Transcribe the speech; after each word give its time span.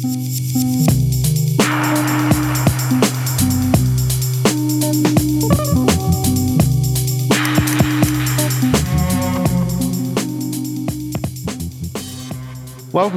Welcome 0.00 0.10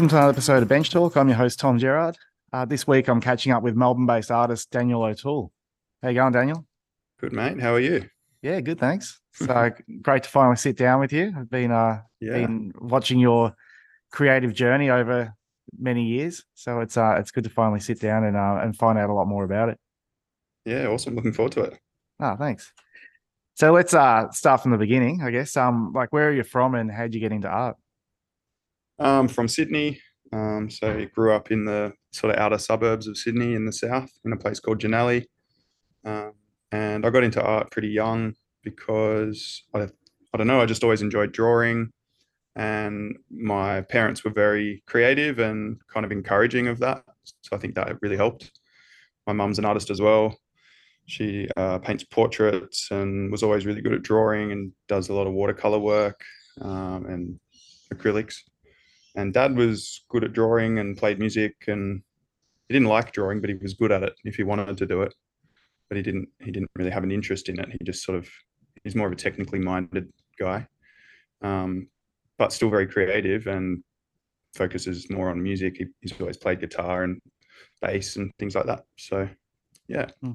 to 0.08 0.16
another 0.16 0.32
episode 0.32 0.64
of 0.64 0.70
Bench 0.70 0.90
Talk. 0.90 1.16
I'm 1.18 1.28
your 1.28 1.38
host, 1.38 1.60
Tom 1.60 1.78
Gerrard. 1.78 2.18
Uh, 2.52 2.66
this 2.66 2.88
week, 2.88 3.08
I'm 3.08 3.22
catching 3.22 3.52
up 3.52 3.62
with 3.62 3.76
Melbourne 3.76 4.08
based 4.08 4.32
artist 4.32 4.72
Daniel 4.72 5.04
O'Toole. 5.04 5.52
How 6.02 6.10
you 6.10 6.16
going, 6.16 6.34
Daniel? 6.34 6.66
Good, 7.20 7.34
mate. 7.34 7.60
How 7.60 7.76
are 7.76 7.80
you? 7.80 8.10
Yeah, 8.42 8.60
good, 8.62 8.80
thanks. 8.80 9.20
So 9.34 9.72
great 10.02 10.24
to 10.24 10.30
finally 10.30 10.58
sit 10.58 10.78
down 10.78 11.00
with 11.00 11.14
you. 11.14 11.32
I've 11.38 11.50
been, 11.50 11.72
uh, 11.72 12.02
yeah. 12.20 12.34
been 12.34 12.74
watching 12.82 13.20
your 13.20 13.56
creative 14.12 14.54
journey 14.54 14.90
over 14.90 15.34
many 15.78 16.06
years. 16.06 16.44
So 16.54 16.80
it's 16.82 16.98
uh, 16.98 17.16
it's 17.18 17.32
good 17.32 17.44
to 17.46 17.50
finally 17.50 17.80
sit 17.80 18.00
down 18.00 18.24
and 18.24 18.36
uh, 18.36 18.60
and 18.62 18.76
find 18.76 18.98
out 18.98 19.10
a 19.10 19.14
lot 19.14 19.28
more 19.28 19.44
about 19.44 19.70
it. 19.70 19.80
Yeah, 20.66 20.88
awesome. 20.88 21.16
Looking 21.16 21.34
forward 21.34 21.54
to 21.54 21.62
it. 21.64 21.80
Oh, 22.20 22.36
thanks. 22.36 22.72
So 23.56 23.72
let's 23.72 23.94
uh 23.94 24.30
start 24.32 24.62
from 24.62 24.72
the 24.72 24.78
beginning, 24.78 25.22
I 25.24 25.32
guess. 25.32 25.56
Um, 25.58 25.92
like 25.94 26.12
where 26.14 26.30
are 26.30 26.34
you 26.34 26.44
from 26.44 26.76
and 26.76 26.92
how'd 26.92 27.14
you 27.14 27.20
get 27.20 27.32
into 27.32 27.48
art? 27.48 27.78
Um, 29.00 29.28
from 29.28 29.48
Sydney. 29.48 30.00
Um, 30.34 30.70
so 30.70 30.92
I 30.92 31.06
grew 31.06 31.34
up 31.34 31.52
in 31.52 31.66
the 31.66 31.94
sort 32.12 32.34
of 32.34 32.40
outer 32.40 32.58
suburbs 32.58 33.08
of 33.08 33.18
Sydney 33.18 33.54
in 33.54 33.66
the 33.66 33.74
south, 33.74 34.10
in 34.24 34.32
a 34.32 34.38
place 34.38 34.60
called 34.60 34.80
Jannali. 34.80 35.26
Um, 36.06 36.34
and 36.72 37.06
I 37.06 37.10
got 37.10 37.24
into 37.24 37.44
art 37.44 37.72
pretty 37.72 37.90
young 37.90 38.34
because 38.64 39.64
I, 39.74 39.90
I 40.34 40.38
don't 40.38 40.48
know, 40.48 40.62
I 40.62 40.66
just 40.66 40.84
always 40.84 41.02
enjoyed 41.02 41.34
drawing. 41.34 41.92
And 42.56 43.18
my 43.30 43.82
parents 43.82 44.24
were 44.24 44.32
very 44.32 44.84
creative 44.86 45.40
and 45.40 45.80
kind 45.88 46.06
of 46.06 46.12
encouraging 46.12 46.68
of 46.68 46.80
that. 46.80 47.04
So 47.42 47.56
I 47.56 47.60
think 47.60 47.76
that 47.76 48.02
really 48.02 48.18
helped. 48.18 48.52
My 49.26 49.34
mum's 49.34 49.60
an 49.60 49.66
artist 49.66 49.90
as 49.90 50.02
well. 50.02 50.38
She 51.06 51.48
uh, 51.56 51.80
paints 51.80 52.04
portraits 52.04 52.90
and 52.92 53.32
was 53.32 53.44
always 53.44 53.66
really 53.66 53.82
good 53.82 53.94
at 53.94 54.04
drawing 54.04 54.52
and 54.52 54.72
does 54.88 55.10
a 55.10 55.14
lot 55.14 55.28
of 55.28 55.34
watercolor 55.34 55.80
work 55.80 56.22
um, 56.62 57.06
and 57.06 57.40
acrylics 57.94 58.38
and 59.16 59.34
dad 59.34 59.56
was 59.56 60.04
good 60.10 60.24
at 60.24 60.34
drawing 60.34 60.80
and 60.80 60.98
played 60.98 61.20
music 61.20 61.56
and 61.68 62.02
he 62.68 62.74
didn't 62.74 62.88
like 62.88 63.12
drawing 63.12 63.42
but 63.42 63.50
he 63.50 63.56
was 63.56 63.74
good 63.74 63.92
at 63.92 64.04
it 64.04 64.14
if 64.24 64.36
he 64.36 64.44
wanted 64.44 64.78
to 64.78 64.86
do 64.86 65.02
it 65.02 65.14
but 65.90 65.98
he 65.98 66.04
didn't 66.04 66.30
he 66.40 66.52
didn't 66.52 66.72
really 66.76 66.92
have 66.92 67.04
an 67.04 67.12
interest 67.12 67.50
in 67.50 67.60
it 67.60 67.70
he 67.70 67.78
just 67.84 68.04
sort 68.04 68.18
of 68.18 68.30
he's 68.84 68.96
more 68.96 69.08
of 69.08 69.14
a 69.14 69.18
technically 69.18 69.60
minded 69.60 70.10
guy 70.40 70.66
um, 71.42 71.88
but 72.42 72.52
still 72.52 72.72
very 72.72 72.88
creative 72.88 73.46
and 73.46 73.84
focuses 74.56 75.10
more 75.12 75.30
on 75.30 75.42
music 75.42 75.78
he, 75.78 75.86
he's 76.02 76.20
always 76.20 76.38
played 76.38 76.60
guitar 76.60 77.04
and 77.04 77.22
bass 77.82 78.16
and 78.16 78.32
things 78.40 78.56
like 78.56 78.66
that 78.66 78.84
so 78.98 79.30
yeah 79.88 80.08
hmm. 80.22 80.32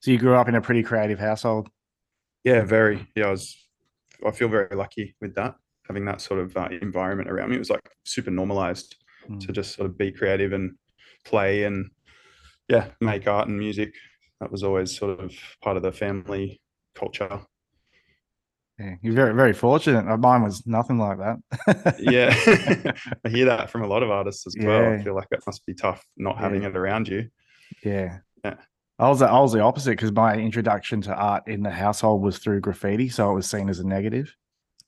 so 0.00 0.10
you 0.10 0.18
grew 0.18 0.34
up 0.34 0.48
in 0.48 0.54
a 0.54 0.60
pretty 0.60 0.82
creative 0.82 1.18
household 1.18 1.68
yeah 2.44 2.62
very 2.62 3.08
yeah 3.16 3.26
i 3.26 3.30
was 3.30 3.66
i 4.26 4.30
feel 4.30 4.48
very 4.48 4.76
lucky 4.76 5.16
with 5.20 5.34
that 5.34 5.54
having 5.88 6.04
that 6.04 6.20
sort 6.20 6.38
of 6.38 6.56
uh, 6.56 6.68
environment 6.82 7.30
around 7.30 7.50
me. 7.50 7.56
It 7.56 7.60
was 7.60 7.70
like 7.70 7.90
super 8.04 8.30
normalized 8.30 8.94
mm. 9.28 9.40
to 9.40 9.52
just 9.52 9.74
sort 9.74 9.86
of 9.86 9.98
be 9.98 10.12
creative 10.12 10.52
and 10.52 10.76
play 11.24 11.64
and 11.64 11.90
yeah, 12.68 12.88
make 13.00 13.26
art 13.26 13.48
and 13.48 13.58
music. 13.58 13.94
That 14.40 14.52
was 14.52 14.62
always 14.62 14.96
sort 14.96 15.18
of 15.18 15.32
part 15.62 15.76
of 15.76 15.82
the 15.82 15.90
family 15.90 16.60
culture. 16.94 17.40
Yeah, 18.78 18.94
you're 19.02 19.14
very, 19.14 19.34
very 19.34 19.52
fortunate. 19.52 20.08
Uh, 20.08 20.16
mine 20.16 20.42
was 20.42 20.64
nothing 20.66 20.98
like 20.98 21.18
that. 21.18 21.96
yeah, 21.98 22.32
I 23.24 23.28
hear 23.28 23.46
that 23.46 23.70
from 23.70 23.82
a 23.82 23.86
lot 23.88 24.02
of 24.02 24.10
artists 24.10 24.46
as 24.46 24.54
well. 24.58 24.92
I 24.92 25.02
feel 25.02 25.14
like 25.14 25.28
it 25.32 25.42
must 25.46 25.66
be 25.66 25.74
tough 25.74 26.04
not 26.16 26.36
yeah. 26.36 26.42
having 26.42 26.62
it 26.62 26.76
around 26.76 27.08
you. 27.08 27.28
Yeah. 27.84 28.18
Yeah. 28.44 28.54
I 29.00 29.08
was 29.08 29.22
I 29.22 29.38
was 29.38 29.52
the 29.52 29.60
opposite 29.60 29.90
because 29.90 30.12
my 30.12 30.34
introduction 30.34 31.00
to 31.02 31.14
art 31.14 31.46
in 31.46 31.62
the 31.62 31.70
household 31.70 32.22
was 32.22 32.38
through 32.38 32.60
graffiti, 32.60 33.08
so 33.08 33.30
it 33.30 33.34
was 33.34 33.48
seen 33.48 33.68
as 33.68 33.78
a 33.78 33.86
negative. 33.86 34.34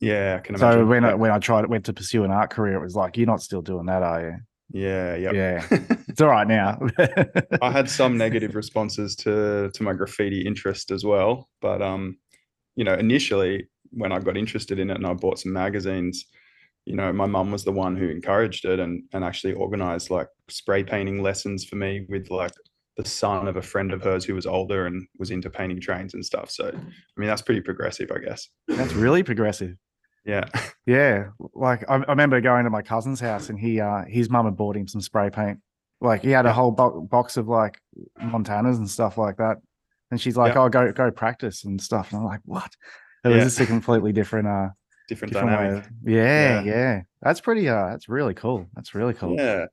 Yeah, 0.00 0.36
I 0.38 0.40
can 0.40 0.56
imagine. 0.56 0.80
So 0.80 0.86
when 0.86 1.04
I, 1.04 1.14
when 1.14 1.30
I 1.30 1.38
tried 1.38 1.66
went 1.66 1.84
to 1.84 1.92
pursue 1.92 2.24
an 2.24 2.30
art 2.30 2.50
career, 2.50 2.76
it 2.76 2.82
was 2.82 2.96
like 2.96 3.16
you're 3.16 3.26
not 3.26 3.42
still 3.42 3.62
doing 3.62 3.86
that, 3.86 4.02
are 4.02 4.20
you? 4.20 4.36
Yeah, 4.72 5.16
yep. 5.16 5.34
yeah. 5.34 5.78
It's 6.08 6.20
all 6.20 6.28
right 6.28 6.46
now. 6.46 6.80
I 7.62 7.70
had 7.70 7.88
some 7.88 8.18
negative 8.18 8.56
responses 8.56 9.14
to 9.16 9.70
to 9.72 9.82
my 9.82 9.92
graffiti 9.92 10.40
interest 10.40 10.90
as 10.90 11.04
well, 11.04 11.48
but 11.60 11.80
um, 11.80 12.18
you 12.74 12.84
know, 12.84 12.94
initially 12.94 13.68
when 13.90 14.12
I 14.12 14.18
got 14.18 14.36
interested 14.36 14.78
in 14.78 14.90
it 14.90 14.96
and 14.96 15.06
I 15.06 15.14
bought 15.14 15.38
some 15.38 15.52
magazines, 15.52 16.26
you 16.86 16.96
know, 16.96 17.12
my 17.12 17.26
mum 17.26 17.50
was 17.50 17.64
the 17.64 17.72
one 17.72 17.96
who 17.96 18.08
encouraged 18.08 18.64
it 18.64 18.78
and 18.80 19.04
and 19.12 19.24
actually 19.24 19.52
organized 19.52 20.10
like 20.10 20.28
spray 20.48 20.82
painting 20.82 21.22
lessons 21.22 21.64
for 21.64 21.76
me 21.76 22.06
with 22.08 22.30
like 22.30 22.52
the 22.96 23.08
son 23.08 23.48
of 23.48 23.56
a 23.56 23.62
friend 23.62 23.92
of 23.92 24.02
hers 24.02 24.24
who 24.24 24.34
was 24.34 24.46
older 24.46 24.86
and 24.86 25.06
was 25.18 25.30
into 25.30 25.48
painting 25.48 25.80
trains 25.80 26.14
and 26.14 26.24
stuff. 26.24 26.50
So, 26.50 26.68
I 26.68 27.20
mean, 27.20 27.28
that's 27.28 27.42
pretty 27.42 27.60
progressive, 27.60 28.10
I 28.14 28.18
guess. 28.18 28.48
That's 28.68 28.92
really 28.92 29.22
progressive. 29.22 29.76
Yeah. 30.24 30.48
Yeah. 30.86 31.28
Like 31.54 31.88
I, 31.88 31.96
I, 31.96 32.10
remember 32.10 32.40
going 32.40 32.64
to 32.64 32.70
my 32.70 32.82
cousin's 32.82 33.20
house 33.20 33.48
and 33.48 33.60
he 33.60 33.80
uh 33.80 34.02
his 34.08 34.28
mum 34.28 34.46
had 34.46 34.56
bought 34.56 34.76
him 34.76 34.88
some 34.88 35.00
spray 35.00 35.30
paint. 35.30 35.60
Like 36.00 36.22
he 36.22 36.30
had 36.30 36.46
a 36.46 36.52
whole 36.52 36.72
bo- 36.72 37.02
box 37.02 37.36
of 37.36 37.46
like 37.46 37.78
Montanas 38.20 38.78
and 38.78 38.90
stuff 38.90 39.16
like 39.16 39.36
that. 39.36 39.58
And 40.10 40.20
she's 40.20 40.36
like, 40.36 40.54
yeah. 40.54 40.62
"Oh, 40.62 40.68
go 40.68 40.90
go 40.90 41.12
practice 41.12 41.64
and 41.64 41.80
stuff." 41.80 42.10
And 42.10 42.20
I'm 42.20 42.24
like, 42.24 42.40
"What?" 42.44 42.74
It 43.24 43.28
was 43.28 43.36
yeah. 43.36 43.44
just 43.44 43.60
a 43.60 43.66
completely 43.66 44.12
different 44.12 44.48
uh 44.48 44.68
different, 45.08 45.32
different 45.32 45.50
dynamic. 45.50 45.84
Yeah, 46.04 46.62
yeah, 46.62 46.62
yeah. 46.62 47.02
That's 47.22 47.40
pretty 47.40 47.68
uh 47.68 47.90
that's 47.90 48.08
really 48.08 48.34
cool. 48.34 48.66
That's 48.74 48.94
really 48.94 49.14
cool. 49.14 49.36
Yeah. 49.36 49.66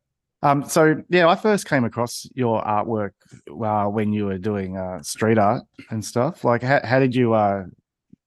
Um, 0.44 0.64
so 0.66 1.02
yeah, 1.10 1.28
I 1.28 1.36
first 1.36 1.68
came 1.68 1.84
across 1.84 2.28
your 2.36 2.62
artwork 2.64 3.12
uh, 3.50 3.90
when 3.90 4.14
you 4.14 4.26
were 4.28 4.38
doing 4.38 4.78
uh, 4.78 5.02
street 5.02 5.40
art 5.40 5.64
and 5.90 6.04
stuff. 6.06 6.44
Like, 6.44 6.62
how, 6.62 6.80
how 6.84 7.00
did 7.00 7.16
you 7.16 7.34
uh, 7.34 7.66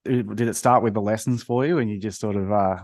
did 0.05 0.41
it 0.41 0.57
start 0.57 0.83
with 0.83 0.95
the 0.95 1.01
lessons 1.01 1.43
for 1.43 1.67
you 1.67 1.79
and 1.79 1.91
you 1.91 1.99
just 1.99 2.21
sort 2.21 2.37
of 2.37 2.51
uh, 2.51 2.79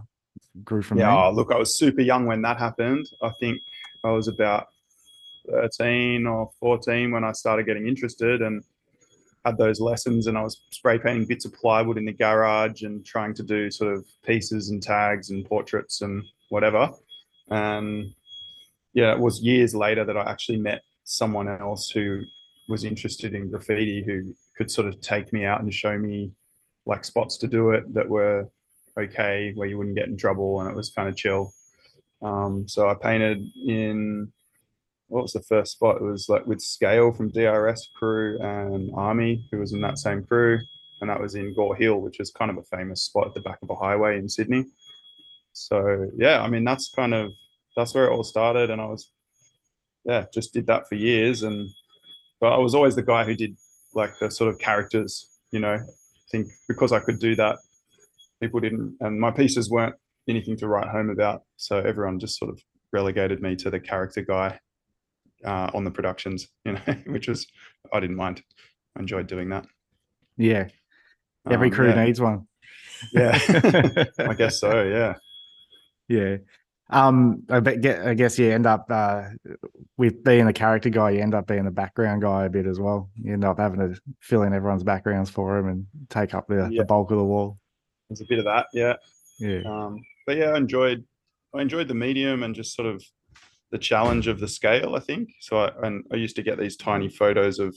grew 0.63 0.83
from 0.83 0.99
yeah, 0.99 1.07
there? 1.07 1.25
Oh, 1.25 1.31
look, 1.33 1.51
I 1.53 1.59
was 1.59 1.77
super 1.77 2.03
young 2.03 2.27
when 2.27 2.43
that 2.43 2.59
happened. 2.59 3.07
I 3.21 3.31
think 3.41 3.61
I 4.05 4.13
was 4.13 4.29
about 4.29 4.69
13 5.51 6.27
or 6.27 6.51
14 6.61 7.11
when 7.11 7.25
I 7.25 7.33
started 7.33 7.67
getting 7.67 7.89
interested 7.89 8.43
and 8.43 8.63
had 9.47 9.57
those 9.57 9.81
lessons 9.81 10.27
and 10.27 10.37
I 10.37 10.43
was 10.43 10.61
spray 10.71 10.99
painting 10.99 11.25
bits 11.25 11.45
of 11.45 11.55
plywood 11.55 11.99
in 11.99 12.05
the 12.05 12.13
garage 12.13 12.83
and 12.83 13.07
trying 13.07 13.33
to 13.35 13.45
do 13.45 13.71
sort 13.71 13.95
of 13.95 14.05
pieces 14.25 14.71
and 14.71 14.83
tags 14.83 15.31
and 15.31 15.47
portraits 15.47 16.03
and 16.03 16.25
whatever. 16.49 16.91
And 17.49 18.13
yeah, 18.93 19.13
it 19.13 19.21
was 19.21 19.41
years 19.41 19.75
later 19.75 20.05
that 20.05 20.17
I 20.17 20.29
actually 20.29 20.59
met 20.59 20.83
someone 21.05 21.49
else 21.49 21.89
who 21.91 22.23
was 22.69 22.83
interested 22.83 23.35
in 23.35 23.49
graffiti 23.49 24.03
who 24.03 24.35
could 24.57 24.71
sort 24.71 24.89
of 24.89 25.01
take 25.01 25.33
me 25.33 25.45
out 25.45 25.61
and 25.61 25.73
show 25.73 25.97
me 25.97 26.33
like 26.85 27.05
spots 27.05 27.37
to 27.39 27.47
do 27.47 27.71
it 27.71 27.95
that 27.95 28.09
were 28.09 28.49
okay, 28.99 29.53
where 29.55 29.69
you 29.69 29.79
wouldn't 29.79 29.97
get 29.97 30.09
in 30.09 30.17
trouble 30.17 30.61
and 30.61 30.69
it 30.69 30.75
was 30.75 30.91
kind 30.91 31.09
of 31.09 31.17
chill. 31.17 31.53
Um, 32.21 32.67
so 32.67 32.89
I 32.89 32.95
painted 32.95 33.47
in 33.67 34.33
what 35.09 35.23
was 35.23 35.33
the 35.33 35.43
first 35.43 35.73
spot? 35.73 35.97
It 35.97 36.03
was 36.03 36.29
like 36.29 36.47
with 36.47 36.61
Scale 36.61 37.13
from 37.13 37.31
DRS 37.31 37.89
crew 37.95 38.39
and 38.41 38.91
Army, 38.95 39.47
who 39.51 39.59
was 39.59 39.73
in 39.73 39.81
that 39.83 39.99
same 39.99 40.25
crew, 40.25 40.59
and 41.01 41.11
that 41.11 41.21
was 41.21 41.35
in 41.35 41.55
Gore 41.55 41.77
Hill, 41.77 42.01
which 42.01 42.21
is 42.21 42.31
kind 42.31 42.51
of 42.51 42.59
a 42.59 42.77
famous 42.77 43.03
spot 43.03 43.29
at 43.29 43.35
the 43.35 43.41
back 43.41 43.59
of 43.63 43.71
a 43.71 43.77
highway 43.77 44.19
in 44.19 44.29
Sydney. 44.29 44.65
So 45.53 46.11
yeah, 46.17 46.43
I 46.43 46.49
mean 46.49 46.65
that's 46.65 46.93
kind 46.95 47.15
of 47.15 47.31
that's 47.77 47.95
where 47.95 48.07
it 48.07 48.13
all 48.13 48.25
started, 48.25 48.71
and 48.71 48.81
I 48.81 48.87
was 48.87 49.11
yeah 50.05 50.25
just 50.35 50.53
did 50.53 50.67
that 50.67 50.89
for 50.89 50.97
years, 50.97 51.43
and 51.43 51.69
but 52.41 52.53
I 52.53 52.59
was 52.59 52.75
always 52.75 52.97
the 52.97 53.03
guy 53.03 53.25
who 53.25 53.35
did 53.35 53.57
like 53.95 54.19
the 54.19 54.31
sort 54.31 54.53
of 54.53 54.59
characters, 54.59 55.39
you 55.53 55.61
know, 55.61 55.75
I 55.75 56.31
think 56.31 56.49
because 56.69 56.93
I 56.93 57.01
could 57.01 57.19
do 57.19 57.37
that, 57.37 57.57
people 58.41 58.61
didn't, 58.61 58.97
and 59.01 59.21
my 59.21 59.31
pieces 59.31 59.71
weren't 59.71 59.95
anything 60.29 60.57
to 60.59 60.69
write 60.69 60.89
home 60.89 61.11
about. 61.11 61.45
So 61.57 61.79
everyone 61.79 62.19
just 62.19 62.39
sort 62.39 62.51
of 62.51 62.61
relegated 62.93 63.41
me 63.41 63.57
to 63.57 63.71
the 63.71 63.81
character 63.81 64.23
guy 64.23 64.59
uh, 65.45 65.71
on 65.75 65.85
the 65.85 65.91
productions, 65.91 66.49
you 66.65 66.73
know, 66.73 66.81
which 67.07 67.29
was 67.29 67.47
I 67.93 68.01
didn't 68.01 68.17
mind. 68.17 68.43
I 68.97 69.01
enjoyed 69.01 69.27
doing 69.27 69.51
that. 69.51 69.67
Yeah, 70.37 70.69
every 71.49 71.69
um, 71.69 71.75
crew 71.75 71.89
yeah. 71.89 72.05
needs 72.05 72.21
one. 72.21 72.47
Yeah, 73.13 73.39
I 74.19 74.35
guess 74.35 74.61
so. 74.61 74.83
Yeah, 74.83 75.15
yeah. 76.09 76.37
Um, 76.89 77.43
I, 77.51 77.57
I 77.57 78.15
guess 78.15 78.39
you 78.39 78.51
end 78.51 78.65
up 78.65 78.87
uh, 78.91 79.25
with 79.97 80.23
being 80.23 80.47
a 80.47 80.53
character 80.53 80.89
guy, 80.89 81.11
you 81.11 81.21
end 81.21 81.35
up 81.35 81.49
being 81.49 81.67
a 81.67 81.71
background 81.71 82.23
guy 82.23 82.45
a 82.45 82.49
bit 82.49 82.67
as 82.67 82.79
well. 82.79 83.11
You 83.17 83.33
end 83.33 83.45
up 83.45 83.59
having 83.59 83.81
to 83.81 84.01
fill 84.21 84.43
in 84.43 84.53
everyone's 84.53 84.85
backgrounds 84.85 85.29
for 85.29 85.57
them 85.57 85.69
and 85.69 85.87
take 86.11 86.33
up 86.33 86.47
the, 86.47 86.69
yeah. 86.71 86.83
the 86.83 86.85
bulk 86.85 87.11
of 87.11 87.19
the 87.19 87.25
wall. 87.25 87.59
There's 88.09 88.21
a 88.21 88.27
bit 88.29 88.39
of 88.39 88.45
that, 88.45 88.67
yeah. 88.73 88.95
Yeah. 89.41 89.63
Um, 89.67 90.01
but 90.27 90.37
yeah, 90.37 90.51
I 90.51 90.57
enjoyed 90.57 91.05
I 91.55 91.63
enjoyed 91.63 91.89
the 91.89 91.95
medium 91.95 92.43
and 92.43 92.55
just 92.55 92.75
sort 92.75 92.89
of 92.89 93.03
the 93.71 93.79
challenge 93.79 94.27
of 94.29 94.41
the 94.41 94.49
scale. 94.49 94.95
I 94.95 95.01
think 95.01 95.31
so. 95.41 95.59
I, 95.59 95.73
and 95.83 96.05
I 96.13 96.17
used 96.17 96.37
to 96.37 96.43
get 96.43 96.59
these 96.59 96.77
tiny 96.77 97.09
photos 97.09 97.59
of 97.59 97.77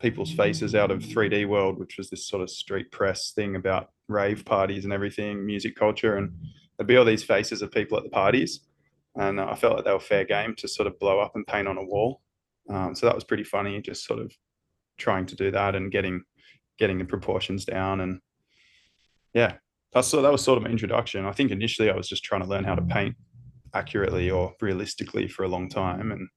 people's 0.00 0.32
faces 0.32 0.74
out 0.74 0.90
of 0.90 1.00
3D 1.00 1.48
World, 1.48 1.78
which 1.78 1.96
was 1.96 2.10
this 2.10 2.28
sort 2.28 2.42
of 2.42 2.50
street 2.50 2.90
press 2.90 3.32
thing 3.32 3.56
about 3.56 3.90
rave 4.08 4.44
parties 4.44 4.84
and 4.84 4.92
everything, 4.92 5.44
music 5.44 5.76
culture, 5.76 6.16
and 6.16 6.32
there'd 6.76 6.86
be 6.86 6.96
all 6.96 7.04
these 7.04 7.24
faces 7.24 7.62
of 7.62 7.70
people 7.70 7.96
at 7.96 8.04
the 8.04 8.10
parties. 8.10 8.60
and 9.16 9.40
I 9.40 9.54
felt 9.54 9.76
like 9.76 9.84
they 9.84 9.92
were 9.92 10.00
fair 10.00 10.24
game 10.24 10.54
to 10.56 10.68
sort 10.68 10.86
of 10.86 10.98
blow 10.98 11.20
up 11.20 11.36
and 11.36 11.46
paint 11.46 11.68
on 11.68 11.78
a 11.78 11.84
wall. 11.84 12.20
Um, 12.68 12.94
so 12.94 13.06
that 13.06 13.14
was 13.14 13.24
pretty 13.24 13.44
funny, 13.44 13.80
just 13.80 14.04
sort 14.04 14.20
of 14.20 14.32
trying 14.98 15.26
to 15.26 15.36
do 15.36 15.50
that 15.50 15.74
and 15.74 15.90
getting 15.90 16.22
getting 16.78 16.98
the 16.98 17.04
proportions 17.04 17.64
down 17.64 18.00
and 18.00 18.20
yeah, 19.32 19.54
that's 19.92 20.08
so 20.08 20.22
that 20.22 20.32
was 20.32 20.42
sort 20.42 20.56
of 20.56 20.64
my 20.64 20.70
introduction. 20.70 21.24
I 21.24 21.32
think 21.32 21.50
initially 21.50 21.90
I 21.90 21.96
was 21.96 22.08
just 22.08 22.24
trying 22.24 22.42
to 22.42 22.48
learn 22.48 22.64
how 22.64 22.74
to 22.74 22.82
paint 22.82 23.16
accurately 23.74 24.30
or 24.30 24.54
realistically 24.60 25.28
for 25.28 25.44
a 25.44 25.48
long 25.48 25.68
time 25.68 26.12
and 26.12 26.28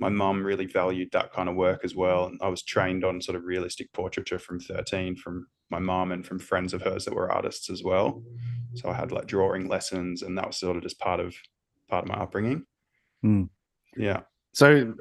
my 0.00 0.08
mum 0.08 0.42
really 0.42 0.64
valued 0.64 1.10
that 1.12 1.30
kind 1.32 1.48
of 1.48 1.54
work 1.54 1.82
as 1.84 1.94
well. 1.94 2.24
And 2.24 2.40
I 2.42 2.48
was 2.48 2.62
trained 2.62 3.04
on 3.04 3.20
sort 3.20 3.36
of 3.36 3.44
realistic 3.44 3.92
portraiture 3.92 4.38
from 4.38 4.58
13 4.58 5.14
from 5.14 5.46
my 5.70 5.78
mum 5.78 6.10
and 6.10 6.26
from 6.26 6.38
friends 6.38 6.72
of 6.72 6.82
hers 6.82 7.04
that 7.04 7.14
were 7.14 7.30
artists 7.30 7.68
as 7.68 7.84
well. 7.84 8.22
So 8.74 8.88
I 8.88 8.94
had 8.94 9.12
like 9.12 9.26
drawing 9.26 9.68
lessons 9.68 10.22
and 10.22 10.36
that 10.38 10.46
was 10.46 10.56
sort 10.56 10.76
of 10.76 10.82
just 10.82 10.98
part 10.98 11.20
of 11.20 11.34
part 11.88 12.04
of 12.04 12.08
my 12.08 12.16
upbringing. 12.16 12.64
Mm. 13.24 13.50
Yeah. 13.96 14.22
So, 14.52 14.94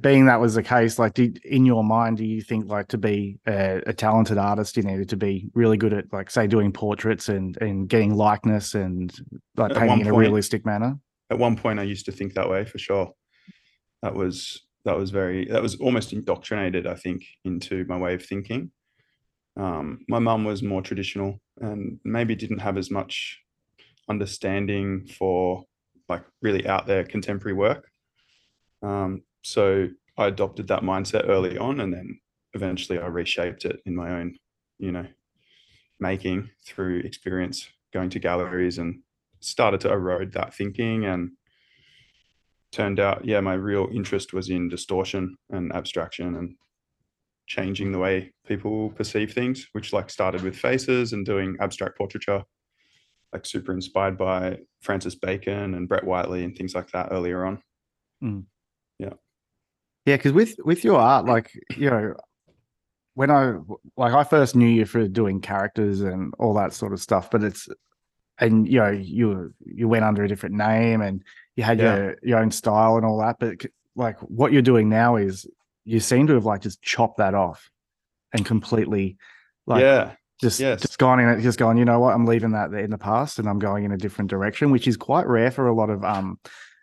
being 0.00 0.26
that 0.26 0.40
was 0.40 0.54
the 0.54 0.62
case, 0.62 0.98
like, 0.98 1.14
did 1.14 1.38
in 1.44 1.66
your 1.66 1.82
mind, 1.82 2.18
do 2.18 2.24
you 2.24 2.40
think 2.40 2.68
like 2.68 2.86
to 2.88 2.98
be 2.98 3.40
a, 3.48 3.82
a, 3.86 3.92
talented 3.92 4.38
artist, 4.38 4.76
you 4.76 4.84
needed 4.84 5.08
to 5.08 5.16
be 5.16 5.50
really 5.54 5.76
good 5.76 5.92
at, 5.92 6.12
like, 6.12 6.30
say, 6.30 6.46
doing 6.46 6.72
portraits 6.72 7.28
and 7.28 7.56
and 7.60 7.88
getting 7.88 8.14
likeness 8.14 8.74
and 8.74 9.12
like 9.56 9.74
painting 9.74 10.02
in 10.02 10.06
a 10.06 10.14
realistic 10.14 10.64
manner? 10.64 10.98
At 11.30 11.38
one 11.38 11.56
point, 11.56 11.80
I 11.80 11.82
used 11.82 12.06
to 12.06 12.12
think 12.12 12.34
that 12.34 12.48
way 12.48 12.64
for 12.64 12.78
sure. 12.78 13.12
That 14.02 14.14
was 14.14 14.62
that 14.84 14.96
was 14.96 15.10
very 15.10 15.46
that 15.46 15.62
was 15.62 15.76
almost 15.76 16.12
indoctrinated, 16.12 16.86
I 16.86 16.94
think, 16.94 17.24
into 17.44 17.84
my 17.88 17.96
way 17.96 18.14
of 18.14 18.24
thinking. 18.24 18.70
Um, 19.56 20.04
my 20.08 20.20
mum 20.20 20.44
was 20.44 20.62
more 20.62 20.80
traditional 20.80 21.40
and 21.60 21.98
maybe 22.04 22.36
didn't 22.36 22.60
have 22.60 22.78
as 22.78 22.90
much 22.90 23.40
understanding 24.08 25.06
for 25.06 25.64
like 26.08 26.24
really 26.40 26.66
out 26.66 26.86
there 26.86 27.04
contemporary 27.04 27.56
work 27.56 27.91
um, 28.82 29.22
so 29.42 29.88
I 30.16 30.26
adopted 30.26 30.68
that 30.68 30.82
mindset 30.82 31.28
early 31.28 31.58
on, 31.58 31.80
and 31.80 31.92
then 31.92 32.20
eventually 32.54 32.98
I 32.98 33.06
reshaped 33.06 33.64
it 33.64 33.80
in 33.86 33.94
my 33.94 34.10
own, 34.10 34.36
you 34.78 34.92
know, 34.92 35.06
making 36.00 36.50
through 36.66 37.00
experience, 37.00 37.68
going 37.92 38.10
to 38.10 38.18
galleries, 38.18 38.78
and 38.78 39.00
started 39.40 39.80
to 39.80 39.92
erode 39.92 40.32
that 40.32 40.54
thinking. 40.54 41.06
And 41.06 41.32
turned 42.72 42.98
out, 42.98 43.24
yeah, 43.24 43.40
my 43.40 43.54
real 43.54 43.88
interest 43.92 44.32
was 44.32 44.48
in 44.48 44.68
distortion 44.68 45.36
and 45.50 45.72
abstraction 45.74 46.36
and 46.36 46.56
changing 47.46 47.92
the 47.92 47.98
way 47.98 48.32
people 48.46 48.90
perceive 48.90 49.32
things, 49.32 49.68
which 49.72 49.92
like 49.92 50.08
started 50.10 50.42
with 50.42 50.56
faces 50.56 51.12
and 51.12 51.26
doing 51.26 51.56
abstract 51.60 51.98
portraiture, 51.98 52.42
like 53.32 53.44
super 53.44 53.72
inspired 53.72 54.16
by 54.16 54.58
Francis 54.80 55.14
Bacon 55.14 55.74
and 55.74 55.88
Brett 55.88 56.04
Whiteley 56.04 56.44
and 56.44 56.56
things 56.56 56.74
like 56.74 56.90
that 56.92 57.08
earlier 57.10 57.44
on. 57.44 57.62
Mm. 58.22 58.44
Yeah. 60.06 60.16
Because 60.16 60.32
with 60.32 60.56
with 60.64 60.84
your 60.84 60.98
art, 60.98 61.26
like 61.26 61.50
you 61.76 61.90
know, 61.90 62.14
when 63.14 63.30
I 63.30 63.54
like 63.96 64.12
I 64.12 64.24
first 64.24 64.56
knew 64.56 64.68
you 64.68 64.84
for 64.84 65.06
doing 65.08 65.40
characters 65.40 66.00
and 66.00 66.32
all 66.38 66.54
that 66.54 66.72
sort 66.72 66.92
of 66.92 67.00
stuff, 67.00 67.30
but 67.30 67.42
it's 67.42 67.68
and 68.38 68.66
you 68.66 68.78
know 68.78 68.90
you 68.90 69.54
you 69.64 69.88
went 69.88 70.04
under 70.04 70.24
a 70.24 70.28
different 70.28 70.54
name 70.54 71.00
and 71.00 71.22
you 71.56 71.62
had 71.62 71.78
yeah. 71.78 71.96
your 71.96 72.16
your 72.22 72.38
own 72.38 72.50
style 72.50 72.96
and 72.96 73.06
all 73.06 73.18
that, 73.18 73.36
but 73.38 73.64
like 73.96 74.18
what 74.20 74.52
you're 74.52 74.62
doing 74.62 74.88
now 74.88 75.16
is 75.16 75.46
you 75.84 76.00
seem 76.00 76.26
to 76.26 76.34
have 76.34 76.44
like 76.44 76.62
just 76.62 76.82
chopped 76.82 77.18
that 77.18 77.34
off 77.34 77.70
and 78.32 78.44
completely 78.44 79.16
like 79.66 79.82
yeah 79.82 80.12
just 80.40 80.58
yes. 80.58 80.80
just 80.80 80.98
gone 80.98 81.20
in 81.20 81.28
it 81.28 81.40
just 81.42 81.58
gone 81.58 81.76
you 81.76 81.84
know 81.84 82.00
what 82.00 82.14
i'm 82.14 82.26
leaving 82.26 82.52
that 82.52 82.72
in 82.72 82.90
the 82.90 82.98
past 82.98 83.38
and 83.38 83.48
i'm 83.48 83.58
going 83.58 83.84
in 83.84 83.92
a 83.92 83.96
different 83.96 84.30
direction 84.30 84.70
which 84.70 84.88
is 84.88 84.96
quite 84.96 85.26
rare 85.26 85.50
for 85.50 85.66
a 85.66 85.74
lot 85.74 85.90
of 85.90 86.04
um 86.04 86.38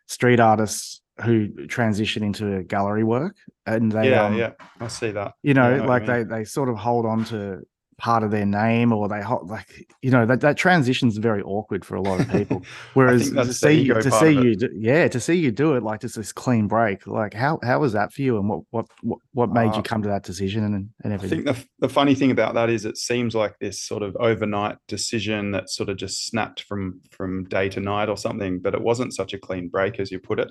street 0.08 0.40
artists 0.40 1.02
who 1.24 1.68
transition 1.68 2.24
into 2.24 2.64
gallery 2.64 3.04
work 3.04 3.36
and 3.66 3.92
they 3.92 4.10
yeah 4.10 4.26
um, 4.26 4.36
yeah. 4.38 4.52
I 4.80 4.88
see 4.88 5.12
that. 5.12 5.34
you 5.44 5.54
know 5.54 5.76
yeah, 5.76 5.86
like 5.86 6.06
they 6.06 6.24
they 6.24 6.44
sort 6.44 6.70
of 6.70 6.78
hold 6.78 7.06
on 7.06 7.26
to 7.26 7.62
part 8.00 8.24
of 8.24 8.32
their 8.32 8.46
name 8.46 8.92
or 8.94 9.08
they 9.10 9.22
hold 9.22 9.50
like 9.50 9.88
you 10.02 10.10
know 10.10 10.26
that 10.26 10.40
that 10.40 10.58
transition's 10.58 11.18
very 11.18 11.42
awkward 11.44 11.84
for 11.84 11.96
a 11.96 12.02
lot 12.02 12.20
of 12.20 12.30
people. 12.32 12.64
Whereas 12.94 13.30
to 13.32 13.54
see 13.54 13.82
you 13.82 13.94
to 13.94 14.10
see 14.10 14.32
you 14.32 14.56
do, 14.56 14.70
yeah 14.74 15.08
to 15.10 15.20
see 15.20 15.36
you 15.36 15.52
do 15.52 15.76
it 15.76 15.84
like 15.84 16.02
just 16.02 16.16
this 16.16 16.32
clean 16.32 16.68
break 16.68 17.06
like 17.06 17.34
how 17.34 17.60
how 17.62 17.80
was 17.80 17.94
that 17.94 18.14
for 18.14 18.22
you 18.22 18.38
and 18.38 18.50
what 18.50 18.62
what 18.72 18.88
what, 19.02 19.20
what 19.34 19.52
made 19.52 19.74
uh, 19.74 19.78
you 19.78 19.84
come 19.84 20.02
to 20.02 20.10
that 20.10 20.24
decision 20.24 20.64
and, 20.64 20.90
and 21.04 21.14
everything? 21.14 21.48
i 21.48 21.54
think 21.54 21.68
the, 21.80 21.88
the 21.88 21.94
funny 21.94 22.16
thing 22.16 22.32
about 22.32 22.54
that 22.54 22.70
is 22.70 22.86
it 22.86 22.98
seems 22.98 23.36
like 23.36 23.60
this 23.60 23.82
sort 23.82 24.02
of 24.02 24.16
overnight 24.16 24.78
decision 24.88 25.52
that 25.52 25.70
sort 25.70 25.90
of 25.90 25.98
just 25.98 26.26
snapped 26.26 26.62
from 26.64 27.02
from 27.12 27.44
day 27.46 27.70
to 27.70 27.82
night 27.82 28.10
or 28.10 28.18
something 28.18 28.60
but 28.60 28.74
it 28.74 28.82
wasn't 28.82 29.14
such 29.14 29.34
a 29.34 29.38
clean 29.38 29.68
break 29.68 30.00
as 30.00 30.10
you 30.10 30.20
put 30.20 30.40
it 30.40 30.50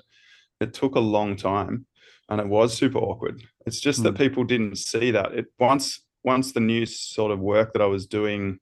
it 0.59 0.73
took 0.73 0.95
a 0.95 0.99
long 0.99 1.35
time 1.35 1.85
and 2.29 2.39
it 2.39 2.47
was 2.47 2.73
super 2.73 2.99
awkward. 2.99 3.43
It's 3.65 3.79
just 3.79 4.01
mm. 4.01 4.03
that 4.03 4.11
hmm. 4.11 4.17
people 4.17 4.43
didn't 4.43 4.77
see 4.77 5.11
that. 5.11 5.33
It 5.33 5.45
once 5.59 6.01
once 6.23 6.51
the 6.51 6.59
new 6.59 6.85
sort 6.85 7.31
of 7.31 7.39
work 7.39 7.73
that 7.73 7.81
I 7.81 7.85
was 7.85 8.05
doing 8.05 8.59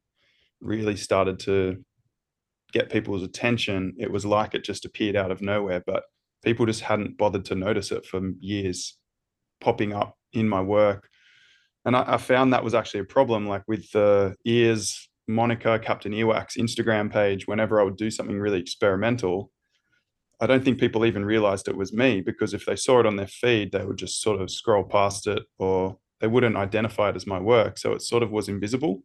really 0.62 0.96
started 0.96 1.40
to 1.40 1.84
get 2.72 2.92
people's 2.92 3.24
attention, 3.24 3.96
it 3.98 4.12
was 4.12 4.26
like 4.26 4.54
it 4.54 4.64
just 4.64 4.86
appeared 4.86 5.16
out 5.16 5.32
of 5.32 5.42
nowhere. 5.42 5.84
But 5.86 6.04
people 6.44 6.66
just 6.66 6.82
hadn't 6.82 7.18
bothered 7.18 7.46
to 7.46 7.56
notice 7.56 7.92
it 7.92 8.06
for 8.06 8.22
years 8.40 8.98
popping 9.60 9.94
up 9.94 10.16
in 10.34 10.48
my 10.48 10.62
work. 10.62 11.10
And 11.86 11.96
I, 11.96 12.14
I 12.14 12.18
found 12.18 12.54
that 12.54 12.64
was 12.64 12.76
actually 12.76 13.02
a 13.02 13.06
problem, 13.06 13.48
like 13.48 13.64
with 13.68 13.90
the 13.92 14.36
ears 14.46 15.10
moniker, 15.28 15.78
Captain 15.80 16.14
Earwax 16.14 16.58
Instagram 16.58 17.12
page, 17.12 17.48
whenever 17.48 17.82
I 17.82 17.84
would 17.84 17.98
do 17.98 18.12
something 18.12 18.40
really 18.40 18.60
experimental, 18.60 19.52
I 20.40 20.46
don't 20.46 20.64
think 20.64 20.80
people 20.80 21.06
even 21.06 21.26
realized 21.26 21.68
it 21.68 21.76
was 21.76 21.92
me 21.92 22.22
because 22.22 22.54
if 22.54 22.66
they 22.66 22.76
saw 22.76 23.00
it 23.00 23.08
on 23.08 23.16
their 23.16 23.28
feed, 23.28 23.72
they 23.72 23.84
would 23.84 23.98
just 23.98 24.22
sort 24.22 24.40
of 24.40 24.52
scroll 24.52 24.84
past 24.84 25.26
it 25.26 25.44
or 25.58 25.98
they 26.22 26.28
wouldn't 26.28 26.56
identify 26.56 27.10
it 27.10 27.16
as 27.16 27.26
my 27.26 27.40
work. 27.40 27.78
So 27.78 27.94
it 27.94 28.02
sort 28.02 28.24
of 28.24 28.32
was 28.32 28.48
invisible. 28.48 29.04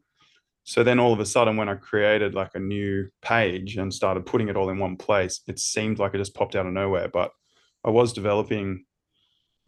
So 0.64 0.84
then 0.84 1.00
all 1.00 1.12
of 1.12 1.20
a 1.20 1.26
sudden, 1.26 1.56
when 1.56 1.68
I 1.68 1.74
created 1.74 2.34
like 2.34 2.54
a 2.54 2.60
new 2.60 3.08
page 3.20 3.76
and 3.76 3.92
started 3.92 4.26
putting 4.26 4.48
it 4.48 4.56
all 4.56 4.70
in 4.70 4.78
one 4.78 4.96
place, 4.96 5.40
it 5.48 5.58
seemed 5.58 5.98
like 5.98 6.14
it 6.14 6.18
just 6.18 6.34
popped 6.34 6.54
out 6.54 6.66
of 6.66 6.72
nowhere. 6.72 7.08
But 7.08 7.32
I 7.84 7.90
was 7.90 8.12
developing 8.12 8.84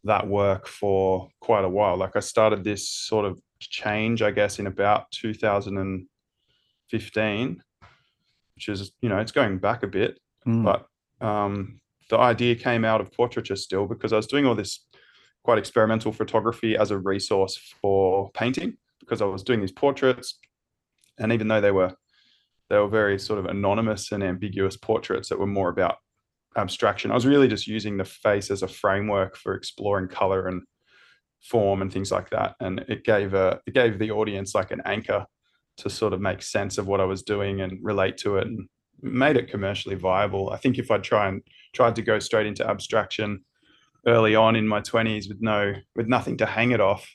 that 0.05 0.29
work 0.29 0.69
for 0.69 1.29
quite 1.41 1.65
a 1.65 1.69
while. 1.69 1.97
Like 1.97 2.15
I 2.15 2.21
started 2.21 2.63
this 2.63 2.89
sort 2.89 3.25
of 3.25 3.41
change, 3.59 4.23
I 4.23 4.31
guess, 4.31 4.59
in 4.59 4.67
about 4.67 5.11
2015, 5.13 7.63
which 8.55 8.69
is, 8.69 8.93
you 9.01 9.09
know, 9.09 9.19
it's 9.19 9.33
going 9.33 9.59
back 9.59 9.83
a 9.83 9.89
bit, 9.89 10.21
mm. 10.47 10.63
but 10.63 10.87
um, 11.25 11.81
the 12.11 12.19
idea 12.19 12.55
came 12.55 12.85
out 12.85 13.01
of 13.01 13.13
portraiture 13.13 13.57
still 13.57 13.87
because 13.87 14.13
I 14.13 14.17
was 14.17 14.27
doing 14.27 14.47
all 14.47 14.55
this 14.55 14.85
quite 15.43 15.59
experimental 15.59 16.13
photography 16.13 16.77
as 16.77 16.91
a 16.91 16.99
resource 16.99 17.57
for 17.81 18.31
painting 18.33 18.77
because 19.01 19.23
I 19.23 19.25
was 19.25 19.43
doing 19.43 19.61
these 19.61 19.73
portraits, 19.73 20.39
and 21.19 21.33
even 21.33 21.49
though 21.49 21.61
they 21.61 21.71
were 21.71 21.95
they 22.71 22.79
were 22.79 22.89
very 22.89 23.19
sort 23.19 23.39
of 23.39 23.47
anonymous 23.47 24.13
and 24.13 24.23
ambiguous 24.23 24.77
portraits 24.77 25.29
that 25.29 25.39
were 25.39 25.47
more 25.47 25.69
about 25.69 25.97
abstraction, 26.57 27.11
I 27.11 27.15
was 27.15 27.27
really 27.27 27.49
just 27.49 27.67
using 27.67 27.97
the 27.97 28.05
face 28.05 28.51
as 28.51 28.63
a 28.63 28.69
framework 28.69 29.37
for 29.37 29.55
exploring 29.55 30.09
color 30.09 30.49
and 30.49 30.63
form 31.43 31.83
and 31.83 31.93
things 31.93 32.11
like 32.11 32.31
that, 32.31 32.55
and 32.61 32.81
it 32.89 33.05
gave 33.05 33.33
a 33.33 33.61
it 33.67 33.73
gave 33.73 33.99
the 33.99 34.11
audience 34.11 34.55
like 34.55 34.71
an 34.71 34.83
anchor 34.85 35.25
to 35.79 35.91
sort 35.91 36.13
of 36.13 36.21
make 36.21 36.43
sense 36.43 36.79
of 36.79 36.87
what 36.87 37.01
I 37.01 37.05
was 37.05 37.23
doing 37.23 37.63
and 37.63 37.79
relate 37.83 38.17
to 38.19 38.37
it 38.37 38.47
and 38.47 38.69
made 39.05 39.37
it 39.37 39.51
commercially 39.51 39.95
viable. 39.95 40.51
I 40.51 40.57
think 40.57 40.79
if 40.79 40.91
I 40.91 40.99
try 40.99 41.29
and 41.29 41.43
tried 41.73 41.97
to 41.97 42.03
go 42.03 42.19
straight 42.19 42.47
into 42.47 42.67
abstraction 42.67 43.45
early 44.07 44.35
on 44.35 44.57
in 44.57 44.67
my 44.67 44.81
20s 44.81 45.29
with 45.29 45.41
no 45.41 45.75
with 45.95 46.09
nothing 46.09 46.37
to 46.39 46.47
hang 46.47 46.73
it 46.73 46.81
off, 46.81 47.07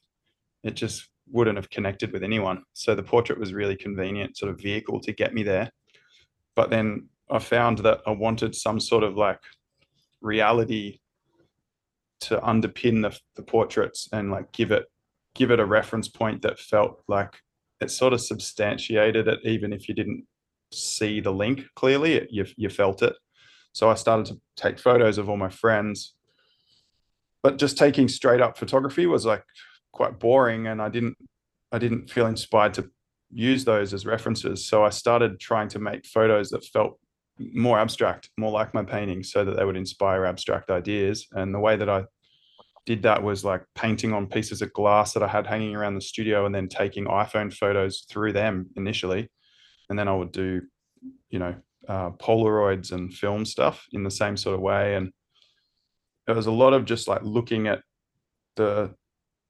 it 0.64 0.76
just 0.76 1.10
wouldn't 1.32 1.58
have 1.58 1.70
connected 1.70 2.12
with 2.12 2.24
anyone. 2.24 2.64
So 2.74 2.96
the 2.96 3.04
portrait 3.04 3.40
was 3.40 3.54
really 3.54 3.76
convenient 3.76 4.38
sort 4.38 4.52
of 4.52 4.60
vehicle 4.60 5.00
to 5.02 5.12
get 5.12 5.34
me 5.34 5.44
there. 5.44 5.70
But 6.56 6.70
then 6.70 7.10
I 7.30 7.40
found 7.40 7.80
that 7.80 8.02
I 8.08 8.12
wanted 8.12 8.56
some 8.56 8.80
sort 8.80 9.04
of 9.04 9.16
like 9.16 9.40
reality 10.22 11.00
to 12.22 12.38
underpin 12.40 13.02
the, 13.02 13.18
the 13.36 13.44
portraits 13.44 14.10
and 14.12 14.32
like 14.32 14.52
give 14.52 14.72
it 14.72 14.86
give 15.36 15.52
it 15.52 15.60
a 15.60 15.66
reference 15.66 16.08
point 16.08 16.42
that 16.42 16.60
felt 16.60 17.02
like 17.08 17.34
it 17.80 17.92
sort 17.92 18.14
of 18.14 18.20
substantiated 18.20 19.28
it 19.28 19.40
even 19.46 19.72
if 19.72 19.88
you 19.88 19.94
didn't 19.94 20.26
see 20.72 21.20
the 21.20 21.32
link 21.32 21.66
clearly. 21.76 22.28
You, 22.30 22.46
you 22.58 22.70
felt 22.70 23.02
it. 23.02 23.16
So 23.74 23.90
I 23.90 23.96
started 23.96 24.26
to 24.28 24.42
take 24.56 24.80
photos 24.80 25.18
of 25.18 25.30
all 25.30 25.38
my 25.38 25.50
friends. 25.50 26.16
But 27.42 27.58
just 27.58 27.78
taking 27.78 28.08
straight 28.08 28.42
up 28.42 28.58
photography 28.58 29.06
was 29.06 29.26
like 29.26 29.44
quite 29.92 30.20
boring 30.20 30.68
and 30.68 30.82
I 30.82 30.90
didn't 30.90 31.18
I 31.72 31.78
didn't 31.78 32.10
feel 32.10 32.26
inspired 32.26 32.74
to 32.76 32.90
use 33.32 33.64
those 33.64 33.94
as 33.94 34.06
references. 34.06 34.66
So 34.66 34.84
I 34.84 34.90
started 34.90 35.40
trying 35.40 35.70
to 35.70 35.80
make 35.80 36.06
photos 36.06 36.50
that 36.50 36.66
felt 36.66 37.00
more 37.38 37.80
abstract, 37.80 38.30
more 38.38 38.52
like 38.52 38.74
my 38.74 38.84
paintings, 38.84 39.32
so 39.32 39.46
that 39.46 39.56
they 39.56 39.64
would 39.64 39.78
inspire 39.78 40.26
abstract 40.26 40.72
ideas. 40.72 41.28
And 41.32 41.54
the 41.54 41.60
way 41.60 41.76
that 41.78 41.90
I 41.90 42.06
did 42.86 43.04
that 43.04 43.22
was 43.22 43.46
like 43.46 43.64
painting 43.76 44.14
on 44.14 44.26
pieces 44.28 44.64
of 44.64 44.74
glass 44.74 45.14
that 45.14 45.22
I 45.22 45.28
had 45.28 45.46
hanging 45.46 45.76
around 45.76 45.94
the 45.94 46.02
studio 46.02 46.46
and 46.48 46.56
then 46.56 46.68
taking 46.68 47.06
iPhone 47.06 47.54
photos 47.54 48.06
through 48.10 48.34
them 48.34 48.68
initially 48.76 49.30
and 49.90 49.98
then 49.98 50.08
I 50.08 50.16
would 50.16 50.32
do, 50.32 50.62
you 51.30 51.40
know, 51.40 51.56
uh, 51.88 52.12
Polaroids 52.12 52.92
and 52.92 53.14
film 53.14 53.46
stuff 53.46 53.86
in 53.92 54.04
the 54.04 54.12
same 54.12 54.38
sort 54.38 54.56
of 54.56 54.62
way. 54.62 54.96
And 54.96 55.12
there 56.28 56.36
was 56.36 56.48
a 56.48 56.52
lot 56.52 56.74
of 56.74 56.86
just 56.86 57.08
like 57.08 57.22
looking 57.24 57.68
at 57.68 57.82
the 58.56 58.94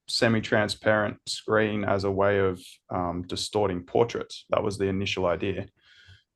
semi-transparent 0.08 1.18
screen 1.28 1.84
as 1.84 2.04
a 2.04 2.12
way 2.12 2.40
of 2.40 2.62
um, 2.90 3.24
distorting 3.28 3.84
portraits. 3.84 4.46
That 4.50 4.64
was 4.64 4.78
the 4.78 4.88
initial 4.88 5.26
idea. 5.26 5.68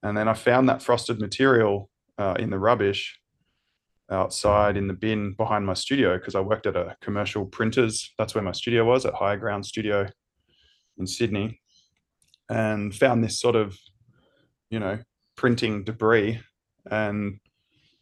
And 0.01 0.17
then 0.17 0.27
I 0.27 0.33
found 0.33 0.67
that 0.67 0.83
frosted 0.83 1.19
material 1.19 1.89
uh, 2.17 2.35
in 2.37 2.49
the 2.49 2.59
rubbish 2.59 3.19
outside 4.11 4.75
in 4.75 4.87
the 4.87 4.93
bin 4.93 5.33
behind 5.33 5.65
my 5.65 5.73
studio 5.73 6.17
because 6.17 6.35
I 6.35 6.41
worked 6.41 6.67
at 6.67 6.75
a 6.75 6.95
commercial 7.01 7.45
printers. 7.45 8.13
That's 8.17 8.35
where 8.35 8.43
my 8.43 8.51
studio 8.51 8.83
was 8.83 9.05
at 9.05 9.13
High 9.13 9.37
Ground 9.37 9.65
Studio 9.65 10.07
in 10.97 11.07
Sydney, 11.07 11.59
and 12.49 12.93
found 12.93 13.23
this 13.23 13.39
sort 13.39 13.55
of, 13.55 13.75
you 14.73 14.79
know, 14.79 14.97
printing 15.35 15.83
debris 15.83 16.39
and 16.89 17.39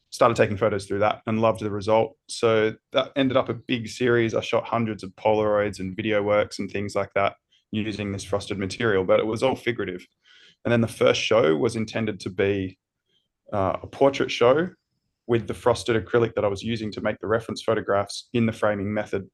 started 0.10 0.38
taking 0.38 0.56
photos 0.56 0.86
through 0.86 1.00
that 1.00 1.22
and 1.28 1.42
loved 1.42 1.60
the 1.60 1.70
result. 1.70 2.16
So 2.30 2.74
that 2.94 3.12
ended 3.18 3.36
up 3.36 3.50
a 3.50 3.54
big 3.54 3.90
series. 3.90 4.34
I 4.34 4.40
shot 4.40 4.64
hundreds 4.64 5.04
of 5.04 5.10
Polaroids 5.18 5.82
and 5.82 5.94
video 5.94 6.24
works 6.24 6.60
and 6.60 6.72
things 6.72 6.96
like 6.96 7.10
that 7.14 7.36
using 7.72 8.14
this 8.14 8.24
frosted 8.24 8.58
material, 8.58 9.04
but 9.04 9.20
it 9.20 9.26
was 9.26 9.44
all 9.44 9.56
figurative. 9.56 10.08
And 10.64 10.72
then 10.72 10.80
the 10.80 10.88
first 10.88 11.20
show 11.20 11.58
was 11.58 11.76
intended 11.76 12.22
to 12.22 12.30
be 12.30 12.78
uh, 13.52 13.76
a 13.84 13.88
portrait 13.88 14.32
show 14.32 14.70
with 15.28 15.48
the 15.48 15.54
frosted 15.54 16.02
acrylic 16.02 16.36
that 16.36 16.46
I 16.46 16.48
was 16.48 16.64
using 16.64 16.90
to 16.94 17.02
make 17.02 17.20
the 17.20 17.28
reference 17.28 17.62
photographs 17.62 18.30
in 18.32 18.46
the 18.46 18.54
framing 18.54 18.94
method, 18.94 19.30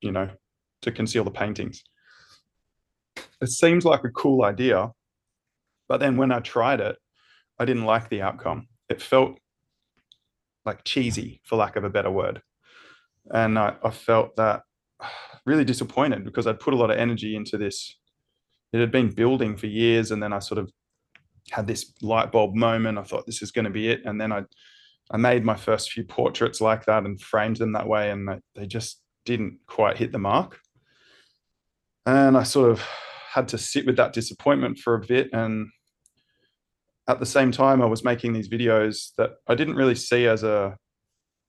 you 0.00 0.12
know, 0.12 0.28
to 0.82 0.92
conceal 0.92 1.24
the 1.24 1.30
paintings. 1.32 1.82
It 3.40 3.48
seems 3.48 3.84
like 3.84 4.04
a 4.04 4.10
cool 4.10 4.44
idea, 4.44 4.92
but 5.92 6.00
then 6.00 6.16
when 6.16 6.32
I 6.32 6.40
tried 6.40 6.80
it, 6.80 6.96
I 7.58 7.66
didn't 7.66 7.84
like 7.84 8.08
the 8.08 8.22
outcome. 8.22 8.66
It 8.88 9.02
felt 9.02 9.38
like 10.64 10.84
cheesy, 10.84 11.42
for 11.44 11.56
lack 11.56 11.76
of 11.76 11.84
a 11.84 11.90
better 11.90 12.10
word. 12.10 12.40
And 13.30 13.58
I, 13.58 13.74
I 13.84 13.90
felt 13.90 14.34
that 14.36 14.62
really 15.44 15.66
disappointed 15.66 16.24
because 16.24 16.46
I'd 16.46 16.60
put 16.60 16.72
a 16.72 16.78
lot 16.78 16.90
of 16.90 16.96
energy 16.96 17.36
into 17.36 17.58
this. 17.58 17.94
It 18.72 18.80
had 18.80 18.90
been 18.90 19.10
building 19.10 19.54
for 19.54 19.66
years, 19.66 20.12
and 20.12 20.22
then 20.22 20.32
I 20.32 20.38
sort 20.38 20.60
of 20.60 20.70
had 21.50 21.66
this 21.66 21.92
light 22.00 22.32
bulb 22.32 22.54
moment. 22.54 22.96
I 22.96 23.02
thought 23.02 23.26
this 23.26 23.42
is 23.42 23.50
going 23.50 23.66
to 23.66 23.70
be 23.70 23.88
it, 23.88 24.00
and 24.06 24.18
then 24.18 24.32
I 24.32 24.44
I 25.10 25.18
made 25.18 25.44
my 25.44 25.56
first 25.56 25.92
few 25.92 26.04
portraits 26.04 26.62
like 26.62 26.86
that 26.86 27.04
and 27.04 27.20
framed 27.20 27.58
them 27.58 27.72
that 27.72 27.86
way, 27.86 28.10
and 28.10 28.40
they 28.54 28.66
just 28.66 29.02
didn't 29.26 29.58
quite 29.66 29.98
hit 29.98 30.10
the 30.10 30.18
mark. 30.18 30.58
And 32.06 32.34
I 32.34 32.44
sort 32.44 32.70
of 32.70 32.82
had 33.32 33.48
to 33.48 33.58
sit 33.58 33.86
with 33.86 33.96
that 33.96 34.12
disappointment 34.12 34.78
for 34.78 34.94
a 34.94 35.00
bit. 35.00 35.30
And 35.32 35.68
at 37.12 37.20
the 37.20 37.26
same 37.26 37.52
time, 37.52 37.80
I 37.80 37.86
was 37.86 38.04
making 38.04 38.32
these 38.32 38.48
videos 38.48 39.12
that 39.16 39.32
I 39.48 39.54
didn't 39.54 39.76
really 39.76 39.94
see 39.94 40.26
as 40.26 40.42
a 40.42 40.76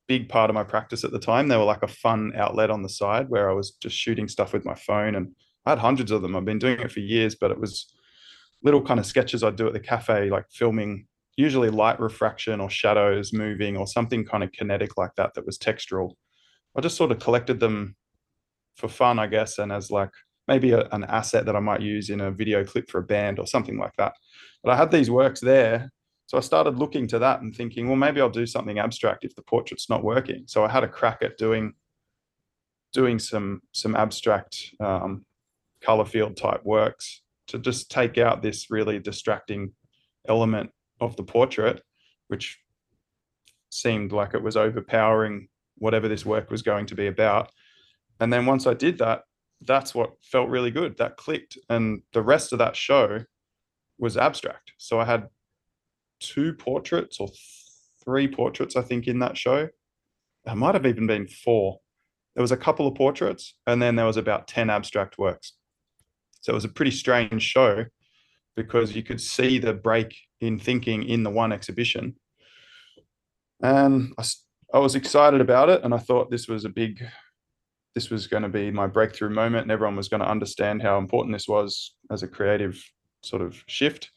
big 0.07 0.29
part 0.29 0.49
of 0.49 0.53
my 0.53 0.63
practice 0.63 1.03
at 1.03 1.11
the 1.11 1.19
time. 1.19 1.47
They 1.47 1.57
were 1.57 1.63
like 1.63 1.83
a 1.83 1.87
fun 1.87 2.33
outlet 2.35 2.69
on 2.69 2.83
the 2.83 2.89
side 2.89 3.29
where 3.29 3.49
I 3.49 3.53
was 3.53 3.71
just 3.71 3.95
shooting 3.95 4.27
stuff 4.27 4.53
with 4.53 4.65
my 4.65 4.75
phone. 4.75 5.15
And 5.15 5.33
I 5.65 5.71
had 5.71 5.79
hundreds 5.79 6.11
of 6.11 6.21
them. 6.21 6.35
I've 6.35 6.45
been 6.45 6.59
doing 6.59 6.79
it 6.79 6.91
for 6.91 6.99
years, 6.99 7.35
but 7.35 7.51
it 7.51 7.59
was 7.59 7.93
little 8.61 8.81
kind 8.81 8.99
of 8.99 9.05
sketches 9.05 9.43
I'd 9.43 9.55
do 9.55 9.67
at 9.67 9.73
the 9.73 9.79
cafe, 9.79 10.29
like 10.29 10.45
filming 10.51 11.07
usually 11.35 11.69
light 11.69 11.99
refraction 11.99 12.59
or 12.59 12.69
shadows 12.69 13.33
moving 13.33 13.75
or 13.75 13.87
something 13.87 14.23
kind 14.25 14.43
of 14.43 14.51
kinetic 14.51 14.97
like 14.97 15.11
that 15.17 15.33
that 15.33 15.45
was 15.45 15.57
textural. 15.57 16.11
I 16.77 16.81
just 16.81 16.97
sort 16.97 17.11
of 17.11 17.19
collected 17.19 17.59
them 17.59 17.95
for 18.75 18.87
fun, 18.87 19.19
I 19.19 19.27
guess, 19.27 19.57
and 19.57 19.71
as 19.71 19.89
like 19.89 20.11
maybe 20.47 20.71
a, 20.71 20.87
an 20.91 21.03
asset 21.05 21.45
that 21.45 21.55
I 21.55 21.59
might 21.59 21.81
use 21.81 22.09
in 22.09 22.21
a 22.21 22.31
video 22.31 22.63
clip 22.63 22.89
for 22.89 22.99
a 22.99 23.03
band 23.03 23.39
or 23.39 23.47
something 23.47 23.77
like 23.77 23.95
that. 23.97 24.13
But 24.63 24.71
I 24.71 24.77
had 24.77 24.91
these 24.91 25.09
works 25.09 25.39
there. 25.39 25.91
So 26.25 26.37
I 26.37 26.41
started 26.41 26.79
looking 26.79 27.07
to 27.09 27.19
that 27.19 27.41
and 27.41 27.55
thinking, 27.55 27.87
well, 27.87 27.95
maybe 27.97 28.21
I'll 28.21 28.29
do 28.29 28.45
something 28.45 28.79
abstract 28.79 29.25
if 29.25 29.35
the 29.35 29.43
portrait's 29.43 29.89
not 29.89 30.03
working. 30.03 30.43
So 30.47 30.63
I 30.63 30.69
had 30.69 30.83
a 30.83 30.87
crack 30.87 31.19
at 31.21 31.37
doing 31.37 31.73
doing 32.93 33.19
some 33.19 33.61
some 33.71 33.95
abstract 33.95 34.55
um, 34.79 35.25
color 35.81 36.05
field 36.05 36.37
type 36.37 36.61
works 36.63 37.21
to 37.47 37.59
just 37.59 37.91
take 37.91 38.17
out 38.17 38.41
this 38.41 38.69
really 38.69 38.99
distracting 38.99 39.73
element 40.27 40.69
of 41.01 41.15
the 41.17 41.23
portrait, 41.23 41.81
which 42.27 42.57
seemed 43.69 44.11
like 44.11 44.33
it 44.33 44.41
was 44.41 44.55
overpowering 44.55 45.47
whatever 45.77 46.07
this 46.07 46.25
work 46.25 46.49
was 46.49 46.61
going 46.61 46.85
to 46.85 46.95
be 46.95 47.07
about. 47.07 47.51
And 48.19 48.31
then 48.31 48.45
once 48.45 48.65
I 48.67 48.73
did 48.73 48.99
that, 48.99 49.23
that's 49.65 49.93
what 49.93 50.13
felt 50.21 50.49
really 50.49 50.71
good. 50.71 50.97
That 50.97 51.17
clicked. 51.17 51.57
And 51.69 52.01
the 52.13 52.21
rest 52.21 52.53
of 52.53 52.59
that 52.59 52.75
show 52.75 53.23
was 53.97 54.17
abstract. 54.17 54.73
So 54.77 54.99
I 54.99 55.05
had 55.05 55.27
two 56.19 56.53
portraits 56.53 57.19
or 57.19 57.29
three 58.03 58.27
portraits, 58.27 58.75
I 58.75 58.81
think, 58.81 59.07
in 59.07 59.19
that 59.19 59.37
show. 59.37 59.69
It 60.45 60.55
might 60.55 60.75
have 60.75 60.85
even 60.85 61.07
been 61.07 61.27
four. 61.27 61.79
There 62.35 62.41
was 62.41 62.51
a 62.51 62.57
couple 62.57 62.87
of 62.87 62.95
portraits, 62.95 63.55
and 63.67 63.81
then 63.81 63.95
there 63.95 64.05
was 64.05 64.17
about 64.17 64.47
10 64.47 64.69
abstract 64.69 65.17
works. 65.17 65.53
So 66.41 66.51
it 66.51 66.55
was 66.55 66.65
a 66.65 66.69
pretty 66.69 66.91
strange 66.91 67.43
show 67.43 67.85
because 68.55 68.95
you 68.95 69.03
could 69.03 69.21
see 69.21 69.59
the 69.59 69.73
break 69.73 70.15
in 70.41 70.59
thinking 70.59 71.03
in 71.03 71.23
the 71.23 71.29
one 71.29 71.51
exhibition. 71.51 72.15
And 73.61 74.13
I, 74.17 74.23
I 74.73 74.79
was 74.79 74.95
excited 74.95 75.41
about 75.41 75.69
it, 75.69 75.83
and 75.83 75.93
I 75.93 75.97
thought 75.97 76.29
this 76.29 76.47
was 76.47 76.65
a 76.65 76.69
big, 76.69 77.05
this 77.95 78.09
was 78.09 78.27
going 78.27 78.43
to 78.43 78.49
be 78.49 78.71
my 78.71 78.87
breakthrough 78.87 79.29
moment, 79.29 79.63
and 79.63 79.71
everyone 79.71 79.95
was 79.95 80.09
going 80.09 80.21
to 80.21 80.29
understand 80.29 80.81
how 80.81 80.97
important 80.97 81.33
this 81.33 81.47
was 81.47 81.95
as 82.11 82.23
a 82.23 82.27
creative 82.27 82.83
sort 83.21 83.41
of 83.41 83.63
shift. 83.67 84.11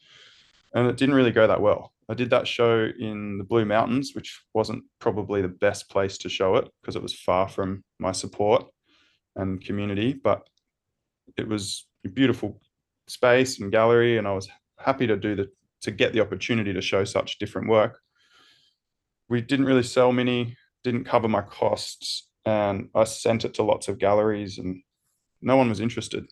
And 0.73 0.87
it 0.87 0.97
didn't 0.97 1.15
really 1.15 1.31
go 1.31 1.47
that 1.47 1.61
well. 1.61 1.93
I 2.09 2.13
did 2.13 2.29
that 2.29 2.47
show 2.47 2.89
in 2.99 3.37
the 3.37 3.43
Blue 3.43 3.65
Mountains, 3.65 4.11
which 4.13 4.41
wasn't 4.53 4.83
probably 4.99 5.41
the 5.41 5.47
best 5.47 5.89
place 5.89 6.17
to 6.19 6.29
show 6.29 6.55
it 6.55 6.69
because 6.81 6.95
it 6.95 7.01
was 7.01 7.13
far 7.13 7.47
from 7.49 7.83
my 7.99 8.11
support 8.11 8.65
and 9.35 9.63
community, 9.63 10.13
but 10.13 10.47
it 11.37 11.47
was 11.47 11.85
a 12.05 12.09
beautiful 12.09 12.59
space 13.07 13.59
and 13.59 13.71
gallery, 13.71 14.17
and 14.17 14.27
I 14.27 14.33
was 14.33 14.49
happy 14.79 15.07
to 15.07 15.17
do 15.17 15.35
the 15.35 15.49
to 15.81 15.91
get 15.91 16.11
the 16.11 16.21
opportunity 16.21 16.73
to 16.73 16.81
show 16.81 17.03
such 17.03 17.37
different 17.37 17.69
work. 17.69 17.99
We 19.29 19.41
didn't 19.41 19.65
really 19.65 19.83
sell 19.83 20.11
many, 20.11 20.57
didn't 20.83 21.03
cover 21.03 21.27
my 21.27 21.41
costs, 21.41 22.27
and 22.47 22.89
I 22.95 23.03
sent 23.03 23.45
it 23.45 23.53
to 23.55 23.63
lots 23.63 23.87
of 23.87 23.99
galleries, 23.99 24.57
and 24.57 24.81
no 25.41 25.57
one 25.57 25.69
was 25.69 25.79
interested. 25.79 26.27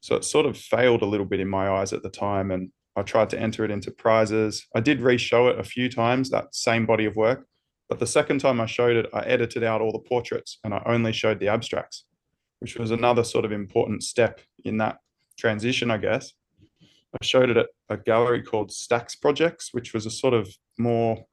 So 0.00 0.16
it 0.16 0.24
sort 0.24 0.46
of 0.46 0.58
failed 0.58 1.02
a 1.02 1.06
little 1.06 1.26
bit 1.26 1.40
in 1.40 1.48
my 1.48 1.70
eyes 1.70 1.92
at 1.92 2.02
the 2.02 2.10
time, 2.10 2.50
and 2.50 2.70
I 2.96 3.02
tried 3.02 3.30
to 3.30 3.40
enter 3.40 3.64
it 3.64 3.70
into 3.70 3.90
prizes. 3.90 4.66
I 4.74 4.80
did 4.80 5.00
re-show 5.00 5.48
it 5.48 5.58
a 5.58 5.64
few 5.64 5.88
times, 5.88 6.30
that 6.30 6.54
same 6.54 6.84
body 6.84 7.04
of 7.04 7.16
work, 7.16 7.46
but 7.88 7.98
the 7.98 8.06
second 8.06 8.40
time 8.40 8.60
I 8.60 8.66
showed 8.66 8.96
it, 8.96 9.06
I 9.12 9.20
edited 9.20 9.62
out 9.62 9.80
all 9.80 9.92
the 9.92 10.08
portraits 10.08 10.58
and 10.64 10.74
I 10.74 10.82
only 10.86 11.12
showed 11.12 11.38
the 11.38 11.48
abstracts, 11.48 12.04
which 12.58 12.76
was 12.76 12.90
another 12.90 13.24
sort 13.24 13.44
of 13.44 13.52
important 13.52 14.02
step 14.02 14.40
in 14.64 14.78
that 14.78 14.98
transition, 15.38 15.90
I 15.90 15.98
guess. 15.98 16.32
I 16.82 17.24
showed 17.24 17.50
it 17.50 17.56
at 17.56 17.66
a 17.88 17.96
gallery 17.96 18.42
called 18.42 18.72
Stacks 18.72 19.14
Projects, 19.14 19.72
which 19.72 19.94
was 19.94 20.06
a 20.06 20.10
sort 20.10 20.34
of 20.34 20.48
more 20.78 21.24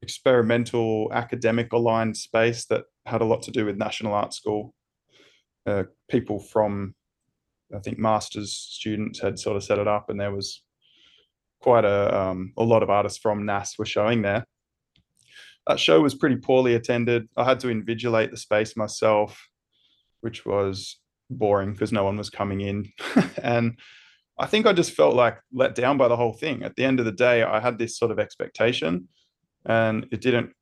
experimental, 0.00 1.10
academic 1.12 1.72
aligned 1.72 2.16
space 2.16 2.64
that 2.66 2.84
had 3.06 3.20
a 3.20 3.26
lot 3.26 3.42
to 3.42 3.50
do 3.50 3.66
with 3.66 3.76
National 3.76 4.14
Art 4.14 4.34
School. 4.34 4.74
Uh, 5.66 5.84
people 6.08 6.38
from, 6.38 6.94
I 7.74 7.78
think, 7.78 7.98
master's 7.98 8.52
students 8.52 9.20
had 9.20 9.38
sort 9.38 9.56
of 9.56 9.64
set 9.64 9.78
it 9.78 9.88
up, 9.88 10.10
and 10.10 10.20
there 10.20 10.32
was 10.32 10.62
quite 11.60 11.84
a 11.84 12.18
um, 12.18 12.52
a 12.56 12.64
lot 12.64 12.82
of 12.82 12.90
artists 12.90 13.18
from 13.18 13.46
NAS 13.46 13.78
were 13.78 13.86
showing 13.86 14.22
there. 14.22 14.44
That 15.66 15.78
show 15.78 16.00
was 16.00 16.14
pretty 16.14 16.36
poorly 16.36 16.74
attended. 16.74 17.28
I 17.36 17.44
had 17.44 17.60
to 17.60 17.68
invigilate 17.68 18.30
the 18.30 18.36
space 18.36 18.76
myself, 18.76 19.48
which 20.20 20.44
was 20.44 20.98
boring 21.30 21.72
because 21.72 21.92
no 21.92 22.04
one 22.04 22.16
was 22.16 22.30
coming 22.30 22.60
in. 22.60 22.92
and 23.42 23.78
I 24.38 24.46
think 24.46 24.66
I 24.66 24.72
just 24.72 24.92
felt 24.92 25.14
like 25.14 25.38
let 25.52 25.74
down 25.74 25.98
by 25.98 26.08
the 26.08 26.16
whole 26.16 26.32
thing. 26.32 26.64
At 26.64 26.74
the 26.74 26.84
end 26.84 26.98
of 26.98 27.06
the 27.06 27.12
day, 27.12 27.42
I 27.42 27.60
had 27.60 27.78
this 27.78 27.96
sort 27.96 28.10
of 28.10 28.18
expectation 28.18 29.08
and 29.64 30.06
it 30.10 30.20
didn't 30.20 30.52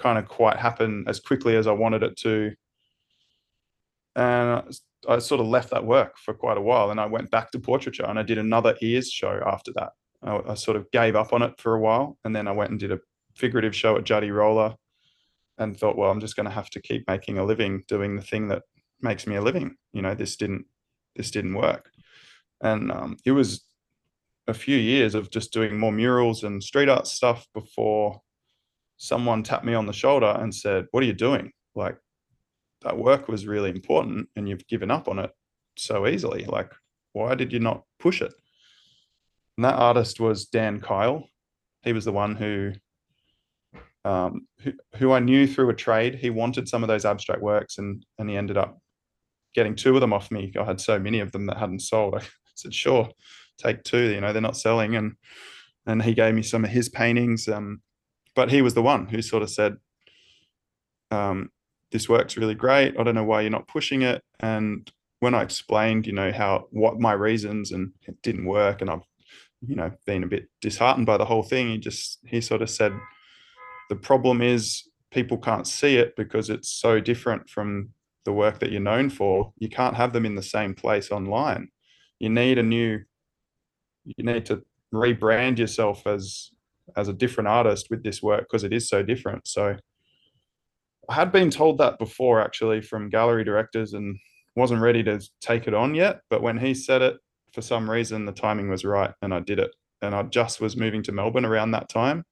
kind 0.00 0.18
of 0.18 0.26
quite 0.26 0.56
happen 0.56 1.04
as 1.06 1.20
quickly 1.20 1.56
as 1.56 1.66
I 1.66 1.72
wanted 1.72 2.02
it 2.02 2.16
to. 2.18 2.52
And 4.16 4.76
I 5.08 5.18
sort 5.18 5.40
of 5.40 5.46
left 5.46 5.70
that 5.70 5.84
work 5.84 6.18
for 6.18 6.34
quite 6.34 6.58
a 6.58 6.62
while 6.62 6.90
and 6.90 7.00
I 7.00 7.06
went 7.06 7.30
back 7.30 7.50
to 7.52 7.60
portraiture 7.60 8.04
and 8.04 8.18
I 8.18 8.22
did 8.22 8.38
another 8.38 8.76
ears 8.80 9.10
show 9.10 9.40
after 9.46 9.72
that. 9.74 9.92
I, 10.22 10.40
I 10.48 10.54
sort 10.54 10.76
of 10.76 10.90
gave 10.90 11.16
up 11.16 11.32
on 11.32 11.42
it 11.42 11.54
for 11.58 11.74
a 11.74 11.80
while 11.80 12.18
and 12.24 12.34
then 12.34 12.48
I 12.48 12.52
went 12.52 12.70
and 12.70 12.80
did 12.80 12.92
a 12.92 13.00
figurative 13.34 13.74
show 13.74 13.96
at 13.96 14.04
Juddy 14.04 14.30
Roller 14.30 14.74
and 15.58 15.76
thought, 15.76 15.96
well, 15.96 16.10
I'm 16.10 16.20
just 16.20 16.36
going 16.36 16.48
to 16.48 16.54
have 16.54 16.70
to 16.70 16.80
keep 16.80 17.06
making 17.06 17.38
a 17.38 17.44
living 17.44 17.84
doing 17.86 18.16
the 18.16 18.22
thing 18.22 18.48
that 18.48 18.62
makes 19.00 19.26
me 19.26 19.36
a 19.36 19.42
living. 19.42 19.76
You 19.92 20.02
know, 20.02 20.14
this 20.14 20.36
didn't 20.36 20.66
this 21.16 21.30
didn't 21.30 21.54
work, 21.54 21.90
and 22.62 22.90
um, 22.90 23.16
it 23.24 23.32
was 23.32 23.64
a 24.46 24.54
few 24.54 24.76
years 24.76 25.14
of 25.14 25.30
just 25.30 25.52
doing 25.52 25.78
more 25.78 25.92
murals 25.92 26.44
and 26.44 26.62
street 26.62 26.88
art 26.88 27.06
stuff 27.06 27.46
before 27.52 28.20
someone 29.00 29.42
tapped 29.42 29.64
me 29.64 29.72
on 29.72 29.86
the 29.86 29.94
shoulder 29.94 30.36
and 30.40 30.54
said, 30.54 30.86
"What 30.90 31.02
are 31.02 31.06
you 31.06 31.14
doing? 31.14 31.52
Like 31.74 31.96
that 32.82 32.98
work 32.98 33.28
was 33.28 33.46
really 33.46 33.70
important, 33.70 34.28
and 34.36 34.46
you've 34.46 34.66
given 34.68 34.90
up 34.90 35.08
on 35.08 35.18
it 35.18 35.30
so 35.76 36.06
easily. 36.06 36.44
Like, 36.44 36.70
why 37.14 37.34
did 37.34 37.50
you 37.50 37.60
not 37.60 37.84
push 37.98 38.20
it?" 38.20 38.32
And 39.56 39.64
that 39.64 39.78
artist 39.78 40.20
was 40.20 40.46
Dan 40.46 40.80
Kyle, 40.80 41.26
He 41.82 41.94
was 41.94 42.04
the 42.04 42.12
one 42.12 42.36
who, 42.36 42.72
um, 44.04 44.46
who, 44.60 44.72
who 44.96 45.12
I 45.12 45.20
knew 45.20 45.46
through 45.46 45.70
a 45.70 45.74
trade. 45.74 46.14
He 46.16 46.28
wanted 46.28 46.68
some 46.68 46.82
of 46.82 46.88
those 46.88 47.06
abstract 47.06 47.40
works, 47.40 47.78
and 47.78 48.04
and 48.18 48.28
he 48.28 48.36
ended 48.36 48.58
up 48.58 48.78
getting 49.54 49.74
two 49.76 49.94
of 49.94 50.02
them 50.02 50.12
off 50.12 50.30
me. 50.30 50.52
I 50.60 50.64
had 50.64 50.80
so 50.80 50.98
many 50.98 51.20
of 51.20 51.32
them 51.32 51.46
that 51.46 51.56
hadn't 51.56 51.80
sold. 51.80 52.14
I 52.18 52.22
said, 52.54 52.74
"Sure, 52.74 53.08
take 53.56 53.82
two. 53.82 54.10
You 54.10 54.20
know, 54.20 54.34
they're 54.34 54.42
not 54.42 54.58
selling." 54.58 54.96
And 54.96 55.16
and 55.86 56.02
he 56.02 56.12
gave 56.12 56.34
me 56.34 56.42
some 56.42 56.64
of 56.64 56.70
his 56.70 56.90
paintings. 56.90 57.48
Um, 57.48 57.80
but 58.40 58.50
he 58.50 58.62
was 58.62 58.72
the 58.72 58.80
one 58.80 59.04
who 59.06 59.20
sort 59.20 59.42
of 59.42 59.50
said, 59.50 59.76
um, 61.10 61.50
"This 61.92 62.08
works 62.08 62.38
really 62.38 62.54
great. 62.54 62.98
I 62.98 63.02
don't 63.02 63.14
know 63.14 63.22
why 63.22 63.42
you're 63.42 63.50
not 63.50 63.68
pushing 63.68 64.00
it." 64.00 64.22
And 64.38 64.90
when 65.18 65.34
I 65.34 65.42
explained, 65.42 66.06
you 66.06 66.14
know, 66.14 66.32
how 66.32 66.68
what 66.70 66.98
my 66.98 67.12
reasons 67.12 67.70
and 67.70 67.92
it 68.08 68.16
didn't 68.22 68.46
work, 68.46 68.80
and 68.80 68.88
I've, 68.88 69.06
you 69.60 69.76
know, 69.76 69.90
been 70.06 70.24
a 70.24 70.26
bit 70.26 70.48
disheartened 70.62 71.04
by 71.04 71.18
the 71.18 71.26
whole 71.26 71.42
thing, 71.42 71.68
he 71.68 71.76
just 71.76 72.18
he 72.24 72.40
sort 72.40 72.62
of 72.62 72.70
said, 72.70 72.94
"The 73.90 73.96
problem 73.96 74.40
is 74.40 74.88
people 75.10 75.36
can't 75.36 75.66
see 75.66 75.96
it 75.98 76.16
because 76.16 76.48
it's 76.48 76.70
so 76.70 76.98
different 76.98 77.50
from 77.50 77.90
the 78.24 78.32
work 78.32 78.58
that 78.60 78.72
you're 78.72 78.80
known 78.80 79.10
for. 79.10 79.52
You 79.58 79.68
can't 79.68 79.96
have 79.96 80.14
them 80.14 80.24
in 80.24 80.34
the 80.34 80.42
same 80.56 80.74
place 80.74 81.10
online. 81.10 81.68
You 82.18 82.30
need 82.30 82.56
a 82.56 82.62
new, 82.62 83.04
you 84.06 84.24
need 84.24 84.46
to 84.46 84.64
rebrand 84.94 85.58
yourself 85.58 86.06
as 86.06 86.52
as 86.96 87.08
a 87.08 87.12
different 87.12 87.48
artist 87.48 87.88
with 87.90 88.02
this 88.02 88.22
work 88.22 88.42
because 88.42 88.64
it 88.64 88.72
is 88.72 88.88
so 88.88 89.02
different." 89.02 89.46
So. 89.46 89.76
I 91.08 91.14
had 91.14 91.32
been 91.32 91.50
told 91.50 91.78
that 91.78 91.98
before 91.98 92.40
actually 92.40 92.80
from 92.80 93.08
gallery 93.08 93.42
directors 93.42 93.94
and 93.94 94.16
wasn't 94.54 94.80
ready 94.80 95.02
to 95.04 95.20
take 95.40 95.66
it 95.66 95.74
on 95.74 95.94
yet. 95.94 96.20
But 96.28 96.42
when 96.42 96.58
he 96.58 96.74
said 96.74 97.02
it, 97.02 97.16
for 97.52 97.62
some 97.62 97.90
reason, 97.90 98.26
the 98.26 98.32
timing 98.32 98.68
was 98.68 98.84
right 98.84 99.12
and 99.22 99.34
I 99.34 99.40
did 99.40 99.58
it. 99.58 99.74
And 100.02 100.14
I 100.14 100.22
just 100.22 100.60
was 100.60 100.76
moving 100.76 101.02
to 101.04 101.12
Melbourne 101.12 101.44
around 101.44 101.72
that 101.72 101.88
time. 101.88 102.24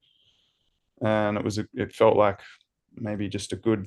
And 1.02 1.36
it 1.36 1.44
was, 1.44 1.58
it 1.58 1.92
felt 1.92 2.16
like 2.16 2.40
maybe 2.94 3.28
just 3.28 3.52
a 3.52 3.56
good, 3.56 3.86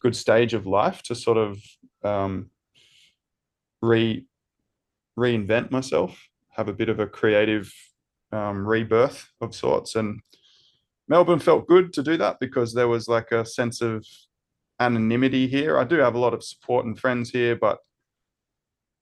good 0.00 0.14
stage 0.16 0.54
of 0.54 0.66
life 0.66 1.02
to 1.04 1.14
sort 1.14 1.38
of 1.38 1.58
um, 2.04 2.50
re 3.80 4.26
reinvent 5.18 5.70
myself, 5.70 6.18
have 6.50 6.68
a 6.68 6.72
bit 6.72 6.88
of 6.88 6.98
a 6.98 7.06
creative 7.06 7.70
um, 8.32 8.66
rebirth 8.66 9.28
of 9.40 9.54
sorts. 9.54 9.94
And 9.94 10.20
Melbourne 11.08 11.38
felt 11.38 11.68
good 11.68 11.92
to 11.94 12.02
do 12.02 12.16
that 12.16 12.38
because 12.40 12.72
there 12.72 12.88
was 12.88 13.08
like 13.08 13.32
a 13.32 13.44
sense 13.44 13.80
of 13.80 14.06
anonymity 14.80 15.46
here. 15.46 15.78
I 15.78 15.84
do 15.84 15.96
have 15.96 16.14
a 16.14 16.18
lot 16.18 16.34
of 16.34 16.44
support 16.44 16.86
and 16.86 16.98
friends 16.98 17.30
here, 17.30 17.56
but 17.56 17.78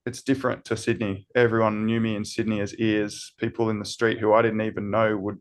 it's 0.07 0.23
different 0.23 0.65
to 0.65 0.77
Sydney. 0.77 1.27
Everyone 1.35 1.87
knew 1.87 2.01
me 2.01 2.17
in 2.17 2.25
Sydney 2.25 2.61
as 2.61 2.75
ears. 2.77 3.33
People 3.39 3.71
in 3.71 3.79
the 3.79 3.85
street 3.85 4.19
who 4.19 4.33
I 4.33 4.43
didn't 4.43 4.63
even 4.63 4.91
know 4.91 5.17
would 5.17 5.39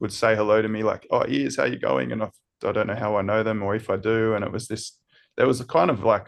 would 0.00 0.12
say 0.12 0.36
hello 0.36 0.62
to 0.62 0.68
me 0.68 0.82
like, 0.82 1.06
"Oh, 1.10 1.24
ears, 1.28 1.56
how 1.56 1.64
you 1.64 1.78
going?" 1.78 2.12
And 2.12 2.22
I, 2.22 2.30
I 2.64 2.72
don't 2.72 2.86
know 2.86 2.94
how 2.94 3.16
I 3.16 3.22
know 3.22 3.42
them 3.42 3.62
or 3.62 3.74
if 3.74 3.90
I 3.90 3.96
do. 3.96 4.34
And 4.34 4.44
it 4.44 4.52
was 4.52 4.68
this. 4.68 4.98
There 5.36 5.46
was 5.46 5.60
a 5.60 5.66
kind 5.66 5.90
of 5.90 6.02
like 6.02 6.26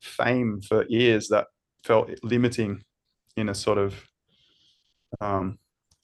fame 0.00 0.60
for 0.60 0.86
ears 0.88 1.28
that 1.28 1.46
felt 1.84 2.10
limiting 2.22 2.82
in 3.36 3.48
a 3.48 3.54
sort 3.54 3.78
of 3.78 3.94
um, 5.20 5.58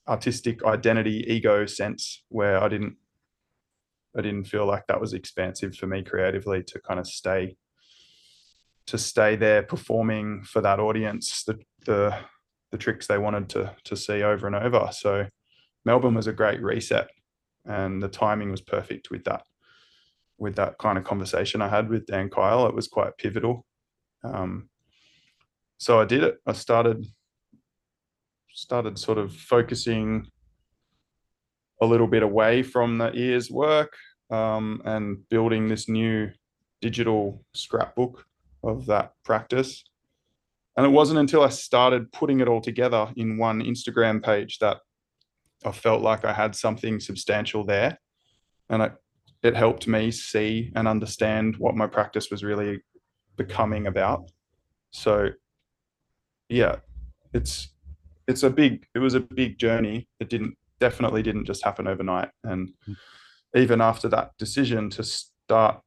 artistic 0.08 0.64
identity 0.64 1.24
ego 1.28 1.66
sense 1.66 2.22
where 2.28 2.62
I 2.62 2.68
didn't 2.68 2.96
I 4.16 4.22
didn't 4.22 4.44
feel 4.44 4.64
like 4.64 4.86
that 4.86 5.00
was 5.00 5.12
expansive 5.12 5.76
for 5.76 5.86
me 5.86 6.02
creatively 6.02 6.62
to 6.64 6.80
kind 6.80 6.98
of 6.98 7.06
stay 7.06 7.56
to 8.86 8.98
stay 8.98 9.36
there 9.36 9.62
performing 9.62 10.44
for 10.44 10.60
that 10.60 10.80
audience 10.80 11.44
the 11.44 11.58
the 11.84 12.16
the 12.72 12.78
tricks 12.78 13.06
they 13.06 13.18
wanted 13.18 13.48
to 13.50 13.74
to 13.84 13.96
see 13.96 14.22
over 14.22 14.46
and 14.46 14.56
over. 14.56 14.88
So 14.92 15.26
Melbourne 15.84 16.14
was 16.14 16.26
a 16.26 16.32
great 16.32 16.62
reset 16.62 17.08
and 17.64 18.02
the 18.02 18.08
timing 18.08 18.50
was 18.50 18.60
perfect 18.60 19.10
with 19.10 19.24
that 19.24 19.44
with 20.38 20.56
that 20.56 20.78
kind 20.78 20.98
of 20.98 21.04
conversation 21.04 21.62
I 21.62 21.68
had 21.68 21.88
with 21.88 22.06
Dan 22.06 22.28
Kyle. 22.28 22.66
It 22.66 22.74
was 22.74 22.88
quite 22.88 23.16
pivotal. 23.16 23.64
Um, 24.22 24.68
so 25.78 26.00
I 26.00 26.04
did 26.04 26.22
it. 26.22 26.38
I 26.46 26.52
started 26.52 27.06
started 28.56 28.98
sort 28.98 29.18
of 29.18 29.34
focusing 29.34 30.26
a 31.82 31.86
little 31.86 32.06
bit 32.06 32.22
away 32.22 32.62
from 32.62 32.96
the 32.96 33.12
ears 33.12 33.50
work 33.50 33.92
um, 34.30 34.80
and 34.86 35.18
building 35.28 35.68
this 35.68 35.90
new 35.90 36.30
digital 36.80 37.44
scrapbook 37.54 38.24
of 38.64 38.86
that 38.86 39.12
practice. 39.24 39.84
And 40.74 40.86
it 40.86 40.88
wasn't 40.88 41.18
until 41.18 41.42
I 41.42 41.50
started 41.50 42.10
putting 42.12 42.40
it 42.40 42.48
all 42.48 42.62
together 42.62 43.12
in 43.16 43.36
one 43.36 43.60
Instagram 43.60 44.24
page 44.24 44.58
that 44.60 44.78
I 45.62 45.72
felt 45.72 46.00
like 46.00 46.24
I 46.24 46.32
had 46.32 46.54
something 46.54 46.98
substantial 46.98 47.62
there. 47.62 47.98
And 48.70 48.82
it, 48.82 48.92
it 49.42 49.54
helped 49.54 49.86
me 49.86 50.10
see 50.10 50.72
and 50.74 50.88
understand 50.88 51.56
what 51.58 51.76
my 51.76 51.86
practice 51.86 52.30
was 52.30 52.42
really 52.42 52.80
becoming 53.36 53.86
about. 53.86 54.30
So 54.92 55.28
yeah, 56.48 56.76
it's 57.34 57.68
it's 58.28 58.42
a 58.42 58.50
big 58.50 58.86
it 58.94 58.98
was 58.98 59.14
a 59.14 59.20
big 59.20 59.58
journey. 59.58 60.08
It 60.20 60.28
didn't 60.28 60.56
definitely 60.80 61.22
didn't 61.22 61.46
just 61.46 61.64
happen 61.64 61.86
overnight. 61.86 62.28
And 62.44 62.70
mm. 62.88 62.96
even 63.54 63.80
after 63.80 64.08
that 64.08 64.32
decision 64.38 64.90
to 64.90 65.02
start 65.02 65.80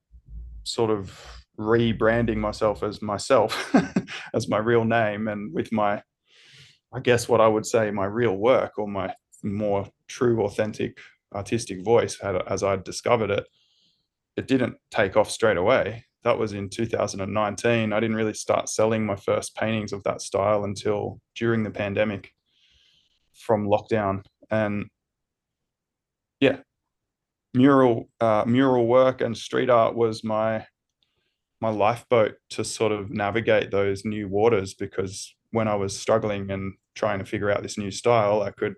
sort 0.63 0.91
of 0.91 1.39
rebranding 1.60 2.38
myself 2.38 2.84
as 2.84 3.02
myself, 3.02 3.75
as 4.34 4.47
my 4.47 4.58
real 4.58 4.86
name, 4.86 5.28
and 5.28 5.54
with 5.54 5.71
my, 5.71 6.02
I 6.93 6.99
guess 7.02 7.28
what 7.28 7.41
I 7.41 7.47
would 7.47 7.65
say, 7.65 7.91
my 7.91 8.06
real 8.06 8.36
work 8.36 8.78
or 8.78 8.88
my 8.88 9.13
more 9.43 9.88
true, 10.08 10.43
authentic 10.43 10.97
artistic 11.34 11.84
voice, 11.84 12.17
as 12.47 12.63
I 12.63 12.78
discovered 12.78 13.30
it, 13.30 13.45
it 14.36 14.47
didn't 14.47 14.78
take 14.89 15.15
off 15.17 15.30
straight 15.30 15.58
away. 15.58 16.06
That 16.23 16.38
was 16.38 16.53
in 16.53 16.69
2019. 16.69 17.93
I 17.93 17.99
didn't 17.99 18.15
really 18.15 18.34
start 18.34 18.69
selling 18.69 19.05
my 19.05 19.15
first 19.15 19.55
paintings 19.55 19.93
of 19.93 20.03
that 20.03 20.21
style 20.21 20.65
until 20.65 21.21
during 21.36 21.63
the 21.63 21.71
pandemic 21.71 22.32
from 23.34 23.67
lockdown 23.67 24.25
and 24.51 24.88
yeah 26.41 26.58
mural 27.53 28.10
uh, 28.19 28.43
mural 28.45 28.86
work 28.86 29.21
and 29.21 29.38
street 29.38 29.69
art 29.69 29.95
was 29.95 30.23
my 30.23 30.65
my 31.62 31.69
lifeboat 31.69 32.36
to 32.49 32.63
sort 32.63 32.91
of 32.91 33.10
navigate 33.10 33.71
those 33.71 34.05
new 34.05 34.27
waters 34.27 34.73
because 34.73 35.36
when 35.51 35.67
I 35.67 35.75
was 35.75 35.97
struggling 35.97 36.51
and 36.51 36.73
trying 36.95 37.19
to 37.19 37.25
figure 37.25 37.51
out 37.51 37.63
this 37.63 37.77
new 37.77 37.91
style, 37.91 38.41
I 38.41 38.51
could 38.51 38.75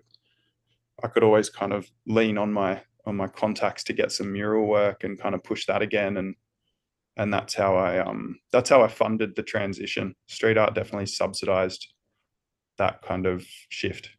I 1.02 1.08
could 1.08 1.22
always 1.22 1.48
kind 1.48 1.72
of 1.72 1.88
lean 2.06 2.38
on 2.38 2.52
my 2.52 2.82
on 3.04 3.16
my 3.16 3.28
contacts 3.28 3.84
to 3.84 3.92
get 3.92 4.12
some 4.12 4.32
mural 4.32 4.66
work 4.66 5.04
and 5.04 5.20
kind 5.20 5.34
of 5.34 5.42
push 5.42 5.66
that 5.66 5.82
again 5.82 6.16
and 6.16 6.34
and 7.16 7.32
that's 7.32 7.54
how 7.54 7.76
I 7.76 7.98
um 7.98 8.38
that's 8.50 8.70
how 8.70 8.82
I 8.82 8.88
funded 8.88 9.36
the 9.36 9.42
transition. 9.42 10.14
Street 10.28 10.58
art 10.58 10.74
definitely 10.74 11.06
subsidized 11.06 11.92
that 12.78 13.02
kind 13.02 13.26
of 13.26 13.44
shift. 13.68 14.10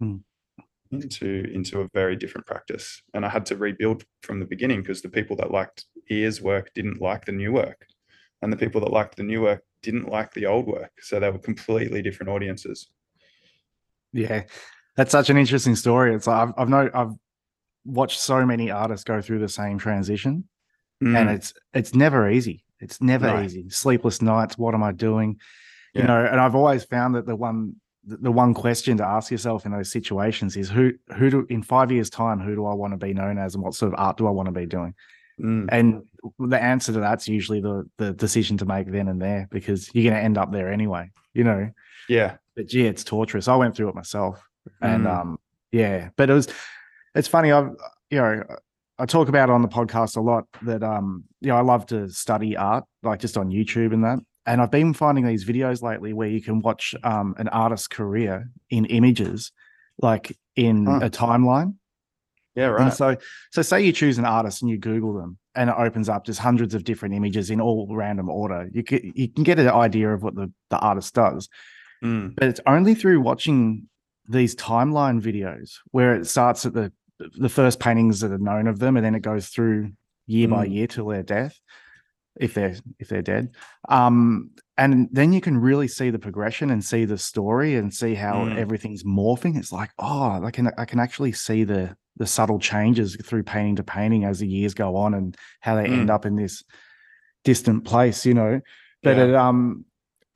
Hmm. 0.00 0.18
into 0.92 1.44
into 1.52 1.80
a 1.80 1.88
very 1.92 2.16
different 2.16 2.46
practice. 2.46 3.02
And 3.12 3.26
i 3.26 3.28
had 3.28 3.46
to 3.46 3.56
rebuild 3.56 4.04
from 4.22 4.38
the 4.38 4.46
beginning 4.46 4.80
because 4.80 5.02
the 5.02 5.08
people 5.08 5.36
that 5.36 5.50
liked 5.50 5.84
ears 6.10 6.40
work 6.40 6.70
didn't 6.74 7.00
like 7.00 7.24
the 7.24 7.32
new 7.32 7.52
work. 7.52 7.86
And 8.40 8.52
the 8.52 8.56
people 8.56 8.80
that 8.82 8.92
liked 8.92 9.16
the 9.16 9.24
new 9.24 9.42
work 9.42 9.62
didn't 9.82 10.08
like 10.08 10.32
the 10.32 10.46
old 10.46 10.66
work. 10.66 10.92
So 11.00 11.18
they 11.18 11.30
were 11.30 11.38
completely 11.38 12.02
different 12.02 12.30
audiences. 12.30 12.88
Yeah. 14.12 14.44
That's 14.96 15.10
such 15.12 15.28
an 15.30 15.36
interesting 15.36 15.74
story. 15.74 16.14
It's 16.14 16.26
like 16.26 16.48
i've, 16.48 16.54
I've 16.56 16.68
no 16.68 16.90
i've 16.94 17.14
watched 17.84 18.20
so 18.20 18.46
many 18.46 18.70
artists 18.70 19.04
go 19.04 19.20
through 19.20 19.40
the 19.40 19.48
same 19.48 19.78
transition 19.78 20.44
mm. 21.02 21.16
and 21.16 21.30
it's 21.30 21.54
it's 21.74 21.94
never 21.94 22.30
easy 22.30 22.64
it's 22.80 23.00
never 23.00 23.26
no. 23.26 23.42
easy 23.42 23.68
sleepless 23.68 24.22
nights 24.22 24.58
what 24.58 24.74
am 24.74 24.82
i 24.82 24.92
doing 24.92 25.38
yeah. 25.94 26.02
you 26.02 26.08
know 26.08 26.24
and 26.24 26.40
i've 26.40 26.54
always 26.54 26.84
found 26.84 27.14
that 27.14 27.26
the 27.26 27.36
one 27.36 27.74
the 28.04 28.32
one 28.32 28.54
question 28.54 28.96
to 28.96 29.04
ask 29.04 29.30
yourself 29.30 29.66
in 29.66 29.72
those 29.72 29.90
situations 29.90 30.56
is 30.56 30.70
who 30.70 30.92
who 31.16 31.30
do 31.30 31.46
in 31.50 31.62
five 31.62 31.92
years 31.92 32.08
time 32.08 32.40
who 32.40 32.54
do 32.54 32.64
i 32.64 32.72
want 32.72 32.92
to 32.92 32.96
be 32.96 33.12
known 33.12 33.38
as 33.38 33.54
and 33.54 33.62
what 33.62 33.74
sort 33.74 33.92
of 33.92 33.98
art 33.98 34.16
do 34.16 34.26
i 34.26 34.30
want 34.30 34.46
to 34.46 34.52
be 34.52 34.66
doing 34.66 34.94
mm. 35.40 35.68
and 35.70 36.02
the 36.38 36.60
answer 36.60 36.92
to 36.92 37.00
that's 37.00 37.28
usually 37.28 37.60
the 37.60 37.88
the 37.98 38.12
decision 38.12 38.56
to 38.56 38.64
make 38.64 38.90
then 38.90 39.08
and 39.08 39.20
there 39.20 39.46
because 39.50 39.90
you're 39.94 40.04
going 40.04 40.14
to 40.14 40.24
end 40.24 40.38
up 40.38 40.50
there 40.52 40.72
anyway 40.72 41.10
you 41.34 41.44
know 41.44 41.70
yeah 42.08 42.36
but 42.56 42.66
gee 42.66 42.86
it's 42.86 43.04
torturous 43.04 43.48
i 43.48 43.56
went 43.56 43.76
through 43.76 43.88
it 43.88 43.94
myself 43.94 44.42
and 44.80 45.04
mm. 45.04 45.20
um 45.20 45.38
yeah 45.70 46.08
but 46.16 46.30
it 46.30 46.34
was 46.34 46.48
it's 47.14 47.28
funny 47.28 47.52
i've 47.52 47.70
you 48.10 48.18
know 48.18 48.42
I 48.98 49.06
talk 49.06 49.28
about 49.28 49.48
on 49.50 49.62
the 49.62 49.68
podcast 49.68 50.16
a 50.16 50.20
lot 50.20 50.44
that 50.62 50.82
um 50.82 51.24
you 51.40 51.48
know 51.48 51.56
I 51.56 51.62
love 51.62 51.86
to 51.86 52.08
study 52.08 52.56
art 52.56 52.84
like 53.02 53.20
just 53.20 53.36
on 53.36 53.50
YouTube 53.50 53.92
and 53.92 54.04
that 54.04 54.18
and 54.48 54.62
I've 54.62 54.70
been 54.70 54.94
finding 54.94 55.26
these 55.26 55.44
videos 55.44 55.82
lately 55.82 56.14
where 56.14 56.28
you 56.28 56.40
can 56.40 56.60
watch 56.60 56.94
um, 57.04 57.34
an 57.36 57.48
artist's 57.48 57.86
career 57.86 58.50
in 58.70 58.86
images, 58.86 59.52
like 60.00 60.36
in 60.56 60.86
huh. 60.86 61.00
a 61.02 61.10
timeline. 61.10 61.74
Yeah, 62.54 62.68
right. 62.68 62.84
And 62.84 62.92
so, 62.92 63.16
so 63.52 63.60
say 63.60 63.82
you 63.82 63.92
choose 63.92 64.16
an 64.16 64.24
artist 64.24 64.62
and 64.62 64.70
you 64.70 64.78
Google 64.78 65.12
them, 65.12 65.36
and 65.54 65.68
it 65.68 65.76
opens 65.76 66.08
up 66.08 66.24
just 66.24 66.40
hundreds 66.40 66.74
of 66.74 66.82
different 66.82 67.14
images 67.14 67.50
in 67.50 67.60
all 67.60 67.94
random 67.94 68.30
order. 68.30 68.70
You 68.72 68.82
can 68.82 69.12
you 69.14 69.28
can 69.28 69.44
get 69.44 69.58
an 69.58 69.68
idea 69.68 70.12
of 70.14 70.22
what 70.22 70.34
the 70.34 70.50
the 70.70 70.78
artist 70.78 71.14
does, 71.14 71.50
mm. 72.02 72.34
but 72.34 72.48
it's 72.48 72.60
only 72.66 72.94
through 72.94 73.20
watching 73.20 73.86
these 74.26 74.56
timeline 74.56 75.20
videos 75.20 75.74
where 75.90 76.14
it 76.14 76.26
starts 76.26 76.64
at 76.64 76.72
the 76.72 76.90
the 77.18 77.48
first 77.48 77.80
paintings 77.80 78.20
that 78.20 78.32
are 78.32 78.38
known 78.38 78.66
of 78.66 78.78
them, 78.78 78.96
and 78.96 79.04
then 79.04 79.14
it 79.14 79.22
goes 79.22 79.48
through 79.48 79.92
year 80.26 80.48
mm. 80.48 80.52
by 80.52 80.64
year 80.64 80.86
till 80.86 81.06
their 81.06 81.22
death, 81.22 81.58
if 82.38 82.54
they're 82.54 82.76
if 82.98 83.08
they're 83.08 83.22
dead. 83.22 83.54
Um, 83.88 84.50
and 84.76 85.08
then 85.10 85.32
you 85.32 85.40
can 85.40 85.58
really 85.58 85.88
see 85.88 86.10
the 86.10 86.18
progression 86.18 86.70
and 86.70 86.84
see 86.84 87.04
the 87.04 87.18
story 87.18 87.76
and 87.76 87.92
see 87.92 88.14
how 88.14 88.44
mm. 88.44 88.56
everything's 88.56 89.02
morphing. 89.02 89.56
It's 89.58 89.72
like, 89.72 89.90
oh, 89.98 90.44
I 90.44 90.50
can 90.50 90.70
I 90.78 90.84
can 90.84 91.00
actually 91.00 91.32
see 91.32 91.64
the 91.64 91.96
the 92.16 92.26
subtle 92.26 92.58
changes 92.58 93.16
through 93.24 93.44
painting 93.44 93.76
to 93.76 93.84
painting 93.84 94.24
as 94.24 94.40
the 94.40 94.48
years 94.48 94.74
go 94.74 94.96
on 94.96 95.14
and 95.14 95.36
how 95.60 95.76
they 95.76 95.86
mm. 95.86 95.98
end 95.98 96.10
up 96.10 96.26
in 96.26 96.36
this 96.36 96.62
distant 97.44 97.84
place, 97.84 98.24
you 98.26 98.34
know. 98.34 98.60
But 99.02 99.16
yeah. 99.16 99.24
it 99.24 99.34
um 99.34 99.84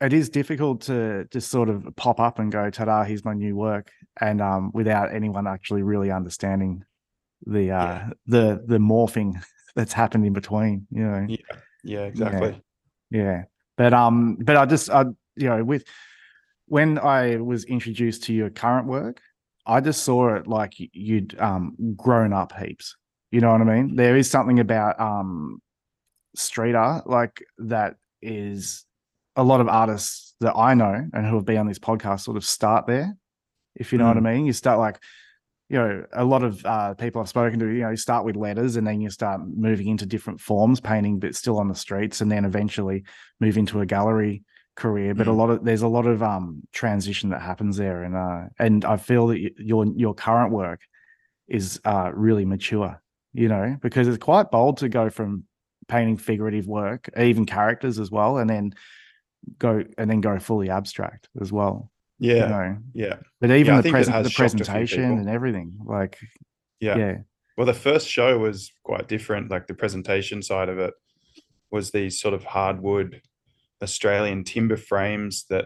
it 0.01 0.11
is 0.11 0.29
difficult 0.29 0.81
to 0.81 1.25
just 1.31 1.49
sort 1.49 1.69
of 1.69 1.87
pop 1.95 2.19
up 2.19 2.37
and 2.39 2.51
go, 2.51 2.69
ta-da, 2.69 3.03
here's 3.03 3.23
my 3.23 3.33
new 3.33 3.55
work. 3.55 3.89
And 4.19 4.41
um 4.41 4.71
without 4.73 5.13
anyone 5.13 5.47
actually 5.47 5.83
really 5.83 6.11
understanding 6.11 6.83
the 7.45 7.71
uh 7.71 7.83
yeah. 7.83 8.09
the 8.27 8.63
the 8.65 8.77
morphing 8.77 9.43
that's 9.75 9.93
happened 9.93 10.25
in 10.25 10.33
between, 10.33 10.87
you 10.91 11.03
know. 11.03 11.25
Yeah, 11.27 11.37
yeah, 11.83 12.01
exactly. 12.01 12.61
Yeah. 13.09 13.21
yeah. 13.21 13.43
But 13.77 13.93
um, 13.93 14.37
but 14.39 14.55
I 14.55 14.65
just 14.65 14.89
I 14.89 15.05
you 15.35 15.49
know, 15.49 15.63
with 15.63 15.83
when 16.67 16.99
I 16.99 17.37
was 17.37 17.65
introduced 17.65 18.23
to 18.23 18.33
your 18.33 18.49
current 18.49 18.87
work, 18.87 19.21
I 19.65 19.81
just 19.81 20.03
saw 20.03 20.35
it 20.35 20.47
like 20.47 20.73
you'd 20.77 21.37
um 21.39 21.75
grown 21.95 22.33
up 22.33 22.53
heaps. 22.57 22.95
You 23.31 23.41
know 23.41 23.51
what 23.51 23.61
I 23.61 23.63
mean? 23.63 23.95
There 23.95 24.15
is 24.15 24.29
something 24.29 24.59
about 24.59 24.99
um 24.99 25.61
street 26.35 26.75
art 26.75 27.07
like 27.07 27.43
that 27.59 27.95
is 28.21 28.85
a 29.35 29.43
lot 29.43 29.61
of 29.61 29.67
artists 29.67 30.35
that 30.39 30.55
I 30.55 30.73
know 30.73 31.07
and 31.13 31.25
who 31.25 31.35
have 31.35 31.45
been 31.45 31.57
on 31.57 31.67
this 31.67 31.79
podcast 31.79 32.21
sort 32.21 32.37
of 32.37 32.45
start 32.45 32.87
there. 32.87 33.15
If 33.75 33.91
you 33.91 33.97
know 33.97 34.05
mm. 34.05 34.15
what 34.15 34.17
I 34.17 34.19
mm. 34.21 34.35
mean, 34.35 34.45
you 34.45 34.53
start 34.53 34.79
like 34.79 34.99
you 35.69 35.79
know, 35.79 36.05
a 36.13 36.23
lot 36.23 36.43
of 36.43 36.63
uh, 36.65 36.93
people 36.93 37.21
I've 37.21 37.29
spoken 37.29 37.57
to, 37.59 37.65
you 37.65 37.81
know, 37.81 37.89
you 37.89 37.97
start 37.97 38.25
with 38.25 38.35
letters 38.35 38.75
and 38.75 38.85
then 38.85 39.01
you 39.01 39.09
start 39.09 39.41
moving 39.47 39.87
into 39.87 40.05
different 40.05 40.39
forms, 40.39 40.79
painting, 40.79 41.19
but 41.19 41.35
still 41.35 41.57
on 41.57 41.67
the 41.67 41.73
streets, 41.73 42.21
and 42.21 42.31
then 42.31 42.45
eventually 42.45 43.05
move 43.39 43.57
into 43.57 43.79
a 43.79 43.85
gallery 43.85 44.43
career. 44.75 45.15
But 45.15 45.27
mm. 45.27 45.31
a 45.31 45.33
lot 45.33 45.49
of 45.49 45.63
there's 45.63 45.81
a 45.81 45.87
lot 45.87 46.05
of 46.05 46.21
um 46.21 46.61
transition 46.73 47.29
that 47.29 47.41
happens 47.41 47.77
there, 47.77 48.03
and 48.03 48.15
uh, 48.15 48.49
and 48.59 48.85
I 48.85 48.97
feel 48.97 49.27
that 49.27 49.39
your 49.57 49.85
your 49.95 50.13
current 50.13 50.51
work 50.51 50.81
is 51.47 51.79
uh 51.85 52.11
really 52.13 52.45
mature, 52.45 53.01
you 53.33 53.47
know, 53.47 53.77
because 53.81 54.07
it's 54.07 54.23
quite 54.23 54.51
bold 54.51 54.77
to 54.77 54.89
go 54.89 55.09
from 55.09 55.45
painting 55.87 56.17
figurative 56.17 56.67
work, 56.67 57.09
even 57.17 57.45
characters 57.45 57.99
as 57.99 58.11
well, 58.11 58.37
and 58.37 58.49
then 58.49 58.73
go 59.57 59.83
and 59.97 60.09
then 60.09 60.21
go 60.21 60.37
fully 60.39 60.69
abstract 60.69 61.29
as 61.41 61.51
well. 61.51 61.89
Yeah. 62.19 62.33
You 62.33 62.39
know? 62.39 62.77
Yeah. 62.93 63.15
But 63.41 63.51
even 63.51 63.75
yeah, 63.75 63.81
the, 63.81 63.89
pres- 63.89 64.07
the 64.07 64.33
presentation 64.35 65.03
and 65.03 65.29
everything, 65.29 65.77
like, 65.85 66.17
yeah. 66.79 66.97
Yeah. 66.97 67.17
Well, 67.57 67.67
the 67.67 67.73
first 67.73 68.07
show 68.07 68.37
was 68.39 68.71
quite 68.83 69.07
different. 69.07 69.51
Like 69.51 69.67
the 69.67 69.73
presentation 69.73 70.41
side 70.41 70.69
of 70.69 70.79
it 70.79 70.93
was 71.71 71.91
these 71.91 72.19
sort 72.19 72.33
of 72.33 72.43
hardwood 72.43 73.21
Australian 73.81 74.43
timber 74.43 74.77
frames 74.77 75.45
that 75.49 75.65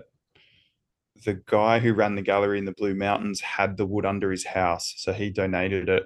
the 1.25 1.41
guy 1.45 1.79
who 1.79 1.93
ran 1.93 2.15
the 2.15 2.21
gallery 2.21 2.59
in 2.59 2.65
the 2.65 2.73
Blue 2.73 2.93
Mountains 2.93 3.41
had 3.41 3.77
the 3.77 3.85
wood 3.85 4.05
under 4.05 4.31
his 4.31 4.45
house. 4.45 4.93
So 4.97 5.13
he 5.13 5.29
donated 5.29 5.89
it 5.89 6.03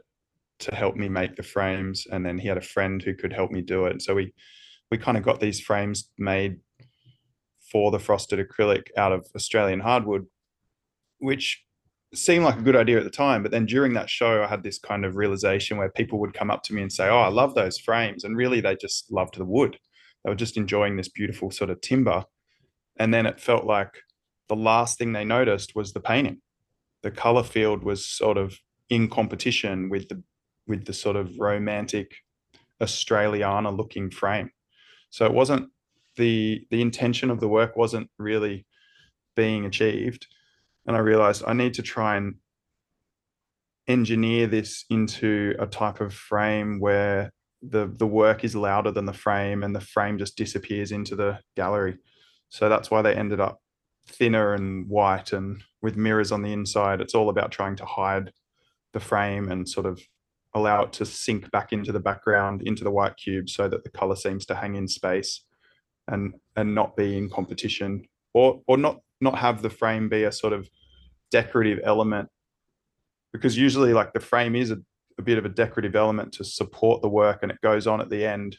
to 0.60 0.76
help 0.76 0.96
me 0.96 1.10
make 1.10 1.36
the 1.36 1.44
frames. 1.44 2.08
And 2.12 2.26
then 2.26 2.38
he 2.38 2.48
had 2.48 2.58
a 2.58 2.62
friend 2.62 3.02
who 3.02 3.16
could 3.16 3.34
help 3.34 3.52
me 3.52 3.62
do 3.62 3.86
it. 3.86 4.02
So 4.02 4.14
we, 4.16 4.34
we 4.90 4.98
kind 4.98 5.18
of 5.18 5.24
got 5.24 5.40
these 5.40 5.60
frames 5.60 6.10
made 6.18 6.58
for 7.72 7.92
the 7.92 8.00
frosted 8.00 8.40
acrylic 8.40 8.88
out 8.98 9.12
of 9.12 9.26
Australian 9.36 9.80
hardwood, 9.80 10.26
which 11.20 11.64
seemed 12.14 12.44
like 12.44 12.58
a 12.58 12.64
good 12.64 12.76
idea 12.76 12.98
at 12.98 13.04
the 13.04 13.10
time. 13.10 13.42
But 13.42 13.52
then 13.52 13.66
during 13.66 13.94
that 13.94 14.10
show, 14.10 14.44
I 14.44 14.48
had 14.48 14.64
this 14.64 14.80
kind 14.80 15.06
of 15.06 15.16
realization 15.16 15.78
where 15.78 15.90
people 15.90 16.20
would 16.20 16.34
come 16.34 16.52
up 16.52 16.64
to 16.64 16.74
me 16.74 16.82
and 16.82 16.92
say, 16.92 17.08
Oh, 17.08 17.20
I 17.20 17.30
love 17.30 17.56
those 17.56 17.78
frames. 17.78 18.24
And 18.24 18.36
really, 18.36 18.62
they 18.62 18.76
just 18.76 19.12
loved 19.12 19.38
the 19.38 19.46
wood. 19.46 19.78
They 20.24 20.30
were 20.30 20.36
just 20.36 20.58
enjoying 20.58 20.98
this 20.98 21.10
beautiful 21.10 21.52
sort 21.52 21.70
of 21.70 21.82
timber. 21.82 22.26
And 22.98 23.14
then 23.14 23.26
it 23.26 23.40
felt 23.40 23.66
like 23.66 24.04
the 24.50 24.56
last 24.56 24.98
thing 24.98 25.14
they 25.14 25.26
noticed 25.26 25.76
was 25.76 25.94
the 25.94 26.02
painting. 26.02 26.42
The 27.04 27.12
color 27.12 27.44
field 27.44 27.84
was 27.84 28.06
sort 28.06 28.38
of 28.38 28.60
in 28.90 29.08
competition 29.08 29.90
with 29.90 30.10
the 30.10 30.22
with 30.68 30.86
the 30.86 30.94
sort 30.94 31.16
of 31.16 31.32
romantic 31.40 32.12
Australiana 32.82 33.76
looking 33.76 34.12
frame. 34.12 34.52
So 35.10 35.26
it 35.26 35.34
wasn't 35.34 35.70
the 36.22 36.66
the 36.70 36.82
intention 36.82 37.32
of 37.32 37.40
the 37.40 37.48
work 37.48 37.76
wasn't 37.76 38.10
really 38.18 38.66
being 39.36 39.66
achieved. 39.66 40.28
And 40.86 40.96
i 40.96 41.00
realized 41.00 41.44
i 41.46 41.54
need 41.54 41.74
to 41.76 41.84
try 41.84 42.16
and 42.18 42.36
engineer 43.88 44.48
this 44.48 44.86
into 44.90 45.56
a 45.60 45.68
type 45.68 46.00
of 46.02 46.14
frame 46.14 46.80
where 46.80 47.32
the 47.62 47.92
the 47.98 48.08
work 48.08 48.44
is 48.44 48.56
louder 48.56 48.92
than 48.92 49.06
the 49.06 49.22
frame 49.26 49.64
and 49.64 49.76
the 49.76 49.88
frame 49.94 50.18
just 50.18 50.38
disappears 50.38 50.92
into 50.92 51.16
the 51.16 51.40
gallery. 51.56 51.98
So 52.50 52.70
that's 52.70 52.92
why 52.92 53.02
they 53.02 53.16
ended 53.16 53.40
up 53.40 53.60
thinner 54.08 54.54
and 54.54 54.88
white 54.90 55.34
and 55.34 55.64
with 55.82 55.96
mirrors 55.96 56.32
on 56.32 56.42
the 56.42 56.54
inside. 56.54 57.02
It's 57.02 57.16
all 57.16 57.30
about 57.30 57.52
trying 57.52 57.78
to 57.78 57.86
hide 57.86 58.32
the 58.94 59.00
frame 59.00 59.52
and 59.52 59.68
sort 59.68 59.86
of 59.86 60.02
allow 60.54 60.84
it 60.84 60.94
to 60.94 61.06
sink 61.06 61.50
back 61.52 61.72
into 61.72 61.92
the 61.92 62.06
background 62.10 62.62
into 62.62 62.84
the 62.84 62.92
white 62.92 63.16
cube 63.18 63.50
so 63.50 63.70
that 63.70 63.84
the 63.84 63.90
color 64.00 64.16
seems 64.16 64.46
to 64.46 64.56
hang 64.56 64.76
in 64.76 64.88
space 64.88 65.44
and 66.08 66.34
and 66.56 66.76
not 66.76 66.96
be 66.96 67.18
in 67.18 67.30
competition 67.30 68.04
or 68.34 68.62
or 68.68 68.78
not 68.78 69.00
not 69.20 69.38
have 69.38 69.62
the 69.62 69.70
frame 69.70 70.10
be 70.10 70.24
a 70.24 70.32
sort 70.32 70.54
of 70.54 70.68
decorative 71.30 71.80
element. 71.84 72.30
Because 73.32 73.58
usually 73.58 73.94
like 73.94 74.14
the 74.14 74.20
frame 74.20 74.56
is 74.56 74.72
a, 74.72 74.78
a 75.18 75.22
bit 75.22 75.38
of 75.38 75.46
a 75.46 75.50
decorative 75.50 75.96
element 75.96 76.34
to 76.34 76.44
support 76.44 77.02
the 77.02 77.10
work 77.10 77.40
and 77.44 77.52
it 77.52 77.62
goes 77.62 77.88
on 77.88 78.02
at 78.02 78.10
the 78.10 78.26
end. 78.26 78.58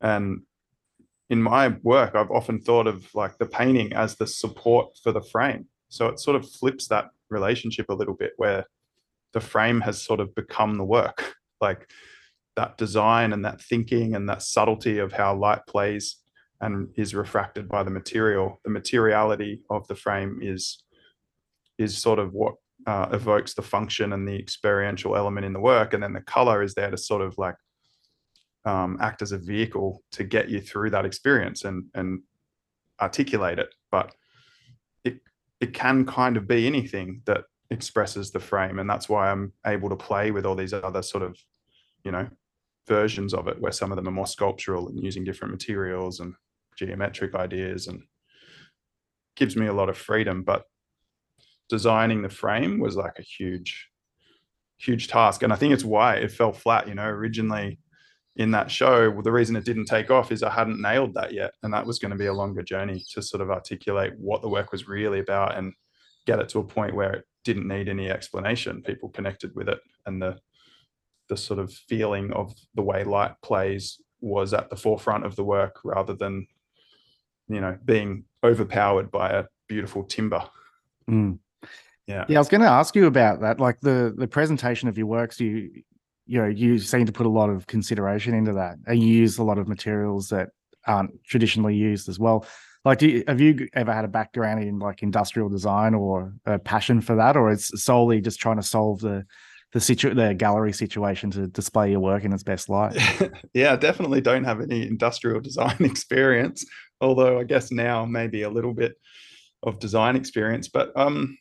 And 0.00 0.42
in 1.30 1.42
my 1.42 1.68
work 1.82 2.14
i've 2.14 2.30
often 2.30 2.58
thought 2.58 2.86
of 2.86 3.06
like 3.14 3.36
the 3.36 3.44
painting 3.44 3.92
as 3.92 4.16
the 4.16 4.26
support 4.26 4.96
for 5.02 5.12
the 5.12 5.22
frame. 5.22 5.66
So 5.88 6.06
it 6.06 6.20
sort 6.20 6.36
of 6.36 6.48
flips 6.48 6.88
that 6.88 7.10
relationship 7.30 7.86
a 7.88 7.94
little 7.94 8.14
bit 8.14 8.32
where 8.36 8.66
the 9.32 9.40
frame 9.40 9.80
has 9.82 10.02
sort 10.02 10.20
of 10.20 10.34
become 10.34 10.76
the 10.76 10.84
work. 10.84 11.34
Like 11.60 11.90
that 12.58 12.76
design 12.76 13.32
and 13.32 13.44
that 13.44 13.60
thinking 13.60 14.16
and 14.16 14.28
that 14.28 14.42
subtlety 14.42 14.98
of 14.98 15.12
how 15.12 15.32
light 15.32 15.64
plays 15.68 16.16
and 16.60 16.88
is 16.96 17.14
refracted 17.14 17.68
by 17.68 17.84
the 17.84 17.90
material. 17.90 18.60
The 18.64 18.70
materiality 18.70 19.62
of 19.70 19.86
the 19.86 19.94
frame 19.94 20.40
is 20.42 20.82
is 21.78 21.96
sort 21.96 22.18
of 22.18 22.32
what 22.32 22.54
uh, 22.84 23.06
evokes 23.12 23.54
the 23.54 23.62
function 23.62 24.12
and 24.12 24.26
the 24.26 24.34
experiential 24.36 25.16
element 25.16 25.46
in 25.46 25.52
the 25.52 25.60
work, 25.60 25.94
and 25.94 26.02
then 26.02 26.12
the 26.12 26.20
color 26.20 26.60
is 26.60 26.74
there 26.74 26.90
to 26.90 26.96
sort 26.96 27.22
of 27.22 27.38
like 27.38 27.54
um, 28.64 28.98
act 29.00 29.22
as 29.22 29.30
a 29.30 29.38
vehicle 29.38 30.02
to 30.10 30.24
get 30.24 30.48
you 30.48 30.60
through 30.60 30.90
that 30.90 31.06
experience 31.06 31.62
and 31.64 31.84
and 31.94 32.22
articulate 33.00 33.60
it. 33.60 33.72
But 33.92 34.12
it 35.04 35.20
it 35.60 35.72
can 35.72 36.04
kind 36.06 36.36
of 36.36 36.48
be 36.48 36.66
anything 36.66 37.22
that 37.26 37.44
expresses 37.70 38.32
the 38.32 38.40
frame, 38.40 38.80
and 38.80 38.90
that's 38.90 39.08
why 39.08 39.30
I'm 39.30 39.52
able 39.64 39.90
to 39.90 40.04
play 40.08 40.32
with 40.32 40.44
all 40.44 40.56
these 40.56 40.72
other 40.72 41.02
sort 41.02 41.22
of 41.22 41.38
you 42.02 42.10
know 42.10 42.28
versions 42.88 43.34
of 43.34 43.46
it 43.48 43.60
where 43.60 43.72
some 43.72 43.92
of 43.92 43.96
them 43.96 44.08
are 44.08 44.12
more 44.12 44.26
sculptural 44.26 44.88
and 44.88 45.02
using 45.02 45.24
different 45.24 45.52
materials 45.52 46.20
and 46.20 46.34
geometric 46.76 47.34
ideas 47.34 47.86
and 47.86 48.02
gives 49.36 49.56
me 49.56 49.66
a 49.66 49.72
lot 49.72 49.88
of 49.88 49.96
freedom. 49.96 50.42
But 50.42 50.64
designing 51.68 52.22
the 52.22 52.28
frame 52.28 52.80
was 52.80 52.96
like 52.96 53.18
a 53.18 53.22
huge, 53.22 53.88
huge 54.78 55.08
task. 55.08 55.42
And 55.42 55.52
I 55.52 55.56
think 55.56 55.72
it's 55.72 55.84
why 55.84 56.16
it 56.16 56.32
fell 56.32 56.52
flat. 56.52 56.88
You 56.88 56.94
know, 56.94 57.06
originally 57.06 57.78
in 58.36 58.50
that 58.52 58.70
show, 58.70 59.10
well, 59.10 59.22
the 59.22 59.32
reason 59.32 59.56
it 59.56 59.64
didn't 59.64 59.86
take 59.86 60.10
off 60.10 60.32
is 60.32 60.42
I 60.42 60.50
hadn't 60.50 60.80
nailed 60.80 61.14
that 61.14 61.32
yet. 61.32 61.52
And 61.62 61.72
that 61.74 61.86
was 61.86 61.98
going 61.98 62.12
to 62.12 62.16
be 62.16 62.26
a 62.26 62.32
longer 62.32 62.62
journey 62.62 63.02
to 63.12 63.22
sort 63.22 63.40
of 63.40 63.50
articulate 63.50 64.14
what 64.16 64.42
the 64.42 64.48
work 64.48 64.72
was 64.72 64.88
really 64.88 65.20
about 65.20 65.56
and 65.56 65.72
get 66.26 66.38
it 66.38 66.48
to 66.50 66.60
a 66.60 66.64
point 66.64 66.94
where 66.94 67.12
it 67.12 67.24
didn't 67.44 67.66
need 67.66 67.88
any 67.88 68.10
explanation. 68.10 68.82
People 68.82 69.08
connected 69.08 69.54
with 69.54 69.68
it 69.68 69.80
and 70.06 70.22
the 70.22 70.38
the 71.28 71.36
sort 71.36 71.58
of 71.58 71.72
feeling 71.72 72.32
of 72.32 72.54
the 72.74 72.82
way 72.82 73.04
light 73.04 73.32
plays 73.42 74.00
was 74.20 74.52
at 74.52 74.70
the 74.70 74.76
forefront 74.76 75.24
of 75.24 75.36
the 75.36 75.44
work 75.44 75.80
rather 75.84 76.14
than 76.14 76.46
you 77.48 77.60
know 77.60 77.76
being 77.84 78.24
overpowered 78.44 79.10
by 79.10 79.30
a 79.30 79.44
beautiful 79.68 80.04
timber. 80.04 80.42
Mm. 81.08 81.38
yeah. 82.06 82.24
Yeah 82.28 82.38
i 82.38 82.40
was 82.40 82.48
going 82.48 82.60
to 82.60 82.68
ask 82.68 82.94
you 82.94 83.06
about 83.06 83.40
that 83.40 83.58
like 83.58 83.80
the 83.80 84.14
the 84.16 84.28
presentation 84.28 84.88
of 84.88 84.98
your 84.98 85.06
works 85.06 85.40
you 85.40 85.70
you 86.26 86.38
know 86.38 86.46
you 86.46 86.78
seem 86.78 87.06
to 87.06 87.12
put 87.12 87.24
a 87.24 87.30
lot 87.30 87.48
of 87.48 87.66
consideration 87.66 88.34
into 88.34 88.52
that 88.52 88.76
and 88.86 89.02
you 89.02 89.08
use 89.08 89.38
a 89.38 89.42
lot 89.42 89.58
of 89.58 89.66
materials 89.66 90.28
that 90.28 90.50
aren't 90.88 91.22
traditionally 91.24 91.74
used 91.74 92.08
as 92.08 92.18
well. 92.18 92.46
Like 92.84 93.02
you, 93.02 93.24
have 93.26 93.40
you 93.40 93.68
ever 93.74 93.92
had 93.92 94.04
a 94.04 94.08
background 94.08 94.62
in 94.62 94.78
like 94.78 95.02
industrial 95.02 95.48
design 95.48 95.94
or 95.94 96.32
a 96.46 96.58
passion 96.58 97.00
for 97.00 97.16
that 97.16 97.36
or 97.36 97.50
it's 97.50 97.82
solely 97.82 98.20
just 98.20 98.40
trying 98.40 98.56
to 98.56 98.62
solve 98.62 99.00
the 99.00 99.26
the 99.72 99.80
situ 99.80 100.14
the 100.14 100.34
gallery 100.34 100.72
situation 100.72 101.30
to 101.30 101.46
display 101.46 101.90
your 101.90 102.00
work 102.00 102.24
in 102.24 102.32
its 102.32 102.42
best 102.42 102.68
light 102.68 102.96
yeah 103.54 103.76
definitely 103.76 104.20
don't 104.20 104.44
have 104.44 104.60
any 104.60 104.86
industrial 104.86 105.40
design 105.48 105.76
experience 105.80 106.64
although 107.00 107.38
I 107.38 107.44
guess 107.44 107.70
now 107.70 108.04
maybe 108.04 108.42
a 108.42 108.50
little 108.50 108.74
bit 108.74 108.96
of 109.62 109.78
design 109.78 110.16
experience. 110.16 110.68
But 110.68 110.96
um, 110.96 111.38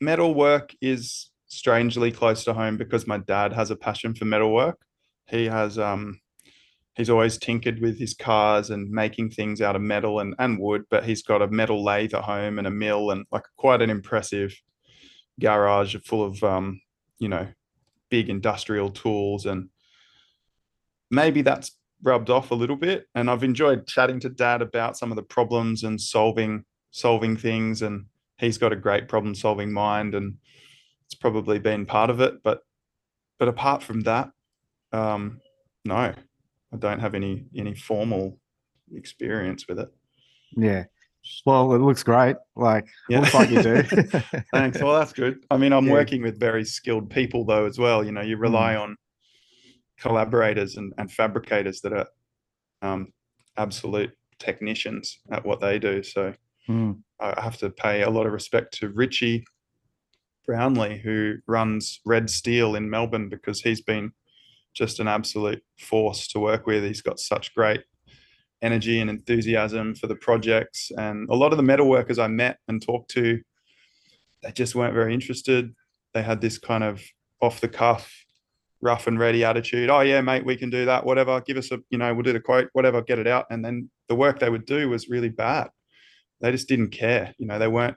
metal 0.00 0.34
work 0.34 0.74
is 0.80 1.30
strangely 1.46 2.12
close 2.12 2.44
to 2.44 2.54
home 2.54 2.76
because 2.76 3.06
my 3.06 3.18
dad 3.18 3.52
has 3.52 3.70
a 3.70 3.76
passion 3.76 4.14
for 4.14 4.24
metal 4.24 4.52
work. 4.52 4.78
He 5.28 5.46
has 5.46 5.78
um 5.78 6.20
he's 6.96 7.10
always 7.10 7.38
tinkered 7.38 7.80
with 7.80 7.98
his 7.98 8.14
cars 8.14 8.70
and 8.70 8.90
making 8.90 9.30
things 9.30 9.60
out 9.60 9.76
of 9.76 9.82
metal 9.82 10.20
and, 10.20 10.34
and 10.38 10.58
wood, 10.58 10.82
but 10.90 11.04
he's 11.04 11.22
got 11.22 11.42
a 11.42 11.48
metal 11.48 11.82
lathe 11.84 12.14
at 12.14 12.24
home 12.24 12.58
and 12.58 12.66
a 12.66 12.70
mill 12.70 13.10
and 13.10 13.24
like 13.30 13.44
quite 13.56 13.80
an 13.80 13.90
impressive 13.90 14.52
garage 15.40 15.96
full 16.04 16.22
of 16.24 16.42
um, 16.42 16.80
you 17.20 17.28
know, 17.28 17.46
big 18.10 18.28
industrial 18.28 18.90
tools 18.90 19.46
and 19.46 19.68
maybe 21.10 21.42
that's 21.42 21.76
rubbed 22.02 22.30
off 22.30 22.50
a 22.50 22.54
little 22.54 22.76
bit. 22.76 23.06
And 23.14 23.30
I've 23.30 23.44
enjoyed 23.44 23.86
chatting 23.86 24.18
to 24.20 24.28
dad 24.28 24.62
about 24.62 24.96
some 24.96 25.12
of 25.12 25.16
the 25.16 25.22
problems 25.22 25.84
and 25.84 26.00
solving 26.00 26.64
solving 26.90 27.36
things 27.36 27.82
and 27.82 28.06
he's 28.38 28.58
got 28.58 28.72
a 28.72 28.76
great 28.76 29.06
problem 29.06 29.32
solving 29.32 29.72
mind 29.72 30.16
and 30.16 30.34
it's 31.04 31.14
probably 31.14 31.60
been 31.60 31.86
part 31.86 32.10
of 32.10 32.20
it. 32.20 32.42
But 32.42 32.62
but 33.38 33.46
apart 33.46 33.82
from 33.82 34.00
that 34.00 34.30
um 34.92 35.40
no 35.84 35.94
I 36.72 36.76
don't 36.76 37.00
have 37.00 37.14
any 37.14 37.44
any 37.56 37.74
formal 37.74 38.38
experience 38.92 39.68
with 39.68 39.78
it. 39.78 39.88
Yeah. 40.56 40.84
Well, 41.46 41.72
it 41.74 41.78
looks 41.78 42.02
great. 42.02 42.36
Like 42.56 42.86
Yeah. 43.08 43.20
looks 43.20 43.34
like 43.34 43.50
you 43.50 43.62
do. 43.62 43.82
Thanks. 44.52 44.80
Well, 44.80 44.98
that's 44.98 45.12
good. 45.12 45.44
I 45.50 45.56
mean, 45.56 45.72
I'm 45.72 45.86
Yeah. 45.86 45.92
working 45.92 46.22
with 46.22 46.38
very 46.40 46.64
skilled 46.64 47.10
people 47.10 47.44
though 47.44 47.66
as 47.66 47.78
well. 47.78 48.04
You 48.04 48.12
know, 48.12 48.22
you 48.22 48.36
rely 48.36 48.76
on 48.76 48.96
collaborators 49.98 50.76
and, 50.76 50.92
and 50.98 51.10
fabricators 51.12 51.80
that 51.82 51.92
are 51.92 52.06
um, 52.82 53.12
absolute 53.56 54.10
technicians 54.38 55.18
at 55.30 55.44
what 55.44 55.60
they 55.60 55.78
do. 55.78 56.02
So 56.02 56.34
Mm, 56.68 57.00
I 57.18 57.34
I 57.36 57.40
have 57.42 57.56
to 57.58 57.70
pay 57.70 58.02
a 58.02 58.10
lot 58.10 58.26
of 58.26 58.32
respect 58.32 58.74
to 58.78 58.90
Richie 58.90 59.44
Brownlee, 60.46 60.98
who 60.98 61.36
runs 61.46 62.00
Red 62.04 62.28
Steel 62.30 62.74
in 62.76 62.88
Melbourne, 62.90 63.28
because 63.28 63.60
he's 63.62 63.80
been 63.80 64.12
just 64.74 65.00
an 65.00 65.08
absolute 65.08 65.62
force 65.78 66.28
to 66.28 66.38
work 66.38 66.66
with. 66.66 66.84
He's 66.84 67.02
got 67.02 67.18
such 67.18 67.54
great 67.54 67.82
energy 68.62 69.00
and 69.00 69.10
enthusiasm 69.10 69.94
for 69.94 70.06
the 70.06 70.16
projects. 70.16 70.90
And 70.96 71.28
a 71.30 71.34
lot 71.34 71.52
of 71.52 71.56
the 71.56 71.62
metal 71.62 71.88
workers 71.88 72.18
I 72.18 72.28
met 72.28 72.58
and 72.68 72.82
talked 72.82 73.10
to, 73.12 73.40
they 74.42 74.52
just 74.52 74.74
weren't 74.74 74.94
very 74.94 75.14
interested. 75.14 75.74
They 76.14 76.22
had 76.22 76.40
this 76.40 76.58
kind 76.58 76.84
of 76.84 77.02
off 77.40 77.60
the 77.60 77.68
cuff, 77.68 78.12
rough 78.80 79.06
and 79.06 79.18
ready 79.18 79.44
attitude. 79.44 79.90
Oh 79.90 80.00
yeah, 80.00 80.20
mate, 80.20 80.44
we 80.44 80.56
can 80.56 80.70
do 80.70 80.84
that. 80.86 81.04
Whatever. 81.04 81.40
Give 81.40 81.56
us 81.56 81.70
a, 81.70 81.78
you 81.90 81.98
know, 81.98 82.12
we'll 82.14 82.22
do 82.22 82.32
the 82.32 82.40
quote, 82.40 82.68
whatever, 82.72 83.02
get 83.02 83.18
it 83.18 83.26
out. 83.26 83.46
And 83.50 83.64
then 83.64 83.90
the 84.08 84.14
work 84.14 84.38
they 84.38 84.50
would 84.50 84.66
do 84.66 84.88
was 84.88 85.08
really 85.08 85.28
bad. 85.28 85.68
They 86.40 86.50
just 86.50 86.68
didn't 86.68 86.90
care. 86.90 87.34
You 87.38 87.46
know, 87.46 87.58
they 87.58 87.68
weren't 87.68 87.96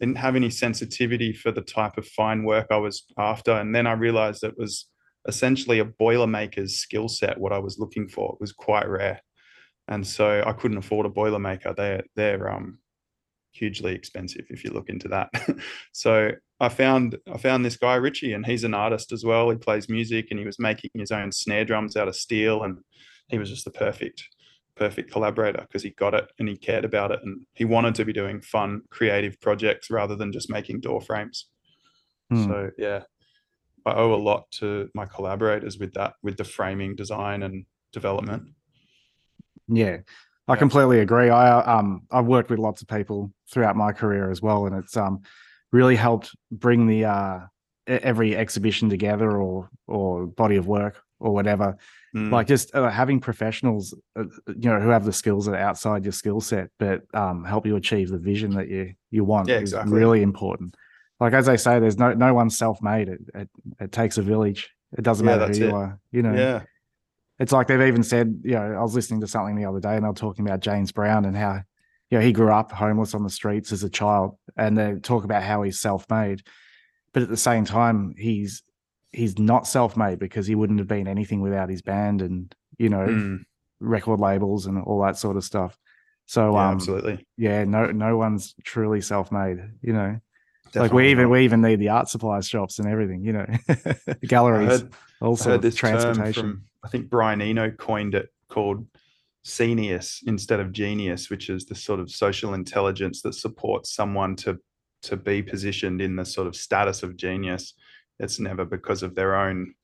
didn't 0.00 0.18
have 0.18 0.36
any 0.36 0.50
sensitivity 0.50 1.32
for 1.32 1.52
the 1.52 1.60
type 1.60 1.96
of 1.96 2.06
fine 2.06 2.44
work 2.44 2.66
I 2.70 2.76
was 2.78 3.04
after. 3.16 3.52
And 3.52 3.74
then 3.74 3.86
I 3.86 3.92
realized 3.92 4.42
it 4.42 4.58
was 4.58 4.86
essentially 5.26 5.78
a 5.78 5.84
boilermaker's 5.84 6.76
skill 6.76 7.08
set, 7.08 7.38
what 7.38 7.52
I 7.52 7.58
was 7.58 7.78
looking 7.78 8.08
for. 8.08 8.34
It 8.34 8.40
was 8.40 8.52
quite 8.52 8.88
rare. 8.88 9.20
And 9.88 10.06
so 10.06 10.42
I 10.46 10.52
couldn't 10.52 10.78
afford 10.78 11.06
a 11.06 11.10
boilermaker. 11.10 11.74
They're 11.76 12.04
they're 12.16 12.50
um 12.50 12.78
hugely 13.52 13.94
expensive 13.94 14.46
if 14.50 14.64
you 14.64 14.70
look 14.70 14.88
into 14.88 15.08
that. 15.08 15.30
so 15.92 16.32
I 16.60 16.68
found 16.68 17.16
I 17.32 17.38
found 17.38 17.64
this 17.64 17.76
guy 17.76 17.94
Richie 17.94 18.32
and 18.32 18.44
he's 18.44 18.64
an 18.64 18.74
artist 18.74 19.12
as 19.12 19.24
well. 19.24 19.50
He 19.50 19.56
plays 19.56 19.88
music 19.88 20.28
and 20.30 20.38
he 20.38 20.46
was 20.46 20.58
making 20.58 20.90
his 20.94 21.10
own 21.10 21.32
snare 21.32 21.64
drums 21.64 21.96
out 21.96 22.08
of 22.08 22.16
steel 22.16 22.62
and 22.62 22.78
he 23.28 23.38
was 23.38 23.50
just 23.50 23.64
the 23.64 23.70
perfect 23.70 24.28
perfect 24.76 25.10
collaborator 25.12 25.60
because 25.60 25.82
he 25.82 25.90
got 25.90 26.14
it 26.14 26.28
and 26.38 26.48
he 26.48 26.56
cared 26.56 26.84
about 26.84 27.12
it 27.12 27.20
and 27.22 27.46
he 27.54 27.64
wanted 27.64 27.94
to 27.94 28.04
be 28.04 28.12
doing 28.12 28.40
fun 28.40 28.82
creative 28.90 29.40
projects 29.40 29.88
rather 29.90 30.16
than 30.16 30.32
just 30.32 30.50
making 30.50 30.80
door 30.80 31.00
frames. 31.00 31.46
mm. 32.32 32.44
So 32.44 32.70
yeah, 32.76 33.02
I 33.86 33.94
owe 33.94 34.14
a 34.14 34.16
lot 34.16 34.50
to 34.52 34.88
my 34.94 35.06
collaborators 35.06 35.78
with 35.78 35.92
that, 35.94 36.14
with 36.22 36.36
the 36.36 36.44
framing 36.44 36.96
design 36.96 37.42
and 37.42 37.66
development. 37.92 38.48
Yeah, 39.68 39.98
I 40.48 40.54
Yeah. 40.54 40.58
completely 40.58 41.00
agree. 41.00 41.30
I 41.30 41.60
um 41.78 42.02
I've 42.10 42.26
worked 42.26 42.50
with 42.50 42.58
lots 42.58 42.82
of 42.82 42.88
people 42.88 43.32
throughout 43.50 43.76
my 43.76 43.92
career 43.92 44.30
as 44.30 44.42
well, 44.42 44.66
and 44.66 44.76
it's 44.76 44.96
um 44.96 45.20
really 45.72 45.96
helped 45.96 46.34
bring 46.50 46.86
the 46.86 47.04
uh 47.06 47.40
every 47.86 48.36
exhibition 48.36 48.88
together 48.88 49.30
or 49.40 49.68
or 49.86 50.26
body 50.26 50.56
of 50.56 50.66
work 50.66 51.02
or 51.20 51.32
whatever. 51.32 51.76
Mm, 52.14 52.30
Like 52.32 52.46
just 52.46 52.74
uh, 52.74 52.88
having 52.90 53.20
professionals, 53.20 53.94
uh, 54.18 54.24
you 54.46 54.70
know, 54.70 54.80
who 54.80 54.88
have 54.88 55.04
the 55.04 55.12
skills 55.12 55.46
that 55.46 55.52
are 55.54 55.68
outside 55.68 56.04
your 56.04 56.12
skill 56.12 56.40
set, 56.40 56.70
but 56.78 57.02
um 57.14 57.44
help 57.44 57.66
you 57.66 57.76
achieve 57.76 58.10
the 58.10 58.18
vision 58.18 58.54
that 58.54 58.68
you 58.68 58.94
you 59.10 59.24
want 59.24 59.48
Yeah, 59.48 59.56
is 59.56 59.60
exactly. 59.62 60.00
really 60.00 60.22
important. 60.22 60.74
Like 61.20 61.32
as 61.32 61.46
they 61.46 61.56
say, 61.56 61.78
there's 61.78 61.98
no 61.98 62.12
no 62.12 62.34
one's 62.34 62.58
self 62.58 62.82
made. 62.82 63.08
It, 63.08 63.20
it 63.34 63.48
it 63.80 63.92
takes 63.92 64.18
a 64.18 64.22
village. 64.22 64.70
It 64.96 65.02
doesn't 65.02 65.24
Yeah, 65.26 65.36
matter 65.36 65.52
who 65.52 65.58
you 65.58 65.68
it. 65.68 65.74
are. 65.74 65.98
You 66.12 66.22
know, 66.22 66.34
yeah, 66.34 66.62
it's 67.38 67.52
like 67.52 67.66
they've 67.66 67.80
even 67.80 68.02
said, 68.02 68.40
you 68.44 68.52
know, 68.52 68.74
I 68.74 68.82
was 68.82 68.94
listening 68.94 69.20
to 69.22 69.26
something 69.26 69.56
the 69.56 69.64
other 69.64 69.80
day 69.80 69.96
and 69.96 70.04
they 70.04 70.08
were 70.08 70.14
talking 70.14 70.46
about 70.46 70.60
James 70.60 70.92
Brown 70.92 71.24
and 71.24 71.36
how, 71.36 71.62
you 72.10 72.18
know, 72.18 72.24
he 72.24 72.32
grew 72.32 72.52
up 72.52 72.70
homeless 72.70 73.14
on 73.14 73.24
the 73.24 73.30
streets 73.30 73.72
as 73.72 73.82
a 73.82 73.90
child 73.90 74.36
and 74.56 74.78
they 74.78 74.94
talk 75.02 75.24
about 75.24 75.42
how 75.42 75.62
he's 75.62 75.80
self-made. 75.80 76.42
But 77.12 77.22
at 77.22 77.28
the 77.28 77.36
same 77.36 77.64
time, 77.64 78.14
he's 78.16 78.62
he's 79.12 79.38
not 79.38 79.66
self-made 79.66 80.18
because 80.18 80.46
he 80.46 80.54
wouldn't 80.54 80.80
have 80.80 80.88
been 80.88 81.06
anything 81.06 81.40
without 81.40 81.70
his 81.70 81.82
band 81.82 82.22
and, 82.22 82.54
you 82.78 82.88
know, 82.88 83.06
mm, 83.06 83.44
record 83.80 84.20
labels 84.20 84.66
and 84.66 84.82
all 84.82 85.02
that 85.02 85.16
sort 85.16 85.36
of 85.36 85.44
stuff. 85.44 85.78
So 86.26 86.52
yeah, 86.54 86.68
um 86.68 86.74
absolutely. 86.74 87.26
yeah, 87.36 87.64
no 87.64 87.86
no 87.86 88.16
one's 88.16 88.54
truly 88.64 89.00
self-made, 89.00 89.58
you 89.82 89.92
know. 89.92 90.20
like 90.74 90.92
we 90.92 91.10
even 91.10 91.24
not. 91.24 91.30
we 91.30 91.44
even 91.44 91.60
need 91.62 91.76
the 91.76 91.90
art 91.90 92.08
supplies 92.08 92.48
shops 92.48 92.78
and 92.78 92.88
everything, 92.88 93.24
you 93.24 93.32
know. 93.32 93.46
Galleries, 94.26 94.84
I 95.20 95.24
also 95.24 95.50
heard 95.50 95.62
this 95.62 95.74
term 95.74 95.92
transportation. 95.92 96.42
from 96.42 96.64
I 96.84 96.88
think 96.88 97.08
Brian 97.08 97.40
Eno 97.40 97.70
coined 97.70 98.14
it 98.14 98.28
called 98.48 98.86
Scenius 99.42 100.22
instead 100.26 100.60
of 100.60 100.72
genius, 100.72 101.30
which 101.30 101.48
is 101.48 101.64
the 101.64 101.74
sort 101.74 101.98
of 101.98 102.10
social 102.10 102.54
intelligence 102.54 103.22
that 103.22 103.34
supports 103.34 103.94
someone 103.94 104.36
to 104.36 104.58
to 105.02 105.16
be 105.16 105.42
positioned 105.42 106.00
in 106.00 106.16
the 106.16 106.24
sort 106.24 106.46
of 106.46 106.56
status 106.56 107.02
of 107.02 107.16
genius. 107.16 107.74
It's 108.18 108.40
never 108.40 108.64
because 108.64 109.02
of 109.02 109.14
their 109.14 109.36
own, 109.36 109.74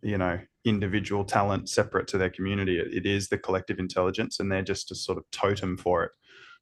you 0.00 0.16
know, 0.16 0.40
individual 0.64 1.22
talent 1.22 1.68
separate 1.68 2.08
to 2.08 2.18
their 2.18 2.30
community. 2.30 2.78
It, 2.78 3.04
is 3.04 3.28
the 3.28 3.36
collective 3.36 3.78
intelligence, 3.78 4.40
and 4.40 4.50
they're 4.50 4.62
just 4.62 4.90
a 4.90 4.94
sort 4.94 5.18
of 5.18 5.30
totem 5.30 5.76
for 5.76 6.04
it, 6.04 6.12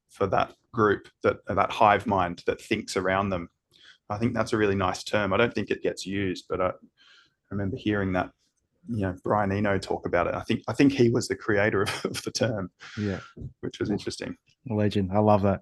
for 0.08 0.26
that 0.28 0.52
group, 0.72 1.06
that 1.22 1.38
that 1.46 1.70
hive 1.70 2.06
mind 2.06 2.42
that 2.46 2.60
thinks 2.60 2.96
around 2.96 3.30
them. 3.30 3.48
I 4.10 4.18
think 4.18 4.34
that's 4.34 4.52
a 4.52 4.58
really 4.58 4.74
nice 4.74 5.04
term. 5.04 5.32
I 5.32 5.36
don't 5.36 5.54
think 5.54 5.70
it 5.70 5.82
gets 5.82 6.04
used, 6.04 6.46
but 6.48 6.60
I 6.60 6.72
remember 7.50 7.76
hearing 7.76 8.12
that 8.14 8.30
you 8.88 9.02
know 9.02 9.14
Brian 9.22 9.52
Eno 9.52 9.78
talk 9.78 10.06
about 10.06 10.26
it. 10.26 10.34
I 10.34 10.40
think 10.42 10.62
I 10.68 10.72
think 10.72 10.92
he 10.92 11.10
was 11.10 11.28
the 11.28 11.36
creator 11.36 11.82
of, 11.82 12.04
of 12.04 12.22
the 12.22 12.30
term, 12.30 12.70
yeah, 12.98 13.20
which 13.60 13.78
was 13.80 13.90
interesting. 13.90 14.36
legend. 14.68 15.10
I 15.12 15.18
love 15.18 15.42
that. 15.42 15.60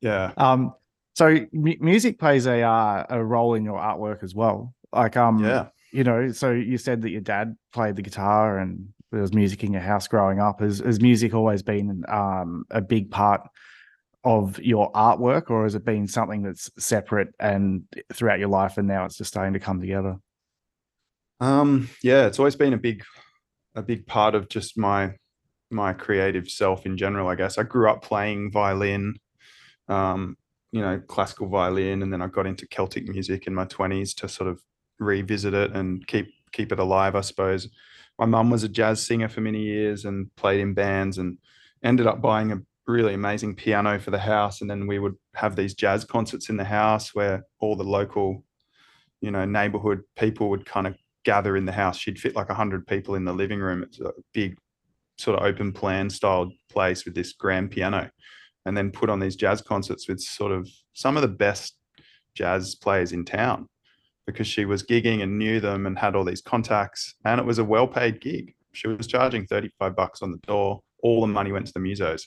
Yeah, 0.00 0.32
Um, 0.36 0.74
so 1.14 1.38
mu- 1.52 1.76
music 1.80 2.18
plays 2.18 2.46
a 2.46 2.62
uh, 2.62 3.04
a 3.10 3.24
role 3.24 3.54
in 3.54 3.64
your 3.64 3.78
artwork 3.78 4.22
as 4.22 4.34
well. 4.34 4.74
Like 4.92 5.16
um, 5.16 5.44
yeah, 5.44 5.66
you 5.92 6.04
know, 6.04 6.30
so 6.32 6.52
you 6.52 6.78
said 6.78 7.02
that 7.02 7.10
your 7.10 7.20
dad 7.20 7.56
played 7.72 7.96
the 7.96 8.02
guitar 8.02 8.58
and 8.58 8.88
there 9.10 9.22
was 9.22 9.32
music 9.34 9.64
in 9.64 9.72
your 9.72 9.82
house 9.82 10.06
growing 10.06 10.38
up. 10.38 10.60
Has 10.60 10.78
has 10.80 11.00
music 11.00 11.34
always 11.34 11.62
been 11.62 12.04
um 12.08 12.64
a 12.70 12.80
big 12.80 13.10
part 13.10 13.40
of 14.24 14.58
your 14.60 14.92
artwork, 14.92 15.50
or 15.50 15.64
has 15.64 15.74
it 15.74 15.84
been 15.84 16.06
something 16.06 16.42
that's 16.42 16.70
separate 16.78 17.28
and 17.40 17.84
throughout 18.12 18.38
your 18.38 18.48
life, 18.48 18.76
and 18.78 18.86
now 18.86 19.04
it's 19.04 19.16
just 19.16 19.28
starting 19.28 19.54
to 19.54 19.60
come 19.60 19.80
together? 19.80 20.16
Um, 21.40 21.88
yeah. 22.02 22.26
It's 22.26 22.38
always 22.38 22.56
been 22.56 22.72
a 22.72 22.78
big, 22.78 23.02
a 23.74 23.82
big 23.82 24.06
part 24.06 24.34
of 24.34 24.48
just 24.48 24.78
my 24.78 25.14
my 25.70 25.92
creative 25.92 26.48
self 26.48 26.86
in 26.86 26.96
general. 26.96 27.28
I 27.28 27.34
guess 27.34 27.58
I 27.58 27.62
grew 27.62 27.90
up 27.90 28.02
playing 28.02 28.50
violin, 28.50 29.16
um, 29.88 30.36
you 30.72 30.80
know, 30.80 31.00
classical 31.06 31.48
violin, 31.48 32.02
and 32.02 32.12
then 32.12 32.22
I 32.22 32.26
got 32.26 32.46
into 32.46 32.66
Celtic 32.66 33.08
music 33.08 33.46
in 33.46 33.54
my 33.54 33.64
twenties 33.66 34.14
to 34.14 34.28
sort 34.28 34.48
of 34.48 34.62
revisit 34.98 35.54
it 35.54 35.72
and 35.72 36.06
keep 36.06 36.28
keep 36.52 36.72
it 36.72 36.78
alive. 36.78 37.14
I 37.14 37.20
suppose. 37.22 37.68
My 38.18 38.26
mum 38.26 38.50
was 38.50 38.64
a 38.64 38.68
jazz 38.68 39.06
singer 39.06 39.28
for 39.28 39.40
many 39.40 39.62
years 39.62 40.04
and 40.04 40.34
played 40.34 40.58
in 40.58 40.74
bands 40.74 41.18
and 41.18 41.38
ended 41.84 42.08
up 42.08 42.20
buying 42.20 42.50
a 42.50 42.60
really 42.88 43.14
amazing 43.14 43.54
piano 43.54 44.00
for 44.00 44.10
the 44.10 44.18
house. 44.18 44.60
And 44.60 44.68
then 44.68 44.88
we 44.88 44.98
would 44.98 45.14
have 45.34 45.54
these 45.54 45.74
jazz 45.74 46.04
concerts 46.04 46.48
in 46.48 46.56
the 46.56 46.64
house 46.64 47.14
where 47.14 47.44
all 47.60 47.76
the 47.76 47.84
local, 47.84 48.42
you 49.20 49.30
know, 49.30 49.44
neighborhood 49.44 50.02
people 50.16 50.50
would 50.50 50.66
kind 50.66 50.88
of 50.88 50.96
gather 51.28 51.58
in 51.58 51.66
the 51.66 51.72
house. 51.72 51.98
She'd 51.98 52.18
fit 52.18 52.34
like 52.34 52.48
100 52.48 52.86
people 52.86 53.14
in 53.14 53.26
the 53.26 53.34
living 53.34 53.60
room. 53.60 53.82
It's 53.82 54.00
a 54.00 54.12
big, 54.32 54.56
sort 55.18 55.38
of 55.38 55.44
open 55.44 55.72
plan 55.72 56.08
style 56.08 56.50
place 56.70 57.04
with 57.04 57.14
this 57.14 57.34
grand 57.34 57.70
piano. 57.70 58.10
And 58.64 58.74
then 58.74 58.90
put 58.90 59.10
on 59.10 59.20
these 59.20 59.36
jazz 59.36 59.60
concerts 59.60 60.08
with 60.08 60.22
sort 60.22 60.52
of 60.52 60.66
some 60.94 61.16
of 61.16 61.22
the 61.22 61.28
best 61.28 61.76
jazz 62.34 62.74
players 62.74 63.12
in 63.12 63.26
town 63.26 63.68
because 64.26 64.46
she 64.46 64.64
was 64.64 64.82
gigging 64.82 65.22
and 65.22 65.38
knew 65.38 65.60
them 65.60 65.84
and 65.84 65.98
had 65.98 66.16
all 66.16 66.24
these 66.24 66.40
contacts. 66.40 67.14
And 67.26 67.38
it 67.38 67.46
was 67.46 67.58
a 67.58 67.64
well 67.64 67.86
paid 67.86 68.22
gig. 68.22 68.54
She 68.72 68.88
was 68.88 69.06
charging 69.06 69.46
35 69.46 69.94
bucks 69.94 70.22
on 70.22 70.30
the 70.30 70.46
door. 70.46 70.80
All 71.02 71.20
the 71.20 71.26
money 71.26 71.52
went 71.52 71.66
to 71.66 71.74
the 71.74 71.80
musos. 71.80 72.22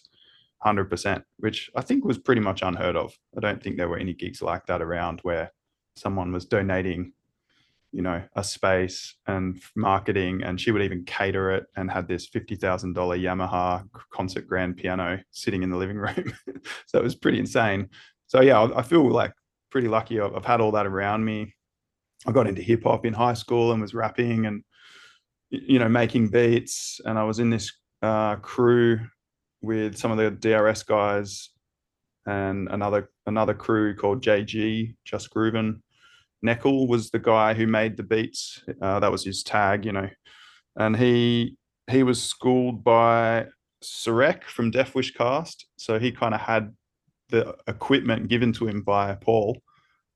100%, 0.64 1.24
which 1.38 1.72
I 1.76 1.82
think 1.82 2.06
was 2.06 2.20
pretty 2.20 2.42
much 2.42 2.62
unheard 2.62 2.96
of. 2.96 3.12
I 3.36 3.40
don't 3.40 3.64
think 3.64 3.78
there 3.78 3.90
were 3.90 3.98
any 3.98 4.14
gigs 4.14 4.44
like 4.44 4.68
that 4.68 4.84
around 4.84 5.22
where 5.24 5.52
someone 5.96 6.32
was 6.32 6.46
donating 6.46 7.14
you 7.92 8.02
know 8.02 8.22
a 8.36 8.44
space 8.44 9.16
and 9.28 9.62
marketing 9.76 10.42
and 10.44 10.60
she 10.60 10.72
would 10.72 10.82
even 10.82 11.04
cater 11.04 11.52
it 11.52 11.66
and 11.76 11.92
had 11.92 12.08
this 12.08 12.30
$50000 12.30 12.94
yamaha 12.94 13.84
concert 14.12 14.48
grand 14.48 14.78
piano 14.78 15.20
sitting 15.32 15.64
in 15.64 15.70
the 15.70 15.78
living 15.78 15.98
room. 15.98 16.34
So 16.86 17.00
it 17.00 17.04
was 17.04 17.16
pretty 17.16 17.40
insane. 17.40 17.90
So 18.28 18.42
yeah 18.42 18.70
i 18.76 18.82
feel 18.82 19.10
like 19.10 19.34
pretty 19.72 19.88
lucky. 19.88 20.20
I've 20.20 20.46
had 20.46 20.62
all 20.62 20.72
that 20.74 20.86
around 20.86 21.24
me. 21.24 21.54
I 22.28 22.32
got 22.32 22.48
into 22.48 22.62
hip 22.62 22.84
hop 22.84 23.06
in 23.06 23.14
high 23.14 23.34
school 23.34 23.72
and 23.72 23.82
was 23.82 23.94
rapping 23.94 24.46
and 24.46 24.64
you 25.50 25.80
know 25.80 25.90
making 25.90 26.30
beats. 26.30 27.02
And 27.06 27.18
i 27.18 27.24
was 27.24 27.40
in 27.40 27.50
this 27.50 27.72
uh, 28.02 28.36
crew 28.38 29.00
with 29.62 29.96
some 29.96 30.12
of 30.12 30.18
the 30.18 30.32
drs 30.32 30.84
guys 30.84 31.50
and 32.26 32.68
another 32.70 33.10
another 33.28 33.54
crew 33.54 33.96
called 33.96 34.24
jg 34.24 34.96
just 35.06 35.30
grooving 35.30 35.82
Neckel 36.46 36.88
was 36.88 37.10
the 37.10 37.20
guy 37.20 37.54
who 37.54 37.68
made 37.68 37.98
the 37.98 38.04
beats. 38.04 38.64
Uh, 38.82 39.00
that 39.00 39.12
was 39.12 39.24
his 39.24 39.44
tag, 39.44 39.86
you 39.86 39.92
know, 39.92 40.10
and 40.76 40.98
he 40.98 41.56
he 41.90 42.04
was 42.04 42.22
schooled 42.22 42.84
by 42.84 43.48
Sereck 43.84 44.44
from 44.44 44.72
Def 44.72 44.96
Wish 44.96 45.14
Cast, 45.14 45.68
so 45.78 46.00
he 46.00 46.12
kind 46.12 46.34
of 46.34 46.42
had 46.42 46.74
the 47.30 47.56
equipment 47.68 48.28
given 48.28 48.54
to 48.54 48.68
him 48.68 48.82
by 48.82 49.16
Paul, 49.16 49.62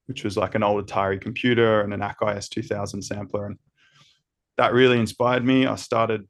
which 0.08 0.24
was 0.24 0.38
like 0.38 0.56
an 0.56 0.64
old 0.64 0.88
Atari 0.88 1.20
computer 1.20 1.82
and 1.82 1.94
an 1.94 2.02
Akai 2.02 2.38
S2000 2.38 3.04
sampler, 3.04 3.48
and 3.48 3.58
that 4.58 4.74
really 4.74 5.00
inspired 5.00 5.46
me. 5.46 5.66
I 5.66 5.76
started. 5.76 6.28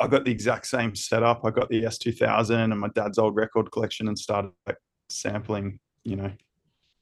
I 0.00 0.06
got 0.06 0.24
the 0.24 0.30
exact 0.30 0.66
same 0.66 0.94
setup. 0.94 1.44
I 1.44 1.50
got 1.50 1.68
the 1.68 1.82
S2000 1.82 2.70
and 2.70 2.78
my 2.78 2.88
dad's 2.94 3.18
old 3.18 3.34
record 3.34 3.72
collection 3.72 4.06
and 4.06 4.16
started 4.16 4.52
like 4.64 4.76
sampling, 5.08 5.80
you 6.04 6.14
know, 6.14 6.32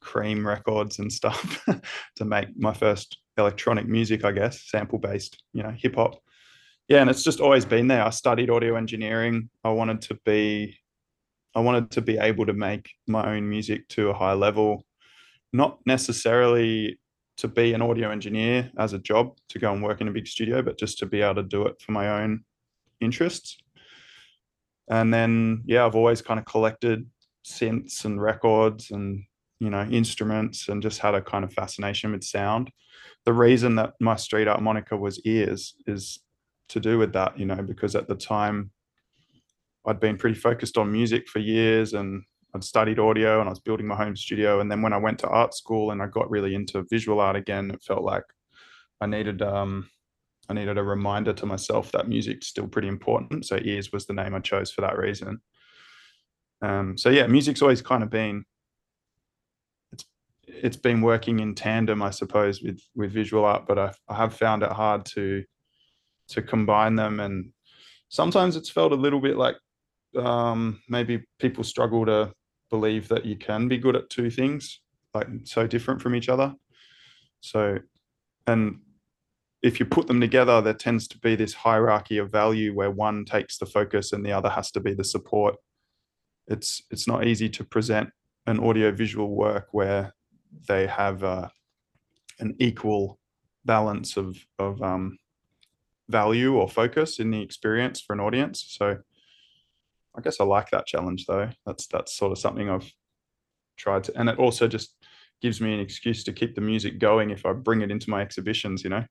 cream 0.07 0.47
records 0.47 1.01
and 1.01 1.12
stuff 1.12 1.66
to 2.16 2.25
make 2.25 2.57
my 2.57 2.73
first 2.73 3.19
electronic 3.37 3.87
music, 3.88 4.25
I 4.25 4.31
guess, 4.31 4.62
sample 4.71 4.99
based, 4.99 5.42
you 5.53 5.62
know, 5.62 5.75
hip 5.77 5.97
hop. 5.97 6.23
Yeah, 6.88 7.01
and 7.01 7.11
it's 7.11 7.25
just 7.25 7.40
always 7.40 7.64
been 7.64 7.88
there. 7.88 8.05
I 8.05 8.11
studied 8.11 8.49
audio 8.49 8.77
engineering. 8.77 9.51
I 9.64 9.71
wanted 9.71 10.01
to 10.03 10.14
be 10.25 10.79
I 11.57 11.61
wanted 11.61 11.90
to 11.92 12.03
be 12.03 12.19
able 12.19 12.47
to 12.47 12.53
make 12.53 12.90
my 13.07 13.35
own 13.35 13.49
music 13.49 13.88
to 13.88 14.11
a 14.11 14.14
high 14.14 14.35
level, 14.35 14.85
not 15.53 15.79
necessarily 15.87 17.01
to 17.38 17.49
be 17.49 17.73
an 17.73 17.83
audio 17.83 18.11
engineer 18.11 18.71
as 18.79 18.92
a 18.92 18.99
job 18.99 19.37
to 19.49 19.59
go 19.59 19.73
and 19.73 19.83
work 19.83 20.01
in 20.01 20.09
a 20.09 20.12
big 20.12 20.27
studio, 20.27 20.62
but 20.62 20.79
just 20.79 20.99
to 20.99 21.07
be 21.07 21.23
able 21.23 21.37
to 21.37 21.42
do 21.42 21.66
it 21.66 21.81
for 21.81 21.92
my 21.92 22.23
own 22.23 22.45
interests. 23.01 23.57
And 24.88 25.12
then, 25.12 25.62
yeah, 25.64 25.85
I've 25.85 25.97
always 25.97 26.23
kind 26.23 26.38
of 26.38 26.47
collected 26.47 27.09
synths 27.45 28.05
and 28.05 28.21
records 28.21 28.90
and 28.90 29.25
you 29.59 29.71
know 29.71 29.83
instruments 29.83 30.69
and 30.69 30.83
just 30.83 31.01
had 31.01 31.14
a 31.14 31.23
kind 31.23 31.45
of 31.45 31.53
fascination 31.53 32.12
with 32.12 32.25
sound. 32.25 32.71
The 33.25 33.33
reason 33.33 33.77
that 33.77 33.95
my 34.01 34.16
street 34.16 34.49
art 34.49 34.62
moniker 34.62 34.97
was 34.97 35.21
ears 35.25 35.75
is 35.87 36.21
to 36.69 36.81
do 36.81 36.99
with 36.99 37.12
that 37.12 37.38
you 37.38 37.47
know 37.47 37.62
because 37.62 37.95
at 37.95 38.09
the 38.09 38.14
time 38.14 38.71
i'd 39.87 40.01
been 40.01 40.16
pretty 40.16 40.38
focused 40.38 40.77
on 40.77 40.90
music 40.90 41.29
for 41.29 41.38
years 41.38 41.95
and 41.95 42.23
i'd 42.55 42.64
studied 42.64 42.99
audio 42.99 43.40
and 43.40 43.49
i 43.49 43.51
was 43.51 43.61
building 43.61 43.87
my 43.87 43.95
home 43.95 44.16
studio. 44.16 44.61
And 44.61 44.71
then 44.71 44.83
when 44.83 44.92
i 44.92 44.99
went 44.99 45.19
to 45.21 45.29
art 45.29 45.55
school 45.55 45.90
and 45.90 46.03
i 46.03 46.07
got 46.07 46.31
really 46.31 46.55
into 46.55 46.85
visual 46.90 47.21
art 47.21 47.37
again 47.37 47.71
it 47.71 47.83
felt 47.83 48.03
like 48.03 48.25
i 49.01 49.07
needed 49.07 49.42
um 49.42 49.88
i 50.49 50.55
needed 50.55 50.79
a 50.79 50.83
reminder 50.83 51.33
to 51.35 51.47
myself 51.47 51.92
that 51.92 52.09
music's 52.09 52.47
still 52.47 52.69
pretty 52.69 52.88
important. 52.88 53.47
So 53.47 53.59
ears 53.62 53.92
was 53.92 54.07
the 54.07 54.14
name 54.14 54.35
i 54.35 54.40
chose 54.40 54.71
for 54.71 54.81
that 54.83 54.99
reason. 54.99 55.40
Um 56.62 56.97
so 56.97 57.11
yeah 57.11 57.27
music's 57.27 57.62
always 57.62 57.83
kind 57.83 58.03
of 58.03 58.11
been 58.11 58.45
it's 60.47 60.77
been 60.77 61.01
working 61.01 61.41
in 61.41 61.55
tandem, 61.55 62.03
I 62.03 62.11
suppose, 62.11 62.63
with 62.63 62.81
with 62.95 63.13
visual 63.13 63.45
art, 63.45 63.67
but 63.67 63.79
I, 63.79 63.93
I 64.09 64.15
have 64.15 64.35
found 64.35 64.63
it 64.63 64.73
hard 64.73 65.05
to 65.07 65.45
to 66.29 66.43
combine 66.43 66.97
them, 66.97 67.21
and 67.21 67.53
sometimes 68.09 68.57
it's 68.57 68.71
felt 68.71 68.93
a 68.93 68.97
little 68.97 69.21
bit 69.21 69.37
like 69.37 69.57
um, 70.17 70.81
maybe 70.89 71.25
people 71.39 71.65
struggle 71.65 72.07
to 72.07 72.33
believe 72.71 73.09
that 73.09 73.25
you 73.25 73.37
can 73.37 73.69
be 73.69 73.79
good 73.79 73.97
at 73.97 74.11
two 74.11 74.31
things, 74.31 74.81
like 75.15 75.29
so 75.45 75.67
different 75.67 76.01
from 76.01 76.15
each 76.15 76.29
other. 76.29 76.55
So, 77.41 77.79
and 78.47 78.81
if 79.63 79.81
you 79.81 79.87
put 79.87 80.07
them 80.07 80.21
together, 80.21 80.61
there 80.61 80.75
tends 80.75 81.09
to 81.09 81.19
be 81.19 81.35
this 81.35 81.55
hierarchy 81.55 82.19
of 82.19 82.31
value 82.31 82.75
where 82.75 82.91
one 82.91 83.25
takes 83.25 83.59
the 83.59 83.67
focus 83.67 84.13
and 84.13 84.25
the 84.25 84.33
other 84.33 84.51
has 84.51 84.71
to 84.73 84.81
be 84.81 84.95
the 84.95 85.05
support. 85.05 85.57
It's 86.47 86.83
it's 86.91 87.09
not 87.09 87.27
easy 87.27 87.49
to 87.51 87.65
present 87.65 88.11
an 88.47 88.61
audiovisual 88.61 89.35
work 89.35 89.69
where 89.73 90.15
they 90.69 90.87
have 90.87 91.23
uh, 91.25 91.49
an 92.38 92.57
equal 92.59 93.19
balance 93.64 94.16
of 94.16 94.37
of 94.59 94.81
um, 94.83 95.19
value 96.09 96.55
or 96.55 96.69
focus 96.69 97.19
in 97.19 97.31
the 97.31 97.42
experience 97.42 98.01
for 98.01 98.12
an 98.12 98.21
audience. 98.21 98.64
So 98.69 98.99
I 100.16 100.21
guess 100.23 100.40
I 100.40 100.45
like 100.45 100.71
that 100.71 100.87
challenge 100.87 101.27
though. 101.27 101.51
That's 101.64 101.87
that's 101.87 102.16
sort 102.16 102.33
of 102.33 102.38
something 102.38 102.71
I've 102.71 102.90
tried 103.77 104.05
to, 104.05 104.12
and 104.19 104.29
it 104.29 104.38
also 104.38 104.69
just 104.69 104.95
gives 105.42 105.61
me 105.61 105.75
an 105.75 105.81
excuse 105.81 106.25
to 106.25 106.33
keep 106.33 106.55
the 106.55 106.61
music 106.61 106.99
going 106.99 107.31
if 107.31 107.45
I 107.45 107.53
bring 107.53 107.83
it 107.83 107.90
into 107.90 108.09
my 108.09 108.23
exhibitions. 108.23 108.83
You 108.85 108.90
know, 108.90 109.05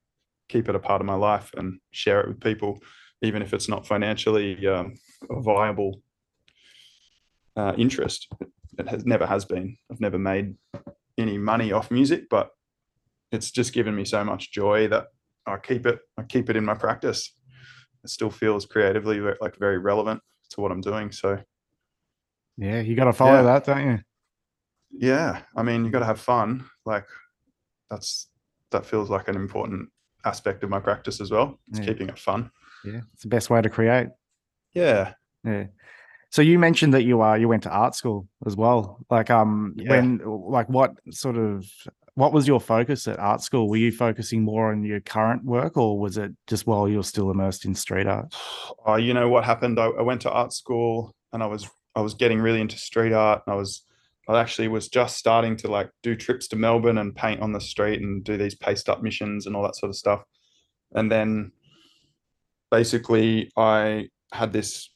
keep 0.48 0.68
it 0.68 0.74
a 0.74 0.80
part 0.80 1.00
of 1.00 1.06
my 1.06 1.14
life 1.14 1.50
and 1.56 1.78
share 1.92 2.20
it 2.20 2.28
with 2.28 2.40
people, 2.40 2.80
even 3.22 3.42
if 3.42 3.54
it's 3.54 3.68
not 3.68 3.86
financially 3.86 4.66
um, 4.66 4.94
a 5.30 5.40
viable 5.40 6.02
uh, 7.56 7.74
interest. 7.76 8.28
It 8.78 8.88
has 8.88 9.06
never 9.06 9.26
has 9.26 9.44
been. 9.44 9.76
I've 9.90 10.00
never 10.00 10.18
made 10.18 10.54
any 11.18 11.38
money 11.38 11.72
off 11.72 11.90
music, 11.90 12.24
but 12.30 12.50
it's 13.32 13.50
just 13.50 13.72
given 13.72 13.94
me 13.94 14.04
so 14.04 14.24
much 14.24 14.52
joy 14.52 14.88
that 14.88 15.06
I 15.46 15.56
keep 15.58 15.86
it. 15.86 15.98
I 16.18 16.22
keep 16.22 16.50
it 16.50 16.56
in 16.56 16.64
my 16.64 16.74
practice. 16.74 17.34
It 18.04 18.10
still 18.10 18.30
feels 18.30 18.66
creatively 18.66 19.20
like 19.40 19.56
very 19.58 19.78
relevant 19.78 20.20
to 20.50 20.60
what 20.60 20.70
I'm 20.70 20.80
doing. 20.80 21.10
So, 21.12 21.38
yeah, 22.56 22.80
you 22.80 22.94
got 22.94 23.04
to 23.04 23.12
follow 23.12 23.36
yeah. 23.36 23.42
that, 23.42 23.64
don't 23.64 23.86
you? 23.90 23.98
Yeah, 24.90 25.42
I 25.56 25.62
mean, 25.62 25.84
you 25.84 25.90
got 25.90 26.00
to 26.00 26.06
have 26.06 26.20
fun. 26.20 26.64
Like 26.84 27.06
that's 27.90 28.28
that 28.70 28.86
feels 28.86 29.10
like 29.10 29.28
an 29.28 29.36
important 29.36 29.88
aspect 30.24 30.64
of 30.64 30.70
my 30.70 30.80
practice 30.80 31.20
as 31.20 31.30
well. 31.30 31.58
It's 31.68 31.80
yeah. 31.80 31.86
keeping 31.86 32.08
it 32.08 32.18
fun. 32.18 32.50
Yeah, 32.84 33.00
it's 33.12 33.22
the 33.22 33.28
best 33.28 33.50
way 33.50 33.60
to 33.60 33.68
create. 33.68 34.08
Yeah, 34.74 35.14
yeah. 35.44 35.66
So 36.36 36.42
you 36.42 36.58
mentioned 36.58 36.92
that 36.92 37.04
you 37.04 37.22
uh 37.22 37.36
you 37.36 37.48
went 37.48 37.62
to 37.62 37.70
art 37.70 37.94
school 37.94 38.28
as 38.44 38.54
well. 38.56 38.98
Like 39.08 39.30
um 39.30 39.72
yeah. 39.74 39.88
when 39.88 40.18
like 40.18 40.68
what 40.68 40.92
sort 41.10 41.38
of 41.38 41.64
what 42.12 42.34
was 42.34 42.46
your 42.46 42.60
focus 42.60 43.08
at 43.08 43.18
art 43.18 43.40
school? 43.40 43.70
Were 43.70 43.78
you 43.78 43.90
focusing 43.90 44.42
more 44.42 44.70
on 44.70 44.84
your 44.84 45.00
current 45.00 45.46
work 45.46 45.78
or 45.78 45.98
was 45.98 46.18
it 46.18 46.32
just 46.46 46.66
while 46.66 46.90
you're 46.90 47.04
still 47.04 47.30
immersed 47.30 47.64
in 47.64 47.74
street 47.74 48.06
art? 48.06 48.34
Oh, 48.84 48.96
you 49.06 49.14
know 49.14 49.30
what 49.30 49.44
happened? 49.44 49.80
I, 49.80 49.86
I 49.86 50.02
went 50.02 50.20
to 50.22 50.30
art 50.30 50.52
school 50.52 51.14
and 51.32 51.42
I 51.42 51.46
was 51.46 51.70
I 51.94 52.02
was 52.02 52.12
getting 52.12 52.38
really 52.38 52.60
into 52.60 52.76
street 52.76 53.14
art. 53.14 53.42
and 53.46 53.54
I 53.54 53.56
was 53.56 53.84
I 54.28 54.38
actually 54.38 54.68
was 54.68 54.88
just 54.88 55.16
starting 55.16 55.56
to 55.56 55.68
like 55.68 55.88
do 56.02 56.14
trips 56.14 56.48
to 56.48 56.56
Melbourne 56.56 56.98
and 56.98 57.16
paint 57.16 57.40
on 57.40 57.54
the 57.54 57.62
street 57.62 58.02
and 58.02 58.22
do 58.22 58.36
these 58.36 58.54
paste 58.54 58.90
up 58.90 59.02
missions 59.02 59.46
and 59.46 59.56
all 59.56 59.62
that 59.62 59.76
sort 59.76 59.88
of 59.88 59.96
stuff. 59.96 60.22
And 60.92 61.10
then 61.10 61.52
basically 62.70 63.50
I 63.56 64.10
had 64.32 64.52
this 64.52 64.90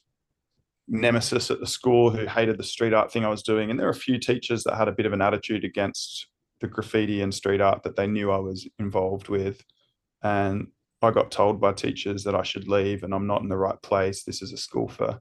nemesis 0.90 1.50
at 1.50 1.61
the 1.61 1.66
school 1.66 2.11
who 2.11 2.26
hated 2.26 2.59
the 2.59 2.64
street 2.64 2.92
art 2.92 3.12
thing 3.12 3.24
I 3.24 3.31
was 3.31 3.42
doing. 3.42 3.70
And 3.70 3.79
there 3.79 3.87
were 3.87 3.92
a 3.92 3.94
few 3.94 4.18
teachers 4.18 4.64
that 4.64 4.76
had 4.76 4.88
a 4.88 4.92
bit 4.92 5.07
of 5.07 5.12
an 5.12 5.22
attitude 5.22 5.64
against 5.64 6.26
the 6.61 6.66
graffiti 6.66 7.22
and 7.22 7.33
street 7.33 7.61
art 7.61 7.85
that 7.85 7.96
they 7.96 8.07
knew 8.07 8.31
I 8.31 8.38
was 8.38 8.68
involved 8.79 9.29
with. 9.29 9.64
And 10.22 10.66
I 11.00 11.12
got 11.12 11.31
told 11.31 11.61
by 11.61 11.72
teachers 11.72 12.24
that 12.24 12.35
I 12.35 12.42
should 12.42 12.68
leave 12.68 13.05
and 13.05 13.14
I'm 13.14 13.26
not 13.26 13.40
in 13.40 13.48
the 13.48 13.57
right 13.57 13.81
place. 13.83 14.24
This 14.24 14.42
is 14.42 14.53
a 14.53 14.59
school 14.59 14.88
for, 14.88 15.18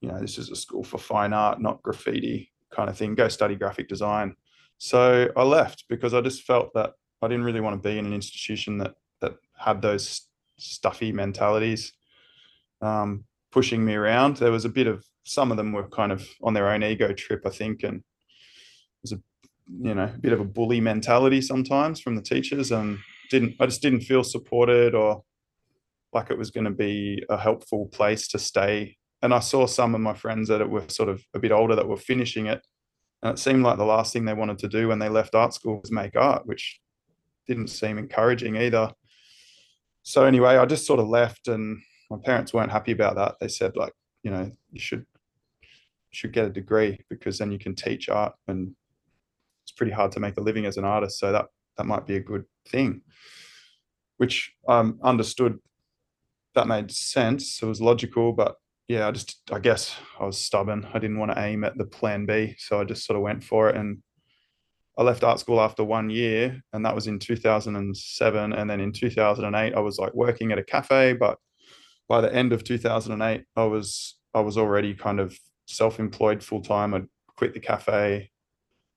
you 0.00 0.08
know, 0.08 0.18
this 0.18 0.38
is 0.38 0.50
a 0.50 0.56
school 0.56 0.82
for 0.82 0.98
fine 0.98 1.32
art, 1.32 1.60
not 1.60 1.82
graffiti 1.82 2.50
kind 2.72 2.88
of 2.88 2.96
thing. 2.96 3.14
Go 3.14 3.28
study 3.28 3.54
graphic 3.54 3.88
design. 3.88 4.34
So 4.78 5.30
I 5.36 5.42
left 5.44 5.84
because 5.88 6.14
I 6.14 6.20
just 6.22 6.42
felt 6.42 6.72
that 6.74 6.94
I 7.22 7.28
didn't 7.28 7.44
really 7.44 7.60
want 7.60 7.80
to 7.80 7.88
be 7.88 7.98
in 7.98 8.06
an 8.06 8.14
institution 8.14 8.78
that 8.78 8.94
that 9.20 9.34
had 9.56 9.80
those 9.80 10.22
stuffy 10.58 11.12
mentalities. 11.12 11.92
Um, 12.80 13.24
pushing 13.54 13.84
me 13.84 13.94
around. 13.94 14.36
There 14.36 14.50
was 14.50 14.64
a 14.64 14.68
bit 14.68 14.88
of 14.88 15.04
some 15.22 15.52
of 15.52 15.56
them 15.56 15.72
were 15.72 15.88
kind 15.88 16.10
of 16.10 16.28
on 16.42 16.54
their 16.54 16.68
own 16.68 16.82
ego 16.82 17.12
trip, 17.12 17.42
I 17.46 17.50
think, 17.50 17.84
and 17.84 17.98
it 17.98 19.02
was 19.02 19.12
a 19.12 19.20
you 19.80 19.94
know 19.94 20.10
a 20.12 20.18
bit 20.18 20.32
of 20.32 20.40
a 20.40 20.44
bully 20.44 20.80
mentality 20.80 21.40
sometimes 21.40 22.00
from 22.00 22.16
the 22.16 22.22
teachers, 22.22 22.72
and 22.72 22.98
didn't 23.30 23.54
I 23.60 23.66
just 23.66 23.80
didn't 23.80 24.00
feel 24.00 24.24
supported 24.24 24.94
or 24.96 25.22
like 26.12 26.30
it 26.30 26.38
was 26.38 26.50
going 26.50 26.64
to 26.64 26.72
be 26.72 27.22
a 27.30 27.38
helpful 27.38 27.86
place 27.86 28.26
to 28.28 28.38
stay. 28.38 28.96
And 29.22 29.32
I 29.32 29.38
saw 29.38 29.66
some 29.66 29.94
of 29.94 30.00
my 30.00 30.14
friends 30.14 30.48
that 30.48 30.68
were 30.68 30.84
sort 30.88 31.08
of 31.08 31.24
a 31.32 31.38
bit 31.38 31.52
older 31.52 31.76
that 31.76 31.88
were 31.88 31.96
finishing 31.96 32.46
it, 32.46 32.60
and 33.22 33.32
it 33.32 33.38
seemed 33.38 33.62
like 33.62 33.78
the 33.78 33.84
last 33.84 34.12
thing 34.12 34.24
they 34.24 34.34
wanted 34.34 34.58
to 34.58 34.68
do 34.68 34.88
when 34.88 34.98
they 34.98 35.08
left 35.08 35.36
art 35.36 35.54
school 35.54 35.80
was 35.80 35.92
make 35.92 36.16
art, 36.16 36.44
which 36.44 36.80
didn't 37.46 37.68
seem 37.68 37.98
encouraging 37.98 38.56
either. 38.56 38.90
So 40.02 40.24
anyway, 40.24 40.56
I 40.56 40.66
just 40.66 40.86
sort 40.86 41.00
of 41.00 41.08
left 41.08 41.46
and 41.46 41.80
my 42.14 42.22
parents 42.24 42.54
weren't 42.54 42.70
happy 42.70 42.92
about 42.92 43.16
that. 43.16 43.36
They 43.40 43.48
said 43.48 43.76
like, 43.76 43.92
you 44.22 44.30
know, 44.30 44.50
you 44.70 44.80
should 44.80 45.04
should 46.10 46.32
get 46.32 46.46
a 46.46 46.50
degree 46.50 47.00
because 47.10 47.38
then 47.38 47.50
you 47.50 47.58
can 47.58 47.74
teach 47.74 48.08
art 48.08 48.34
and 48.46 48.72
it's 49.64 49.72
pretty 49.72 49.90
hard 49.90 50.12
to 50.12 50.20
make 50.20 50.36
a 50.36 50.40
living 50.40 50.64
as 50.64 50.76
an 50.76 50.84
artist. 50.84 51.18
So 51.18 51.32
that 51.32 51.46
that 51.76 51.86
might 51.86 52.06
be 52.06 52.16
a 52.16 52.20
good 52.20 52.44
thing. 52.68 53.02
Which 54.18 54.54
um 54.68 54.98
understood 55.02 55.58
that 56.54 56.68
made 56.68 56.90
sense. 56.92 57.60
It 57.60 57.66
was 57.66 57.80
logical, 57.80 58.32
but 58.32 58.54
yeah, 58.86 59.08
I 59.08 59.10
just 59.10 59.40
I 59.50 59.58
guess 59.58 59.96
I 60.20 60.24
was 60.24 60.40
stubborn. 60.40 60.86
I 60.94 61.00
didn't 61.00 61.18
want 61.18 61.32
to 61.32 61.42
aim 61.42 61.64
at 61.64 61.76
the 61.76 61.86
plan 61.86 62.26
B, 62.26 62.54
so 62.58 62.80
I 62.80 62.84
just 62.84 63.04
sort 63.04 63.16
of 63.16 63.22
went 63.22 63.42
for 63.42 63.68
it. 63.70 63.76
And 63.76 64.02
I 64.96 65.02
left 65.02 65.24
art 65.24 65.40
school 65.40 65.60
after 65.60 65.82
one 65.82 66.10
year, 66.10 66.62
and 66.72 66.86
that 66.86 66.94
was 66.94 67.08
in 67.08 67.18
2007. 67.18 68.52
And 68.52 68.70
then 68.70 68.80
in 68.80 68.92
2008, 68.92 69.74
I 69.74 69.80
was 69.80 69.98
like 69.98 70.14
working 70.14 70.52
at 70.52 70.58
a 70.58 70.62
cafe, 70.62 71.14
but 71.14 71.38
by 72.08 72.20
the 72.20 72.34
end 72.34 72.52
of 72.52 72.64
2008, 72.64 73.44
I 73.56 73.64
was 73.64 74.18
I 74.34 74.40
was 74.40 74.58
already 74.58 74.94
kind 74.94 75.20
of 75.20 75.38
self-employed 75.66 76.42
full 76.42 76.60
time. 76.60 76.94
I'd 76.94 77.06
quit 77.36 77.54
the 77.54 77.60
cafe, 77.60 78.30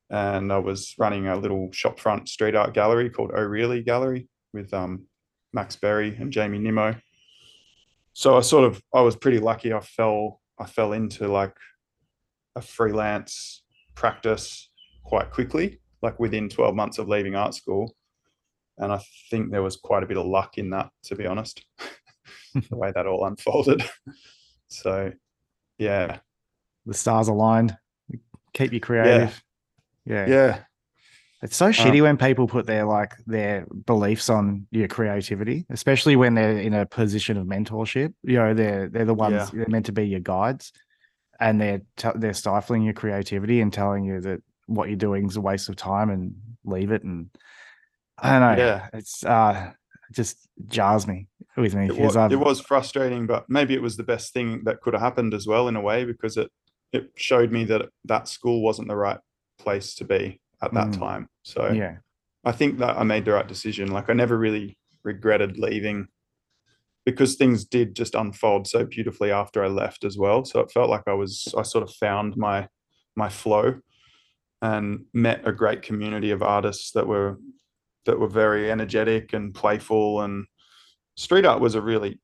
and 0.10 0.52
I 0.52 0.58
was 0.58 0.94
running 0.98 1.28
a 1.28 1.36
little 1.36 1.70
shopfront 1.70 2.28
street 2.28 2.56
art 2.56 2.74
gallery 2.74 3.10
called 3.10 3.32
O'Reilly 3.32 3.84
Gallery 3.84 4.28
with 4.54 4.74
um, 4.74 5.06
Max 5.54 5.76
Berry 5.76 6.16
and 6.16 6.32
Jamie 6.32 6.60
Nimmo 6.60 6.96
so 8.18 8.36
I 8.36 8.42
sort 8.42 8.64
of 8.64 8.82
I 8.96 9.02
was 9.02 9.16
pretty 9.16 9.38
lucky. 9.38 9.72
I 9.72 9.80
fell 9.80 10.42
I 10.60 10.66
fell 10.66 10.94
into 10.94 11.28
like 11.28 11.56
a 12.56 12.62
freelance 12.64 13.62
practice 13.94 14.72
quite 15.04 15.30
quickly, 15.30 15.82
like 16.02 16.20
within 16.20 16.50
12 16.50 16.74
months 16.74 16.98
of 16.98 17.08
leaving 17.08 17.36
art 17.36 17.54
school. 17.54 17.96
And 18.80 18.92
I 18.92 19.00
think 19.30 19.52
there 19.52 19.62
was 19.62 19.76
quite 19.76 20.02
a 20.02 20.08
bit 20.08 20.18
of 20.18 20.26
luck 20.26 20.58
in 20.58 20.72
that, 20.72 20.90
to 21.04 21.16
be 21.16 21.28
honest, 21.28 21.64
the 22.54 22.76
way 22.76 22.92
that 22.94 23.06
all 23.08 23.26
unfolded. 23.26 23.84
so 24.68 25.12
yeah. 25.78 26.20
The 26.86 26.94
stars 26.94 27.28
aligned. 27.28 27.78
Keep 28.54 28.74
you 28.74 28.80
creative. 28.80 29.44
Yeah. 30.06 30.26
Yeah. 30.26 30.34
yeah. 30.34 30.60
It's 31.44 31.56
so 31.56 31.70
shitty 31.70 32.00
uh, 32.00 32.04
when 32.04 32.18
people 32.18 32.48
put 32.48 32.66
their 32.66 32.86
like 32.86 33.14
their 33.28 33.68
beliefs 33.86 34.30
on 34.30 34.66
your 34.72 34.88
creativity, 34.88 35.66
especially 35.70 36.16
when 36.16 36.34
they're 36.34 36.58
in 36.58 36.74
a 36.74 36.88
position 36.88 37.38
of 37.38 37.46
mentorship. 37.46 38.14
You 38.24 38.38
know, 38.38 38.54
they're 38.56 38.90
they're 38.90 39.06
the 39.06 39.14
ones 39.14 39.34
yeah. 39.34 39.50
they're 39.54 39.68
meant 39.68 39.86
to 39.86 39.92
be 39.92 40.08
your 40.08 40.20
guides, 40.20 40.72
and 41.40 41.62
they're 41.62 41.82
t- 41.96 42.10
they're 42.16 42.34
stifling 42.34 42.82
your 42.82 42.96
creativity 42.96 43.62
and 43.62 43.72
telling 43.72 44.04
you 44.04 44.20
that 44.22 44.42
what 44.66 44.90
you're 44.90 44.98
doing 44.98 45.28
is 45.28 45.36
a 45.36 45.42
waste 45.42 45.70
of 45.70 45.76
time 45.76 46.10
and 46.10 46.34
leave 46.66 46.92
it. 46.92 47.04
And 47.04 47.30
I 48.18 48.40
don't 48.40 48.58
know. 48.58 48.64
Yeah, 48.64 48.88
it's 48.94 49.24
uh 49.24 49.74
just 50.12 50.48
jars 50.68 51.08
me 51.08 51.28
with 51.56 51.76
me. 51.76 51.88
It 51.88 51.98
was, 51.98 52.16
it 52.16 52.40
was 52.40 52.60
frustrating, 52.60 53.28
but 53.28 53.50
maybe 53.50 53.74
it 53.74 53.82
was 53.82 53.98
the 53.98 54.04
best 54.04 54.34
thing 54.34 54.64
that 54.66 54.82
could 54.82 54.94
have 54.94 55.02
happened 55.02 55.34
as 55.34 55.48
well 55.48 55.68
in 55.68 55.76
a 55.76 55.82
way 55.82 56.06
because 56.06 56.38
it 56.38 56.52
it 56.94 57.12
showed 57.16 57.52
me 57.52 57.66
that 57.66 57.90
that 58.06 58.28
school 58.28 58.62
wasn't 58.62 58.88
the 58.88 58.96
right 58.96 59.20
place 59.60 59.96
to 59.96 60.06
be 60.06 60.40
at 60.62 60.74
that 60.74 60.88
mm. 60.88 61.00
time. 61.00 61.30
So 61.44 61.72
yeah, 61.72 61.98
I 62.46 62.52
think 62.52 62.80
that 62.80 62.98
I 62.98 63.04
made 63.04 63.26
the 63.26 63.34
right 63.34 63.48
decision. 63.48 63.92
Like 63.92 64.10
I 64.10 64.14
never 64.14 64.38
really 64.38 64.78
regretted 65.04 65.58
leaving 65.58 66.08
because 67.06 67.36
things 67.36 67.66
did 67.66 67.96
just 67.96 68.16
unfold 68.16 68.68
so 68.68 68.86
beautifully 68.86 69.32
after 69.32 69.64
I 69.64 69.68
left 69.68 70.04
as 70.04 70.18
well. 70.18 70.44
So 70.46 70.60
it 70.60 70.72
felt 70.72 70.90
like 70.90 71.08
I 71.08 71.14
was 71.14 71.54
I 71.58 71.64
sort 71.64 71.84
of 71.84 71.94
found 71.96 72.38
my 72.38 72.68
my 73.16 73.30
flow 73.30 73.80
and 74.62 75.06
met 75.14 75.48
a 75.48 75.52
great 75.52 75.82
community 75.82 76.32
of 76.32 76.42
artists 76.42 76.92
that 76.92 77.08
were 77.08 77.38
that 78.08 78.20
were 78.20 78.28
very 78.28 78.72
energetic 78.72 79.34
and 79.34 79.54
playful 79.54 80.22
and 80.22 80.46
street 81.16 81.46
art 81.46 81.62
was 81.62 81.76
a 81.76 81.82
really 81.82 82.20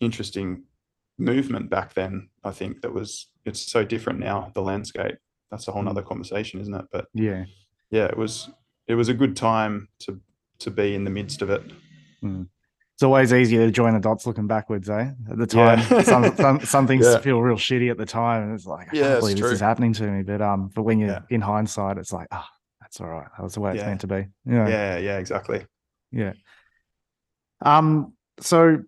interesting 0.00 0.62
movement 1.18 1.68
back 1.68 1.94
then 1.94 2.28
i 2.44 2.50
think 2.50 2.80
that 2.82 2.92
was 2.92 3.28
it's 3.44 3.72
so 3.72 3.84
different 3.84 4.20
now 4.20 4.50
the 4.54 4.62
landscape 4.62 5.16
that's 5.50 5.68
a 5.68 5.72
whole 5.72 5.82
nother 5.82 6.02
conversation, 6.02 6.60
isn't 6.60 6.74
it? 6.74 6.86
But 6.90 7.06
yeah, 7.14 7.44
yeah, 7.90 8.06
it 8.06 8.16
was 8.16 8.50
it 8.86 8.94
was 8.94 9.08
a 9.08 9.14
good 9.14 9.36
time 9.36 9.88
to 10.00 10.20
to 10.60 10.70
be 10.70 10.94
in 10.94 11.04
the 11.04 11.10
midst 11.10 11.42
of 11.42 11.50
it. 11.50 11.62
Mm. 12.22 12.48
It's 12.94 13.02
always 13.02 13.32
easier 13.32 13.66
to 13.66 13.70
join 13.70 13.92
the 13.92 14.00
dots 14.00 14.26
looking 14.26 14.46
backwards, 14.46 14.88
eh? 14.88 15.10
At 15.30 15.36
the 15.36 15.46
time, 15.46 15.80
yeah. 15.90 16.00
some, 16.00 16.34
some, 16.34 16.60
some 16.60 16.86
things 16.88 17.04
yeah. 17.04 17.18
feel 17.18 17.42
real 17.42 17.56
shitty 17.56 17.90
at 17.90 17.98
the 17.98 18.06
time, 18.06 18.44
and 18.44 18.54
it's 18.54 18.64
like, 18.64 18.88
I 18.88 18.96
yeah, 18.96 19.02
can't 19.02 19.20
believe 19.20 19.36
this 19.36 19.52
is 19.52 19.60
happening 19.60 19.92
to 19.94 20.04
me. 20.04 20.22
But 20.22 20.40
um, 20.40 20.70
but 20.74 20.82
when 20.84 20.98
you're 20.98 21.22
in 21.28 21.42
hindsight, 21.42 21.98
it's 21.98 22.12
like, 22.12 22.28
ah, 22.30 22.48
oh, 22.50 22.55
that's 22.86 23.00
all 23.00 23.08
right. 23.08 23.26
That 23.36 23.42
was 23.42 23.54
the 23.54 23.60
way 23.60 23.74
it's 23.74 23.82
meant 23.84 24.02
to 24.02 24.06
be. 24.06 24.26
Yeah, 24.46 24.68
yeah, 24.68 24.98
yeah, 24.98 25.18
exactly. 25.18 25.66
Yeah. 26.12 26.34
Um. 27.60 28.12
So 28.38 28.84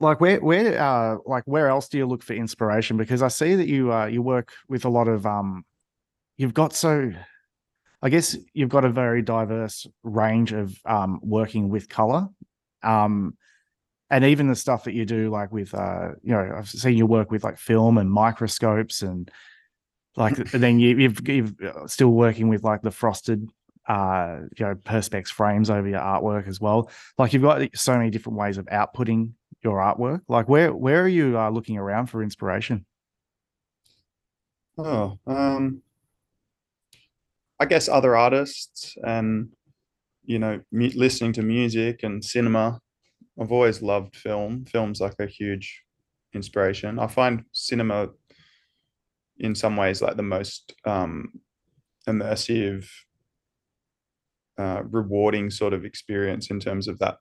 like 0.00 0.20
where 0.20 0.40
where 0.40 0.80
uh 0.80 1.16
like 1.26 1.42
where 1.46 1.66
else 1.66 1.88
do 1.88 1.98
you 1.98 2.06
look 2.06 2.22
for 2.22 2.32
inspiration 2.34 2.96
because 2.96 3.20
i 3.20 3.26
see 3.26 3.56
that 3.56 3.66
you 3.66 3.92
uh 3.92 4.06
you 4.06 4.22
work 4.22 4.52
with 4.68 4.84
a 4.84 4.88
lot 4.88 5.08
of 5.08 5.26
um 5.26 5.64
you've 6.36 6.54
got 6.54 6.72
so 6.72 7.10
i 8.00 8.08
guess 8.08 8.36
you've 8.54 8.68
got 8.68 8.84
a 8.84 8.88
very 8.88 9.22
diverse 9.22 9.88
range 10.04 10.52
of 10.52 10.72
um 10.84 11.18
working 11.20 11.68
with 11.68 11.88
color 11.88 12.28
um 12.84 13.36
and 14.08 14.24
even 14.24 14.46
the 14.46 14.54
stuff 14.54 14.84
that 14.84 14.94
you 14.94 15.04
do 15.04 15.30
like 15.30 15.50
with 15.50 15.74
uh 15.74 16.10
you 16.22 16.32
know 16.32 16.54
i've 16.56 16.68
seen 16.68 16.96
you 16.96 17.04
work 17.04 17.32
with 17.32 17.42
like 17.42 17.58
film 17.58 17.98
and 17.98 18.08
microscopes 18.08 19.02
and 19.02 19.32
like 20.18 20.36
then 20.52 20.78
you, 20.78 20.96
you've 20.98 21.28
you've 21.28 21.54
uh, 21.62 21.86
still 21.86 22.10
working 22.10 22.48
with 22.48 22.62
like 22.62 22.82
the 22.82 22.90
frosted 22.90 23.48
uh 23.88 24.40
you 24.58 24.66
know 24.66 24.74
perspex 24.74 25.28
frames 25.28 25.70
over 25.70 25.88
your 25.88 26.00
artwork 26.00 26.46
as 26.46 26.60
well 26.60 26.90
like 27.16 27.32
you've 27.32 27.42
got 27.42 27.62
so 27.74 27.96
many 27.96 28.10
different 28.10 28.38
ways 28.38 28.58
of 28.58 28.66
outputting 28.66 29.32
your 29.62 29.78
artwork? 29.78 30.22
Like 30.28 30.48
where 30.48 30.74
where 30.74 31.02
are 31.02 31.08
you 31.08 31.38
uh, 31.38 31.50
looking 31.50 31.76
around 31.76 32.06
for 32.06 32.22
inspiration? 32.22 32.84
Oh, 34.76 35.18
um, 35.26 35.82
I 37.58 37.64
guess 37.64 37.88
other 37.88 38.16
artists 38.16 38.96
and 39.02 39.50
you 40.24 40.38
know 40.38 40.60
mu- 40.70 40.92
listening 40.94 41.32
to 41.34 41.42
music 41.42 42.02
and 42.02 42.24
cinema. 42.24 42.80
I've 43.40 43.52
always 43.52 43.82
loved 43.82 44.16
film. 44.16 44.64
Film's 44.64 45.00
like 45.00 45.14
a 45.20 45.26
huge 45.26 45.82
inspiration. 46.34 46.98
I 46.98 47.06
find 47.06 47.44
cinema 47.52 48.08
in 49.38 49.54
some 49.54 49.76
ways 49.76 50.02
like 50.02 50.16
the 50.16 50.22
most 50.22 50.74
um, 50.84 51.32
immersive, 52.08 52.88
uh, 54.58 54.82
rewarding 54.90 55.50
sort 55.50 55.72
of 55.72 55.84
experience 55.84 56.50
in 56.50 56.58
terms 56.58 56.88
of 56.88 56.98
that 56.98 57.18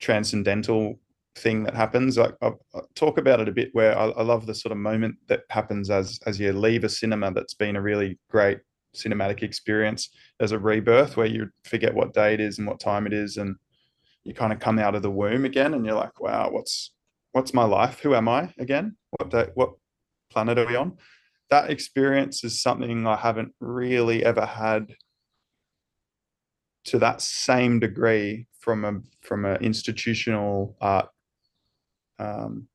transcendental 0.00 0.98
thing 1.36 1.64
that 1.64 1.74
happens. 1.74 2.18
I, 2.18 2.28
I, 2.42 2.48
I 2.74 2.80
talk 2.94 3.18
about 3.18 3.40
it 3.40 3.48
a 3.48 3.52
bit 3.52 3.70
where 3.72 3.98
I, 3.98 4.06
I, 4.10 4.22
love 4.22 4.46
the 4.46 4.54
sort 4.54 4.72
of 4.72 4.78
moment 4.78 5.16
that 5.28 5.42
happens 5.50 5.90
as 5.90 6.20
as 6.26 6.38
you 6.38 6.52
leave 6.52 6.84
a 6.84 6.88
cinema 6.88 7.32
that's 7.32 7.54
been 7.54 7.76
a 7.76 7.82
really 7.82 8.18
great 8.30 8.58
cinematic 8.94 9.42
experience. 9.42 10.10
There's 10.38 10.52
a 10.52 10.58
rebirth 10.58 11.16
where 11.16 11.26
you 11.26 11.48
forget 11.64 11.94
what 11.94 12.14
day 12.14 12.34
it 12.34 12.40
is 12.40 12.58
and 12.58 12.66
what 12.66 12.80
time 12.80 13.06
it 13.06 13.12
is, 13.12 13.36
and 13.36 13.56
you 14.24 14.34
kind 14.34 14.52
of 14.52 14.60
come 14.60 14.78
out 14.78 14.94
of 14.94 15.02
the 15.02 15.10
womb 15.10 15.44
again, 15.44 15.74
and 15.74 15.84
you're 15.84 15.96
like, 15.96 16.20
wow, 16.20 16.50
what's 16.50 16.92
what's 17.32 17.54
my 17.54 17.64
life? 17.64 18.00
Who 18.00 18.14
am 18.14 18.28
I 18.28 18.52
again? 18.58 18.96
What 19.10 19.30
day, 19.30 19.48
what 19.54 19.72
planet 20.34 20.58
are 20.58 20.66
we 20.66 20.76
on? 20.76 20.98
That 21.50 21.70
experience 21.70 22.42
is 22.42 22.60
something 22.60 23.06
I 23.06 23.16
haven't 23.16 23.54
really 23.60 24.24
ever 24.24 24.44
had 24.44 24.96
to 26.86 26.98
that 26.98 27.20
same 27.20 27.80
degree 27.80 28.46
from 28.58 28.84
a 28.84 29.00
from 29.22 29.44
an 29.44 29.62
institutional 29.62 30.76
art 30.80 31.08
um, 32.18 32.66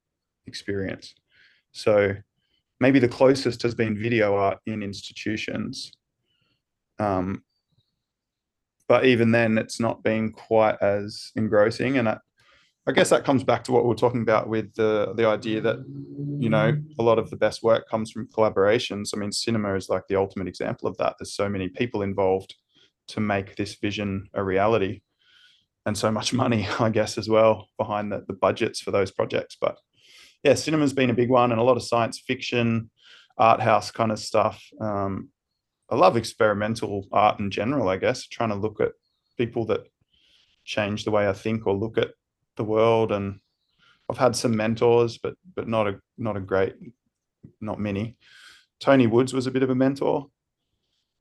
experience. 0.47 1.14
So 1.72 2.16
maybe 2.80 2.99
the 2.99 3.07
closest 3.07 3.62
has 3.64 3.76
been 3.76 4.01
video 4.01 4.36
art 4.36 4.60
in 4.66 4.82
institutions. 4.82 5.91
Um, 6.97 7.43
but 8.88 9.05
even 9.05 9.32
then, 9.32 9.57
it's 9.57 9.80
not 9.80 10.03
been 10.03 10.32
quite 10.32 10.78
as 10.82 11.32
engrossing. 11.36 11.97
And 11.99 12.10
I, 12.10 12.18
I 12.90 12.92
guess 12.92 13.12
that 13.12 13.24
comes 13.24 13.44
back 13.44 13.64
to 13.66 13.72
what 13.72 13.86
we 13.86 13.92
are 13.92 13.96
talking 13.96 14.24
about 14.24 14.50
with 14.50 14.74
the 14.74 15.14
the 15.16 15.28
idea 15.28 15.62
that 15.62 15.78
you 16.40 16.50
know 16.50 16.76
a 16.98 17.04
lot 17.04 17.20
of 17.20 17.30
the 17.30 17.36
best 17.36 17.62
work 17.62 17.88
comes 17.88 18.10
from 18.10 18.28
collaborations. 18.30 19.12
I 19.14 19.18
mean, 19.18 19.32
cinema 19.32 19.76
is 19.76 19.90
like 19.90 20.08
the 20.08 20.16
ultimate 20.16 20.48
example 20.48 20.90
of 20.90 20.98
that. 20.98 21.16
There's 21.20 21.36
so 21.36 21.48
many 21.48 21.70
people 21.70 22.02
involved 22.02 22.56
to 23.10 23.20
make 23.20 23.56
this 23.56 23.76
vision 23.76 24.28
a 24.34 24.44
reality 24.44 25.02
and 25.86 25.96
so 25.96 26.12
much 26.12 26.34
money, 26.44 26.68
I 26.80 26.90
guess, 26.90 27.20
as 27.20 27.30
well 27.30 27.68
behind 27.78 28.12
the, 28.12 28.26
the 28.28 28.34
budgets 28.34 28.82
for 28.82 28.90
those 28.90 29.12
projects. 29.12 29.56
But 29.62 29.78
yeah, 30.42 30.56
cinema's 30.56 30.94
been 30.94 31.12
a 31.12 31.22
big 31.22 31.30
one 31.30 31.52
and 31.52 31.62
a 31.62 31.64
lot 31.64 31.78
of 31.78 31.84
science 31.84 32.20
fiction, 32.26 32.90
art 33.38 33.62
house 33.62 33.92
kind 33.92 34.12
of 34.12 34.18
stuff. 34.18 34.64
Um, 34.82 35.30
I 35.92 35.96
love 35.96 36.18
experimental 36.18 37.06
art 37.12 37.40
in 37.40 37.52
general, 37.52 37.88
I 37.88 37.98
guess, 37.98 38.26
trying 38.26 38.50
to 38.50 38.56
look 38.56 38.82
at 38.82 38.94
people 39.38 39.66
that 39.66 39.82
change 40.66 41.06
the 41.06 41.12
way 41.12 41.30
I 41.30 41.34
think 41.34 41.68
or 41.68 41.76
look 41.76 42.00
at 42.00 42.10
the 42.60 42.64
world. 42.64 43.12
And 43.12 43.39
I've 44.10 44.20
had 44.20 44.36
some 44.36 44.55
mentors, 44.55 45.18
but 45.18 45.34
but 45.55 45.68
not 45.68 45.88
a 45.88 45.99
not 46.20 46.38
a 46.38 46.41
great, 46.41 46.76
not 47.60 47.80
many. 47.80 48.18
Tony 48.80 49.07
Woods 49.07 49.34
was 49.34 49.47
a 49.47 49.51
bit 49.51 49.64
of 49.64 49.72
a 49.72 49.76
mentor. 49.76 50.28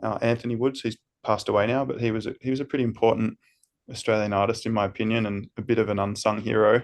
Uh, 0.03 0.19
Anthony 0.21 0.57
Woods, 0.57 0.83
he's 0.83 0.99
passed 1.25 1.49
away 1.49 1.67
now, 1.67 1.85
but 1.85 2.01
he 2.01 2.11
was 2.11 2.27
a, 2.27 2.35
he 2.41 2.51
was 2.51 2.61
a 2.61 2.65
pretty 2.65 2.85
important 2.85 3.39
Australian 3.91 4.33
artist 4.33 4.67
in 4.67 4.73
my 4.73 4.85
opinion, 4.85 5.27
and 5.27 5.49
a 5.57 5.63
bit 5.63 5.79
of 5.79 5.89
an 5.89 5.99
unsung 5.99 6.41
hero. 6.41 6.83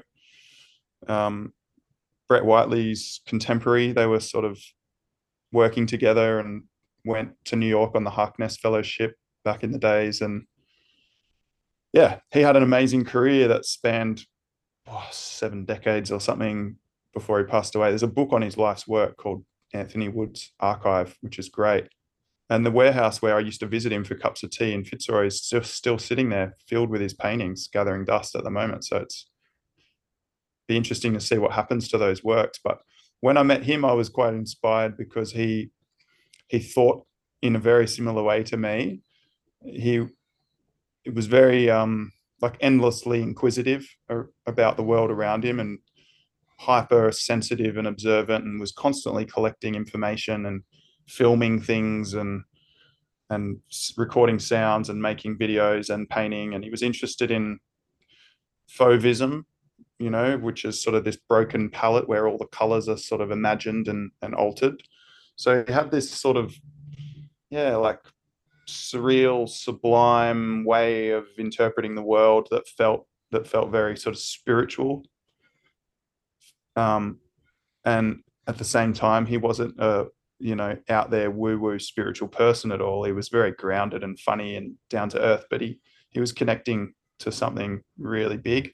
Um, 1.07 1.52
Brett 2.28 2.44
Whiteley's 2.44 3.20
contemporary, 3.26 3.92
they 3.92 4.07
were 4.07 4.20
sort 4.20 4.44
of 4.44 4.59
working 5.52 5.86
together 5.86 6.40
and 6.40 6.64
went 7.05 7.32
to 7.44 7.57
New 7.57 7.66
York 7.66 7.94
on 7.94 8.05
the 8.05 8.11
Harkness 8.11 8.57
Fellowship 8.57 9.14
back 9.44 9.62
in 9.62 9.72
the 9.72 9.78
days, 9.78 10.20
and 10.20 10.46
yeah, 11.92 12.18
he 12.32 12.40
had 12.40 12.57
an 12.57 12.64
amazing 12.64 13.05
career 13.05 13.46
that 13.48 13.64
spanned 13.64 14.26
oh, 14.89 15.09
seven 15.11 15.64
decades 15.64 16.11
or 16.11 16.20
something 16.20 16.76
before 17.12 17.39
he 17.39 17.45
passed 17.45 17.74
away. 17.74 17.91
There's 17.91 18.03
a 18.03 18.09
book 18.09 18.32
on 18.32 18.43
his 18.43 18.57
life's 18.57 18.87
work 18.89 19.16
called 19.16 19.45
Anthony 19.72 20.09
Wood's 20.09 20.53
Archive, 20.61 21.16
which 21.20 21.39
is 21.39 21.49
great. 21.49 21.89
And 22.51 22.64
the 22.64 22.70
warehouse 22.70 23.22
where 23.22 23.37
I 23.37 23.41
used 23.41 23.61
to 23.61 23.66
visit 23.66 23.93
him 23.93 24.05
for 24.05 24.14
cups 24.14 24.43
of 24.43 24.51
tea 24.51 24.72
in 24.72 24.85
Fitzroy 24.85 25.26
is 25.26 25.43
still, 25.43 25.62
still 25.62 25.99
sitting 25.99 26.28
there, 26.28 26.57
filled 26.68 26.91
with 26.91 27.01
his 27.01 27.14
paintings, 27.14 27.68
gathering 27.72 28.05
dust 28.05 28.35
at 28.35 28.45
the 28.45 28.51
moment. 28.51 28.85
So 28.85 28.99
it's 28.99 29.28
be 30.66 30.76
interesting 30.76 31.14
to 31.14 31.20
see 31.20 31.39
what 31.39 31.53
happens 31.53 31.89
to 31.89 31.99
those 31.99 32.24
works. 32.24 32.59
But 32.62 32.78
when 33.20 33.37
I 33.37 33.43
met 33.43 33.64
him, 33.64 33.85
I 33.85 33.93
was 33.93 34.09
quite 34.09 34.35
inspired 34.35 34.97
because 34.97 35.32
he 35.32 35.70
he 36.49 36.59
thought 36.59 37.07
in 37.43 37.57
a 37.57 37.61
very 37.61 37.87
similar 37.87 38.22
way 38.22 38.43
to 38.45 38.57
me. 38.57 39.01
He 39.62 40.07
it 41.05 41.14
was 41.14 41.26
very 41.26 41.70
um, 41.70 42.12
like 42.41 42.57
endlessly 42.61 43.22
inquisitive 43.22 43.87
about 44.47 44.76
the 44.76 44.82
world 44.82 45.11
around 45.11 45.45
him 45.45 45.61
and 45.61 45.78
hyper 46.59 47.11
sensitive 47.12 47.76
and 47.76 47.87
observant 47.87 48.45
and 48.45 48.61
was 48.61 48.72
constantly 48.72 49.24
collecting 49.24 49.74
information 49.74 50.47
and 50.47 50.62
filming 51.07 51.61
things 51.61 52.14
and 52.14 52.43
and 53.30 53.59
recording 53.97 54.39
sounds 54.39 54.91
and 54.91 55.01
making 55.01 55.37
videos 55.39 55.93
and 55.93 56.09
painting. 56.11 56.55
And 56.55 56.62
he 56.62 56.70
was 56.70 56.82
interested 56.82 57.30
in 57.30 57.59
fauvism 58.70 59.45
you 59.99 60.11
know 60.11 60.37
which 60.39 60.64
is 60.64 60.82
sort 60.82 60.97
of 60.97 61.05
this 61.05 61.16
broken 61.16 61.70
palette 61.70 62.09
where 62.09 62.26
all 62.26 62.39
the 62.39 62.47
colors 62.47 62.89
are 62.89 62.97
sort 62.97 63.20
of 63.20 63.30
imagined 63.30 63.89
and 63.89 64.11
and 64.22 64.35
altered. 64.35 64.82
So 65.37 65.64
he 65.66 65.72
had 65.72 65.91
this 65.91 66.11
sort 66.11 66.37
of 66.37 66.55
yeah 67.51 67.76
like 67.76 68.01
surreal 68.66 69.48
sublime 69.48 70.64
way 70.64 71.10
of 71.10 71.26
interpreting 71.38 71.94
the 71.94 72.02
world 72.02 72.48
that 72.50 72.68
felt 72.68 73.06
that 73.30 73.46
felt 73.46 73.70
very 73.70 73.96
sort 73.96 74.14
of 74.14 74.20
spiritual. 74.20 75.04
Um 76.76 77.18
and 77.84 78.22
at 78.46 78.58
the 78.58 78.64
same 78.64 78.92
time 78.92 79.26
he 79.26 79.36
wasn't 79.36 79.78
a 79.78 80.06
you 80.38 80.56
know 80.56 80.76
out 80.88 81.10
there 81.10 81.30
woo 81.30 81.58
woo 81.58 81.78
spiritual 81.78 82.28
person 82.28 82.72
at 82.72 82.80
all. 82.80 83.04
He 83.04 83.12
was 83.12 83.28
very 83.28 83.52
grounded 83.52 84.02
and 84.02 84.18
funny 84.18 84.56
and 84.56 84.74
down 84.90 85.08
to 85.10 85.20
earth 85.20 85.46
but 85.50 85.60
he 85.60 85.78
he 86.10 86.20
was 86.20 86.32
connecting 86.32 86.94
to 87.20 87.32
something 87.32 87.82
really 87.98 88.36
big. 88.36 88.72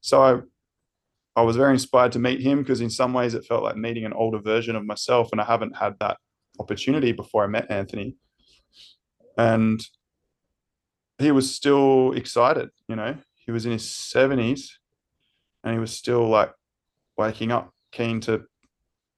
So 0.00 0.22
I, 0.22 1.40
I 1.40 1.42
was 1.42 1.56
very 1.56 1.72
inspired 1.72 2.12
to 2.12 2.18
meet 2.18 2.40
him 2.40 2.60
because 2.60 2.80
in 2.80 2.90
some 2.90 3.12
ways 3.12 3.34
it 3.34 3.44
felt 3.44 3.62
like 3.62 3.76
meeting 3.76 4.04
an 4.04 4.12
older 4.12 4.38
version 4.38 4.76
of 4.76 4.86
myself 4.86 5.28
and 5.32 5.40
I 5.40 5.44
haven't 5.44 5.76
had 5.76 5.94
that 6.00 6.16
opportunity 6.58 7.12
before 7.12 7.44
I 7.44 7.48
met 7.48 7.70
Anthony 7.70 8.16
and 9.36 9.80
he 11.18 11.30
was 11.30 11.54
still 11.54 12.12
excited 12.12 12.70
you 12.88 12.96
know? 12.96 13.16
He 13.34 13.52
was 13.52 13.66
in 13.66 13.72
his 13.72 13.84
70s 13.84 14.70
and 15.62 15.74
he 15.74 15.78
was 15.80 15.92
still 15.92 16.28
like 16.28 16.52
waking 17.16 17.52
up 17.52 17.72
keen 17.92 18.20
to 18.22 18.44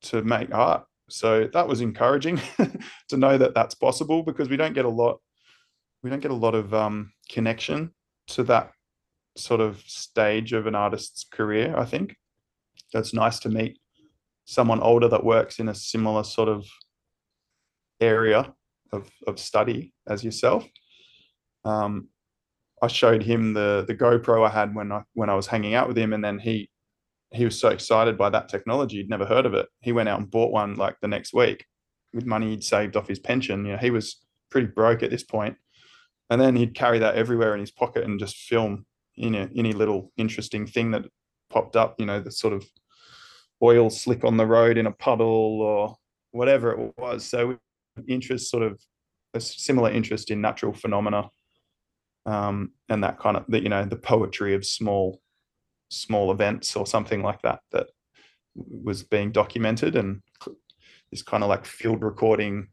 to 0.00 0.22
make 0.22 0.54
art. 0.54 0.84
So 1.08 1.48
that 1.52 1.66
was 1.66 1.80
encouraging 1.80 2.40
to 3.08 3.16
know 3.16 3.36
that 3.38 3.54
that's 3.54 3.74
possible 3.74 4.22
because 4.22 4.48
we 4.48 4.56
don't 4.56 4.74
get 4.74 4.84
a 4.84 4.90
lot 4.90 5.20
we 6.02 6.10
don't 6.10 6.20
get 6.20 6.30
a 6.30 6.34
lot 6.34 6.54
of 6.54 6.72
um, 6.72 7.12
connection 7.28 7.92
to 8.28 8.44
that 8.44 8.70
sort 9.36 9.60
of 9.60 9.80
stage 9.86 10.52
of 10.52 10.66
an 10.66 10.74
artist's 10.74 11.24
career 11.24 11.74
i 11.76 11.84
think. 11.84 12.16
It's 12.94 13.12
nice 13.12 13.38
to 13.40 13.50
meet 13.50 13.78
someone 14.44 14.80
older 14.80 15.08
that 15.08 15.24
works 15.24 15.58
in 15.58 15.68
a 15.68 15.74
similar 15.74 16.24
sort 16.24 16.48
of 16.48 16.66
area 18.00 18.54
of, 18.92 19.10
of 19.26 19.38
study 19.38 19.92
as 20.06 20.24
yourself. 20.24 20.66
Um, 21.64 22.08
I 22.80 22.86
showed 22.86 23.22
him 23.22 23.54
the 23.54 23.84
the 23.86 23.94
GoPro 23.94 24.46
I 24.46 24.50
had 24.50 24.74
when 24.74 24.92
I 24.92 25.02
when 25.14 25.30
I 25.30 25.34
was 25.34 25.46
hanging 25.46 25.74
out 25.74 25.88
with 25.88 25.98
him, 25.98 26.12
and 26.12 26.24
then 26.24 26.38
he 26.38 26.70
he 27.30 27.44
was 27.44 27.58
so 27.58 27.68
excited 27.68 28.16
by 28.16 28.30
that 28.30 28.48
technology, 28.48 28.98
he'd 28.98 29.10
never 29.10 29.26
heard 29.26 29.46
of 29.46 29.54
it. 29.54 29.66
He 29.80 29.92
went 29.92 30.08
out 30.08 30.18
and 30.18 30.30
bought 30.30 30.52
one 30.52 30.76
like 30.76 30.96
the 31.00 31.08
next 31.08 31.34
week 31.34 31.66
with 32.14 32.24
money 32.24 32.50
he'd 32.50 32.64
saved 32.64 32.96
off 32.96 33.08
his 33.08 33.18
pension. 33.18 33.66
You 33.66 33.72
know, 33.72 33.78
he 33.78 33.90
was 33.90 34.16
pretty 34.50 34.68
broke 34.68 35.02
at 35.02 35.10
this 35.10 35.24
point, 35.24 35.56
and 36.30 36.40
then 36.40 36.56
he'd 36.56 36.74
carry 36.74 37.00
that 37.00 37.16
everywhere 37.16 37.54
in 37.54 37.60
his 37.60 37.70
pocket 37.70 38.04
and 38.04 38.20
just 38.20 38.36
film 38.36 38.86
you 39.14 39.30
know 39.30 39.48
any 39.56 39.72
little 39.72 40.12
interesting 40.16 40.66
thing 40.66 40.92
that 40.92 41.06
popped 41.50 41.76
up. 41.76 41.96
You 41.98 42.06
know, 42.06 42.20
the 42.20 42.30
sort 42.30 42.54
of 42.54 42.64
oil 43.62 43.90
slick 43.90 44.24
on 44.24 44.36
the 44.36 44.46
road 44.46 44.78
in 44.78 44.86
a 44.86 44.92
puddle 44.92 45.60
or 45.60 45.96
whatever 46.30 46.72
it 46.72 46.94
was. 46.96 47.24
So 47.24 47.58
interest, 48.08 48.50
sort 48.50 48.62
of 48.62 48.80
a 49.34 49.40
similar 49.40 49.90
interest 49.90 50.30
in 50.30 50.40
natural 50.40 50.72
phenomena, 50.72 51.28
um, 52.26 52.72
and 52.88 53.02
that 53.04 53.18
kind 53.18 53.36
of 53.36 53.44
the, 53.48 53.62
you 53.62 53.68
know 53.68 53.84
the 53.84 53.96
poetry 53.96 54.54
of 54.54 54.64
small 54.64 55.20
small 55.90 56.30
events 56.30 56.76
or 56.76 56.86
something 56.86 57.22
like 57.22 57.40
that 57.42 57.60
that 57.72 57.86
was 58.54 59.02
being 59.02 59.32
documented 59.32 59.96
and 59.96 60.20
this 61.10 61.22
kind 61.22 61.42
of 61.42 61.48
like 61.48 61.64
field 61.64 62.02
recording 62.02 62.68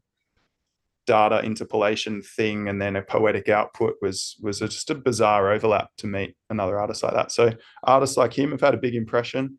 data 1.06 1.40
interpolation 1.44 2.20
thing 2.20 2.68
and 2.68 2.82
then 2.82 2.96
a 2.96 3.02
poetic 3.02 3.48
output 3.48 3.94
was 4.02 4.36
was 4.42 4.58
just 4.58 4.90
a 4.90 4.94
bizarre 4.94 5.52
overlap 5.52 5.88
to 5.96 6.06
meet 6.06 6.34
another 6.50 6.78
artist 6.78 7.02
like 7.02 7.14
that. 7.14 7.30
So 7.30 7.52
artists 7.84 8.16
like 8.16 8.36
him 8.36 8.50
have 8.50 8.60
had 8.60 8.74
a 8.74 8.78
big 8.78 8.94
impression 8.94 9.58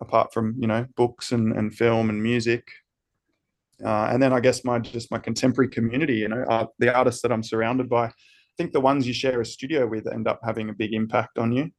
apart 0.00 0.32
from 0.32 0.54
you 0.58 0.66
know 0.66 0.86
books 0.96 1.32
and, 1.32 1.52
and 1.52 1.74
film 1.74 2.08
and 2.08 2.22
music 2.22 2.68
uh, 3.84 4.08
and 4.10 4.22
then 4.22 4.32
I 4.32 4.40
guess 4.40 4.64
my 4.64 4.78
just 4.78 5.10
my 5.10 5.18
contemporary 5.18 5.68
community, 5.68 6.16
you 6.16 6.28
know, 6.28 6.42
uh, 6.48 6.66
the 6.78 6.94
artists 6.94 7.22
that 7.22 7.32
I'm 7.32 7.42
surrounded 7.42 7.88
by. 7.88 8.06
I 8.06 8.12
think 8.56 8.72
the 8.72 8.80
ones 8.80 9.06
you 9.06 9.12
share 9.12 9.40
a 9.40 9.46
studio 9.46 9.86
with 9.86 10.06
end 10.06 10.28
up 10.28 10.40
having 10.44 10.68
a 10.68 10.72
big 10.72 10.92
impact 10.92 11.38
on 11.38 11.52
you. 11.52 11.70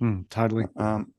Mm, 0.00 0.28
totally. 0.30 0.64
Um, 0.76 1.12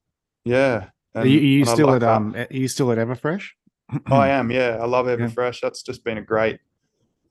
yeah. 0.44 0.88
And, 1.14 1.26
are 1.26 1.28
you, 1.28 1.40
are 1.40 1.44
you 1.44 1.66
still 1.66 1.94
at 1.94 2.02
that. 2.02 2.10
um? 2.10 2.36
Are 2.36 2.48
you 2.50 2.68
still 2.68 2.92
at 2.92 2.98
Everfresh? 2.98 3.46
I 4.08 4.30
am. 4.30 4.52
Yeah, 4.52 4.78
I 4.82 4.86
love 4.86 5.06
Everfresh. 5.06 5.62
Yeah. 5.62 5.70
That's 5.70 5.84
just 5.84 6.04
been 6.04 6.18
a 6.18 6.24
great, 6.24 6.60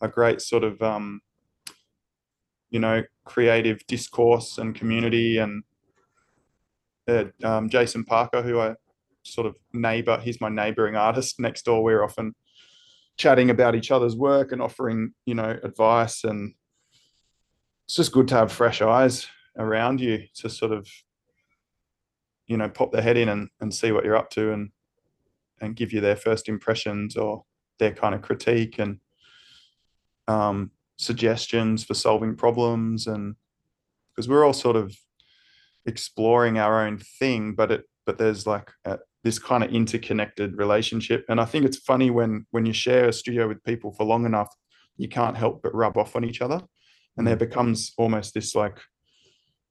a 0.01 0.09
great 0.09 0.41
sort 0.41 0.63
of 0.63 0.81
um, 0.83 1.21
you 2.71 2.81
know, 2.81 3.03
creative 3.25 3.87
discourse 3.87 4.59
and 4.59 4.75
community 4.75 5.39
and 5.39 5.63
uh, 7.09 7.25
um, 7.45 7.69
Jason 7.69 8.05
Parker, 8.05 8.43
who 8.43 8.59
I 8.59 8.75
sort 9.23 9.47
of 9.47 9.57
neighbor. 9.73 10.19
He's 10.23 10.41
my 10.41 10.49
neighboring 10.49 10.97
artist 10.97 11.39
next 11.39 11.65
door. 11.65 11.83
We're 11.83 12.03
often 12.03 12.35
chatting 13.17 13.51
about 13.51 13.75
each 13.75 13.91
other's 13.91 14.17
work 14.17 14.53
and 14.53 14.61
offering, 14.61 15.13
you 15.27 15.35
know, 15.35 15.59
advice. 15.63 16.25
And 16.25 16.55
it's 17.87 17.97
just 17.97 18.13
good 18.13 18.29
to 18.29 18.35
have 18.35 18.53
fresh 18.53 18.83
eyes 18.83 19.27
around 19.57 20.01
you 20.01 20.25
to 20.37 20.49
sort 20.49 20.73
of, 20.73 20.89
you 22.47 22.57
know, 22.57 22.69
pop 22.69 22.93
their 22.93 23.03
head 23.03 23.17
in 23.17 23.29
and, 23.29 23.49
and 23.61 23.73
see 23.73 23.93
what 23.93 24.05
you're 24.05 24.17
up 24.17 24.31
to 24.31 24.53
and 24.53 24.71
and 25.61 25.77
give 25.77 25.93
you 25.93 26.01
their 26.01 26.17
first 26.17 26.49
impressions 26.49 27.17
or 27.17 27.45
their 27.79 27.93
kind 27.93 28.15
of 28.15 28.23
critique 28.23 28.79
and 28.79 28.99
um, 30.29 30.71
suggestions 30.97 31.85
for 31.85 31.95
solving 31.95 32.37
problems 32.37 33.07
and 33.07 33.35
because 34.11 34.29
we're 34.29 34.45
all 34.45 34.53
sort 34.53 34.77
of 34.77 34.97
exploring 35.87 36.59
our 36.59 36.87
own 36.87 36.99
thing 36.99 37.55
but 37.55 37.71
it 37.71 37.85
but 38.07 38.17
there's 38.19 38.47
like 38.47 38.71
a, 38.85 38.99
this 39.25 39.39
kind 39.39 39.65
of 39.65 39.75
interconnected 39.75 40.57
relationship. 40.57 41.25
And 41.29 41.41
I 41.41 41.47
think 41.47 41.65
it's 41.65 41.79
funny 41.79 42.11
when 42.11 42.47
when 42.51 42.67
you 42.67 42.73
share 42.73 43.09
a 43.09 43.13
studio 43.13 43.49
with 43.49 43.65
people 43.65 43.93
for 43.93 44.05
long 44.05 44.27
enough, 44.27 44.55
you 44.97 45.09
can't 45.09 45.37
help 45.37 45.63
but 45.63 45.75
rub 45.75 45.97
off 45.97 46.15
on 46.15 46.25
each 46.25 46.43
other. 46.43 46.61
And 47.17 47.27
there 47.27 47.37
mm. 47.37 47.47
becomes 47.47 47.93
almost 47.97 48.35
this 48.35 48.55
like, 48.55 48.79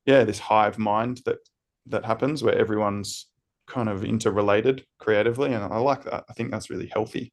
yeah, 0.05 0.23
this 0.23 0.39
hive 0.39 0.77
mind 0.79 1.21
that 1.25 1.37
that 1.85 2.03
happens 2.03 2.43
where 2.43 2.57
everyone's 2.57 3.27
kind 3.67 3.89
of 3.89 4.03
interrelated 4.03 4.85
creatively. 4.99 5.53
And 5.53 5.63
I 5.63 5.77
like 5.77 6.03
that. 6.05 6.25
I 6.29 6.33
think 6.33 6.51
that's 6.51 6.69
really 6.69 6.87
healthy. 6.87 7.31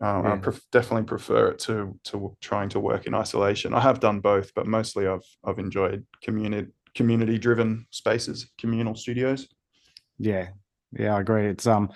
Um, 0.00 0.24
yeah. 0.24 0.34
I 0.34 0.36
pref- 0.36 0.70
definitely 0.70 1.04
prefer 1.04 1.48
it 1.48 1.58
to 1.60 1.98
to 2.04 2.36
trying 2.40 2.68
to 2.70 2.80
work 2.80 3.06
in 3.06 3.14
isolation. 3.14 3.74
I 3.74 3.80
have 3.80 3.98
done 3.98 4.20
both, 4.20 4.54
but 4.54 4.66
mostly 4.66 5.08
I've 5.08 5.26
I've 5.44 5.58
enjoyed 5.58 6.06
community 6.22 6.70
community 6.94 7.36
driven 7.36 7.86
spaces, 7.90 8.48
communal 8.58 8.94
studios. 8.94 9.48
Yeah, 10.18 10.48
yeah, 10.92 11.14
I 11.14 11.20
agree. 11.20 11.46
It's 11.46 11.66
um, 11.66 11.90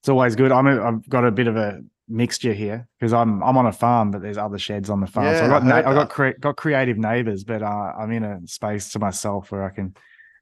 it's 0.00 0.08
always 0.08 0.36
good. 0.36 0.52
I'm 0.52 0.66
a, 0.66 0.82
I've 0.82 1.08
got 1.08 1.24
a 1.24 1.30
bit 1.30 1.46
of 1.46 1.56
a 1.56 1.80
mixture 2.08 2.52
here 2.52 2.88
because 2.98 3.12
I'm 3.12 3.42
I'm 3.42 3.56
on 3.56 3.66
a 3.66 3.72
farm, 3.72 4.10
but 4.10 4.22
there's 4.22 4.38
other 4.38 4.58
sheds 4.58 4.90
on 4.90 5.00
the 5.00 5.06
farm. 5.06 5.26
Yeah, 5.26 5.38
so 5.38 5.44
I 5.44 5.48
got 5.48 5.62
I, 5.62 5.66
na- 5.66 5.90
I 5.90 5.94
got 5.94 6.10
cre- 6.10 6.38
got 6.40 6.56
creative 6.56 6.98
neighbors, 6.98 7.44
but 7.44 7.62
uh, 7.62 7.92
I'm 7.98 8.12
in 8.12 8.24
a 8.24 8.40
space 8.46 8.90
to 8.92 8.98
myself 8.98 9.50
where 9.52 9.64
I 9.64 9.70
can 9.70 9.94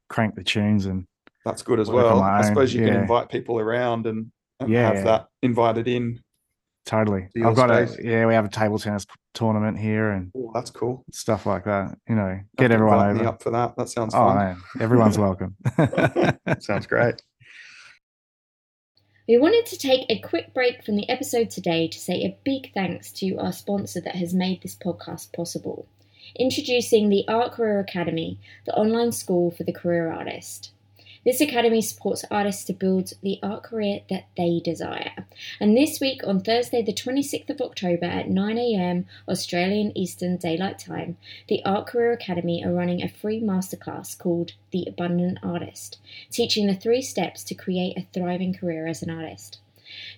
crank 0.08 0.34
the 0.34 0.44
tunes 0.44 0.86
and 0.86 1.06
that's 1.44 1.62
good 1.62 1.78
as 1.78 1.88
well. 1.88 2.22
I 2.22 2.42
suppose 2.42 2.74
you 2.74 2.82
yeah. 2.82 2.88
can 2.88 3.00
invite 3.02 3.28
people 3.28 3.60
around 3.60 4.06
and, 4.06 4.32
and 4.58 4.68
yeah. 4.68 4.92
have 4.92 5.04
that 5.04 5.26
invited 5.42 5.86
in. 5.86 6.20
Totally. 6.86 7.28
To 7.36 7.48
I've 7.48 7.56
got 7.56 7.68
space. 7.88 7.98
a 7.98 8.04
yeah, 8.04 8.26
we 8.26 8.34
have 8.34 8.44
a 8.44 8.48
table 8.48 8.78
tennis 8.78 9.06
tournament 9.34 9.78
here 9.78 10.10
and 10.10 10.30
oh, 10.36 10.50
that's 10.54 10.70
cool. 10.70 11.04
Stuff 11.12 11.46
like 11.46 11.64
that. 11.64 11.96
You 12.08 12.14
know, 12.16 12.40
get 12.56 12.70
everyone 12.72 13.16
over. 13.16 13.28
up 13.28 13.42
for 13.42 13.50
that. 13.50 13.76
That 13.76 13.88
sounds 13.88 14.14
oh, 14.14 14.18
fun. 14.18 14.36
Man, 14.36 14.62
everyone's 14.80 15.18
welcome. 15.26 15.56
sounds 16.60 16.86
great. 16.86 17.20
We 19.28 19.38
wanted 19.38 19.66
to 19.66 19.78
take 19.78 20.06
a 20.08 20.20
quick 20.20 20.54
break 20.54 20.84
from 20.84 20.94
the 20.94 21.08
episode 21.08 21.50
today 21.50 21.88
to 21.88 21.98
say 21.98 22.22
a 22.22 22.38
big 22.44 22.72
thanks 22.72 23.10
to 23.14 23.34
our 23.38 23.52
sponsor 23.52 24.00
that 24.02 24.14
has 24.14 24.32
made 24.32 24.62
this 24.62 24.76
podcast 24.76 25.32
possible. 25.32 25.88
Introducing 26.36 27.08
the 27.08 27.24
Art 27.26 27.50
Career 27.50 27.80
Academy, 27.80 28.38
the 28.66 28.74
online 28.74 29.10
school 29.10 29.50
for 29.50 29.64
the 29.64 29.72
career 29.72 30.12
artist. 30.12 30.70
This 31.26 31.40
academy 31.40 31.82
supports 31.82 32.24
artists 32.30 32.62
to 32.66 32.72
build 32.72 33.14
the 33.20 33.40
art 33.42 33.64
career 33.64 34.02
that 34.10 34.28
they 34.36 34.60
desire. 34.60 35.26
And 35.58 35.76
this 35.76 35.98
week, 35.98 36.20
on 36.24 36.38
Thursday, 36.38 36.82
the 36.82 36.92
26th 36.92 37.50
of 37.50 37.60
October 37.60 38.04
at 38.04 38.28
9am 38.28 39.06
Australian 39.28 39.90
Eastern 39.98 40.36
Daylight 40.36 40.78
Time, 40.78 41.16
the 41.48 41.64
Art 41.64 41.88
Career 41.88 42.12
Academy 42.12 42.64
are 42.64 42.72
running 42.72 43.02
a 43.02 43.08
free 43.08 43.40
masterclass 43.40 44.16
called 44.16 44.52
The 44.70 44.86
Abundant 44.86 45.40
Artist, 45.42 45.98
teaching 46.30 46.68
the 46.68 46.76
three 46.76 47.02
steps 47.02 47.42
to 47.42 47.56
create 47.56 47.98
a 47.98 48.06
thriving 48.12 48.54
career 48.54 48.86
as 48.86 49.02
an 49.02 49.10
artist. 49.10 49.58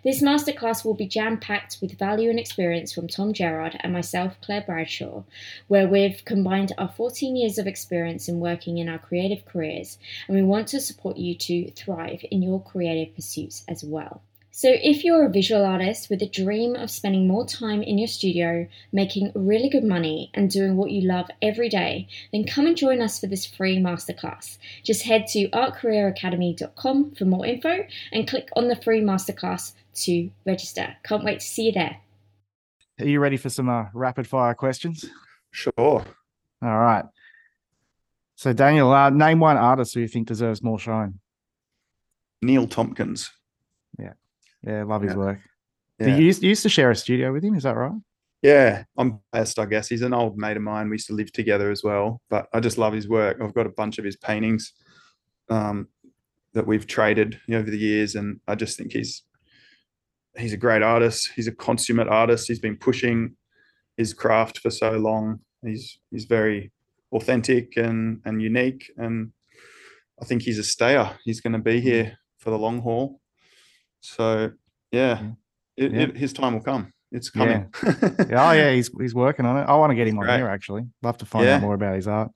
This 0.02 0.22
masterclass 0.22 0.84
will 0.84 0.94
be 0.94 1.06
jam 1.06 1.38
packed 1.38 1.78
with 1.80 1.98
value 1.98 2.30
and 2.30 2.38
experience 2.38 2.92
from 2.92 3.08
Tom 3.08 3.32
Gerrard 3.32 3.76
and 3.80 3.92
myself, 3.92 4.40
Claire 4.40 4.62
Bradshaw, 4.62 5.24
where 5.66 5.88
we've 5.88 6.24
combined 6.24 6.72
our 6.78 6.88
14 6.88 7.36
years 7.36 7.58
of 7.58 7.66
experience 7.66 8.28
in 8.28 8.40
working 8.40 8.78
in 8.78 8.88
our 8.88 8.98
creative 8.98 9.44
careers, 9.44 9.98
and 10.26 10.36
we 10.36 10.42
want 10.42 10.68
to 10.68 10.80
support 10.80 11.16
you 11.16 11.34
to 11.34 11.70
thrive 11.72 12.24
in 12.30 12.42
your 12.42 12.62
creative 12.62 13.14
pursuits 13.14 13.64
as 13.68 13.84
well. 13.84 14.22
So, 14.58 14.70
if 14.72 15.04
you're 15.04 15.24
a 15.24 15.30
visual 15.30 15.64
artist 15.64 16.10
with 16.10 16.20
a 16.20 16.28
dream 16.28 16.74
of 16.74 16.90
spending 16.90 17.28
more 17.28 17.46
time 17.46 17.80
in 17.80 17.96
your 17.96 18.08
studio, 18.08 18.66
making 18.90 19.30
really 19.36 19.68
good 19.68 19.84
money, 19.84 20.32
and 20.34 20.50
doing 20.50 20.76
what 20.76 20.90
you 20.90 21.02
love 21.02 21.30
every 21.40 21.68
day, 21.68 22.08
then 22.32 22.42
come 22.42 22.66
and 22.66 22.76
join 22.76 23.00
us 23.00 23.20
for 23.20 23.28
this 23.28 23.46
free 23.46 23.78
masterclass. 23.78 24.58
Just 24.82 25.04
head 25.04 25.28
to 25.28 25.48
artcareeracademy.com 25.50 27.14
for 27.14 27.24
more 27.24 27.46
info 27.46 27.86
and 28.10 28.26
click 28.26 28.48
on 28.56 28.66
the 28.66 28.74
free 28.74 29.00
masterclass 29.00 29.74
to 29.94 30.28
register. 30.44 30.96
Can't 31.04 31.22
wait 31.22 31.38
to 31.38 31.46
see 31.46 31.66
you 31.66 31.72
there. 31.72 31.98
Are 32.98 33.06
you 33.06 33.20
ready 33.20 33.36
for 33.36 33.50
some 33.50 33.68
uh, 33.68 33.84
rapid 33.94 34.26
fire 34.26 34.54
questions? 34.54 35.04
Sure. 35.52 35.72
All 35.78 36.04
right. 36.60 37.04
So, 38.34 38.52
Daniel, 38.52 38.92
uh, 38.92 39.10
name 39.10 39.38
one 39.38 39.56
artist 39.56 39.94
who 39.94 40.00
you 40.00 40.08
think 40.08 40.26
deserves 40.26 40.64
more 40.64 40.80
shine. 40.80 41.20
Neil 42.42 42.66
Tompkins. 42.66 43.30
Yeah, 44.00 44.14
love 44.64 45.02
his 45.02 45.12
Yeah. 45.12 45.16
work. 45.18 45.38
Yeah. 45.98 46.16
You 46.16 46.24
used, 46.26 46.42
you 46.42 46.50
used 46.50 46.62
to 46.62 46.68
share 46.68 46.90
a 46.90 46.96
studio 46.96 47.32
with 47.32 47.44
him, 47.44 47.54
is 47.54 47.64
that 47.64 47.76
right? 47.76 47.92
Yeah, 48.42 48.84
I'm 48.96 49.18
biased, 49.32 49.58
I 49.58 49.66
guess. 49.66 49.88
He's 49.88 50.02
an 50.02 50.14
old 50.14 50.38
mate 50.38 50.56
of 50.56 50.62
mine. 50.62 50.88
We 50.88 50.94
used 50.94 51.08
to 51.08 51.12
live 51.14 51.32
together 51.32 51.72
as 51.72 51.82
well, 51.82 52.20
but 52.30 52.46
I 52.52 52.60
just 52.60 52.78
love 52.78 52.92
his 52.92 53.08
work. 53.08 53.38
I've 53.42 53.54
got 53.54 53.66
a 53.66 53.70
bunch 53.70 53.98
of 53.98 54.04
his 54.04 54.14
paintings 54.16 54.72
um, 55.48 55.88
that 56.52 56.64
we've 56.66 56.86
traded 56.86 57.40
over 57.52 57.68
the 57.68 57.78
years, 57.78 58.14
and 58.14 58.38
I 58.46 58.54
just 58.54 58.78
think 58.78 58.92
he's 58.92 59.24
he's 60.36 60.52
a 60.52 60.56
great 60.56 60.82
artist. 60.82 61.30
He's 61.34 61.48
a 61.48 61.52
consummate 61.52 62.06
artist. 62.06 62.46
He's 62.46 62.60
been 62.60 62.76
pushing 62.76 63.34
his 63.96 64.14
craft 64.14 64.58
for 64.58 64.70
so 64.70 64.92
long. 64.92 65.40
He's 65.64 65.98
he's 66.12 66.26
very 66.26 66.70
authentic 67.10 67.76
and 67.76 68.20
and 68.24 68.40
unique, 68.40 68.88
and 68.96 69.32
I 70.22 70.24
think 70.26 70.42
he's 70.42 70.60
a 70.60 70.64
stayer. 70.64 71.10
He's 71.24 71.40
going 71.40 71.54
to 71.54 71.58
be 71.58 71.80
here 71.80 72.18
for 72.38 72.50
the 72.50 72.58
long 72.58 72.82
haul. 72.82 73.20
So 74.00 74.52
yeah, 74.92 75.20
Yeah. 75.20 75.30
It, 75.76 75.92
Yeah. 75.92 76.00
It, 76.00 76.16
his 76.16 76.32
time 76.32 76.54
will 76.54 76.62
come. 76.62 76.92
It's 77.10 77.30
coming. 77.30 77.72
Yeah, 78.28 78.48
oh 78.48 78.52
yeah, 78.52 78.72
he's 78.72 78.90
he's 79.00 79.14
working 79.14 79.46
on 79.46 79.56
it. 79.58 79.62
I 79.62 79.74
want 79.76 79.90
to 79.90 79.94
get 79.96 80.06
him 80.08 80.18
on 80.18 80.24
Great. 80.26 80.36
here 80.38 80.48
actually. 80.48 80.86
Love 81.02 81.18
to 81.18 81.24
find 81.26 81.48
out 81.48 81.60
more 81.62 81.74
about 81.74 81.94
his 81.96 82.06
art. 82.08 82.30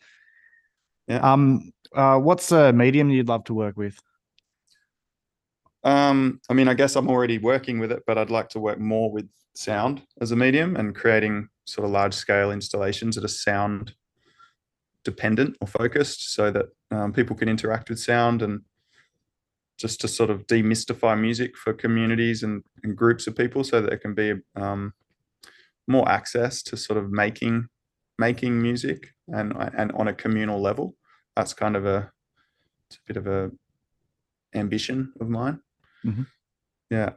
Yeah. 1.08 1.18
Um 1.32 1.72
uh 1.94 2.18
what's 2.18 2.52
a 2.52 2.72
medium 2.72 3.10
you'd 3.10 3.28
love 3.28 3.44
to 3.44 3.54
work 3.54 3.76
with? 3.76 3.98
Um, 5.84 6.40
I 6.48 6.54
mean, 6.54 6.68
I 6.68 6.74
guess 6.74 6.94
I'm 6.94 7.08
already 7.08 7.38
working 7.38 7.80
with 7.80 7.90
it, 7.90 8.04
but 8.06 8.16
I'd 8.16 8.30
like 8.30 8.48
to 8.50 8.60
work 8.60 8.78
more 8.78 9.10
with 9.10 9.28
sound 9.54 10.02
as 10.20 10.30
a 10.30 10.36
medium 10.36 10.76
and 10.76 10.94
creating 10.94 11.48
sort 11.64 11.84
of 11.84 11.90
large 11.90 12.14
scale 12.14 12.52
installations 12.52 13.16
that 13.16 13.24
are 13.24 13.28
sound 13.28 13.94
dependent 15.04 15.56
or 15.60 15.66
focused 15.66 16.34
so 16.34 16.50
that 16.52 16.66
um, 16.92 17.12
people 17.12 17.34
can 17.34 17.48
interact 17.48 17.90
with 17.90 17.98
sound 17.98 18.42
and 18.42 18.60
just 19.82 20.00
to 20.00 20.06
sort 20.08 20.30
of 20.30 20.46
demystify 20.46 21.20
music 21.20 21.56
for 21.56 21.72
communities 21.74 22.44
and, 22.44 22.62
and 22.84 22.96
groups 22.96 23.26
of 23.26 23.34
people 23.36 23.64
so 23.64 23.80
that 23.80 23.88
there 23.90 23.98
can 23.98 24.14
be 24.14 24.32
um, 24.54 24.92
more 25.88 26.08
access 26.08 26.62
to 26.62 26.76
sort 26.76 26.98
of 26.98 27.10
making 27.10 27.66
making 28.18 28.62
music 28.62 29.12
and 29.28 29.52
and 29.76 29.90
on 29.92 30.06
a 30.06 30.14
communal 30.14 30.60
level 30.62 30.94
that's 31.34 31.52
kind 31.54 31.74
of 31.74 31.84
a 31.86 31.98
it's 32.86 32.96
a 32.98 33.00
bit 33.08 33.16
of 33.16 33.26
a 33.26 33.50
ambition 34.54 35.12
of 35.20 35.28
mine 35.28 35.58
Mhm. 36.04 36.26
yeah 36.90 37.10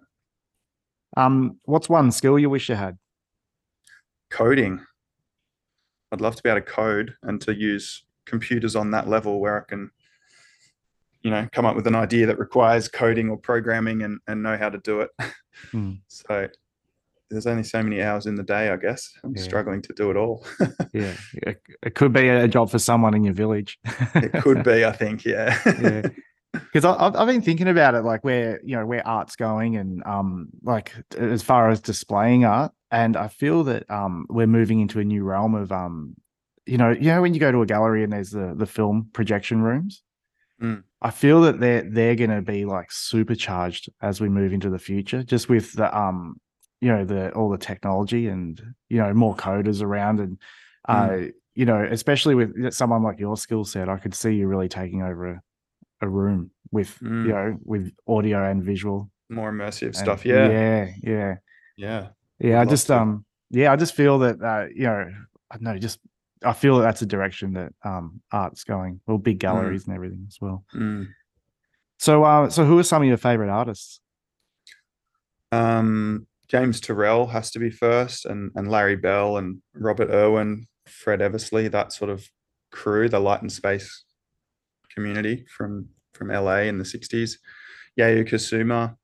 Um 1.18 1.60
what's 1.66 1.90
one 1.90 2.12
skill 2.12 2.40
you 2.40 2.50
wish 2.50 2.70
you 2.70 2.76
had? 2.76 2.98
coding 4.32 4.84
i'd 6.12 6.22
love 6.22 6.36
to 6.36 6.44
be 6.44 6.50
able 6.50 6.62
to 6.62 6.66
code 6.82 7.14
and 7.24 7.40
to 7.42 7.54
use 7.54 8.06
computers 8.26 8.76
on 8.76 8.90
that 8.92 9.08
level 9.08 9.40
where 9.40 9.58
i 9.62 9.64
can 9.70 9.92
you 11.26 11.32
know 11.32 11.48
come 11.52 11.66
up 11.66 11.76
with 11.76 11.88
an 11.88 11.96
idea 11.96 12.26
that 12.28 12.38
requires 12.40 12.88
coding 12.88 13.30
or 13.32 13.38
programming 13.38 14.04
and, 14.04 14.20
and 14.28 14.44
know 14.44 14.56
how 14.58 14.70
to 14.70 14.78
do 14.80 15.02
it 15.02 15.10
Hmm. 15.72 15.94
so 16.08 16.48
there's 17.32 17.48
only 17.48 17.64
so 17.64 17.82
many 17.82 18.02
hours 18.04 18.28
in 18.28 18.36
the 18.36 18.44
day 18.44 18.70
i 18.70 18.76
guess 18.78 19.02
i'm 19.24 19.34
Yeah. 19.36 19.42
struggling 19.42 19.82
to 19.82 19.94
do 19.94 20.12
it 20.12 20.18
all 20.18 20.46
Yeah. 20.94 21.14
It, 21.34 21.62
it 21.82 21.96
could 21.96 22.14
be 22.14 22.30
a 22.30 22.48
job 22.48 22.70
for 22.70 22.78
someone 22.80 23.14
in 23.16 23.24
your 23.24 23.34
village. 23.34 23.80
it 24.16 24.32
could 24.44 24.64
be 24.64 24.86
i 24.86 24.92
think 24.92 25.26
yeah 25.26 25.58
yeah 25.82 26.04
because 26.54 26.86
I've, 26.86 27.16
I've 27.16 27.28
been 27.28 27.42
thinking 27.42 27.68
about 27.68 27.96
it 27.96 28.04
like 28.04 28.24
where 28.24 28.62
you 28.64 28.76
know 28.78 28.86
where 28.86 29.06
art's 29.08 29.36
going 29.36 29.76
and 29.78 30.04
um 30.06 30.50
like 30.62 30.94
as 31.18 31.42
far 31.42 31.70
as 31.70 31.82
displaying 31.82 32.46
art 32.46 32.72
and 32.92 33.18
i 33.18 33.28
feel 33.28 33.64
that 33.66 33.90
um 33.90 34.26
we're 34.30 34.48
moving 34.60 34.80
into 34.80 35.00
a 35.00 35.04
new 35.04 35.24
realm 35.24 35.56
of 35.56 35.72
um 35.72 36.16
you 36.68 36.78
know 36.78 36.92
you 36.92 37.10
know 37.12 37.22
when 37.22 37.34
you 37.34 37.40
go 37.40 37.52
to 37.52 37.62
a 37.62 37.66
gallery 37.66 38.04
and 38.04 38.14
there's 38.14 38.32
the 38.32 38.54
the 38.56 38.68
film 38.68 39.10
projection 39.14 39.62
rooms 39.64 40.04
Mm. 40.62 40.84
I 41.08 41.12
feel 41.12 41.40
that 41.42 41.58
they're 41.60 41.86
they're 41.96 42.16
going 42.16 42.36
to 42.40 42.42
be 42.42 42.66
like 42.66 42.90
supercharged 42.92 43.90
as 44.02 44.16
we 44.24 44.30
move 44.40 44.52
into 44.54 44.70
the 44.70 44.80
future 44.90 45.22
just 45.24 45.46
with 45.50 45.68
the 45.74 45.88
um 46.04 46.20
you 46.82 46.90
know 46.92 47.04
the 47.06 47.32
all 47.38 47.50
the 47.50 47.58
technology 47.72 48.24
and 48.34 48.52
you 48.90 48.98
know 49.02 49.14
more 49.14 49.36
coders 49.36 49.82
around. 49.88 50.20
And 50.20 50.34
uh 50.94 51.18
you 51.60 51.66
know 51.70 51.82
especially 51.98 52.36
with 52.36 52.50
someone 52.74 53.02
like 53.08 53.20
your 53.26 53.38
skill 53.38 53.64
set 53.64 53.88
i 53.96 53.98
could 53.98 54.14
see 54.22 54.34
you 54.40 54.46
really 54.54 54.68
taking 54.80 55.02
over 55.10 55.24
a, 55.34 55.42
a 56.06 56.08
room 56.20 56.52
with 56.72 56.92
Mm. 57.00 57.24
you 57.28 57.34
know 57.36 57.58
with 57.64 57.86
audio 58.08 58.40
and 58.52 58.62
visual. 58.64 59.10
More 59.30 59.52
immersive 59.52 59.88
and- 59.94 59.96
stuff 60.04 60.26
yeah. 60.26 60.50
yeah 60.50 60.88
yeah. 61.14 61.36
Yeah 61.86 62.08
yeah 62.48 62.56
i 62.58 62.64
love 62.64 62.70
just 62.76 62.88
to. 62.88 63.00
um 63.00 63.26
yeah 63.60 63.72
i 63.72 63.76
just 63.84 63.96
feel 63.96 64.16
that 64.20 64.36
uh 64.52 64.66
you 64.80 64.84
know 64.84 65.02
i 65.52 65.56
don't 65.56 65.64
know 65.64 65.78
just 65.88 66.00
i 66.46 66.54
feel 66.54 66.78
that 66.78 66.84
that's 66.84 67.02
a 67.02 67.06
direction 67.06 67.54
that 67.54 67.72
um 67.84 68.22
art's 68.32 68.64
going 68.64 69.02
well 69.08 69.18
big 69.18 69.40
galleries 69.40 69.86
and 69.88 69.96
everything 69.96 70.26
as 70.28 70.38
well 70.40 70.64
Mm. 70.74 71.08
so 72.00 72.24
uh 72.24 72.50
so 72.50 72.64
who 72.66 72.78
are 72.80 72.84
some 72.84 73.02
of 73.02 73.08
your 73.08 73.18
favorite 73.18 73.50
artists 73.50 74.00
Um, 75.52 76.28
James 76.48 76.80
Turrell 76.82 77.30
has 77.32 77.52
to 77.52 77.60
be 77.60 77.70
first, 77.70 78.26
and 78.26 78.52
and 78.56 78.70
Larry 78.70 78.96
Bell 78.96 79.38
and 79.38 79.62
Robert 79.74 80.10
Irwin, 80.10 80.68
Fred 80.86 81.22
Eversley, 81.22 81.68
that 81.70 81.94
sort 81.94 82.10
of 82.10 82.28
crew, 82.72 83.10
the 83.10 83.20
light 83.20 83.42
and 83.42 83.52
space 83.52 84.04
community 84.94 85.46
from 85.56 85.90
from 86.14 86.30
LA 86.30 86.62
in 86.70 86.78
the 86.78 86.84
'60s. 86.86 87.38
Yayoi 88.00 88.28
Kusama, 88.28 88.96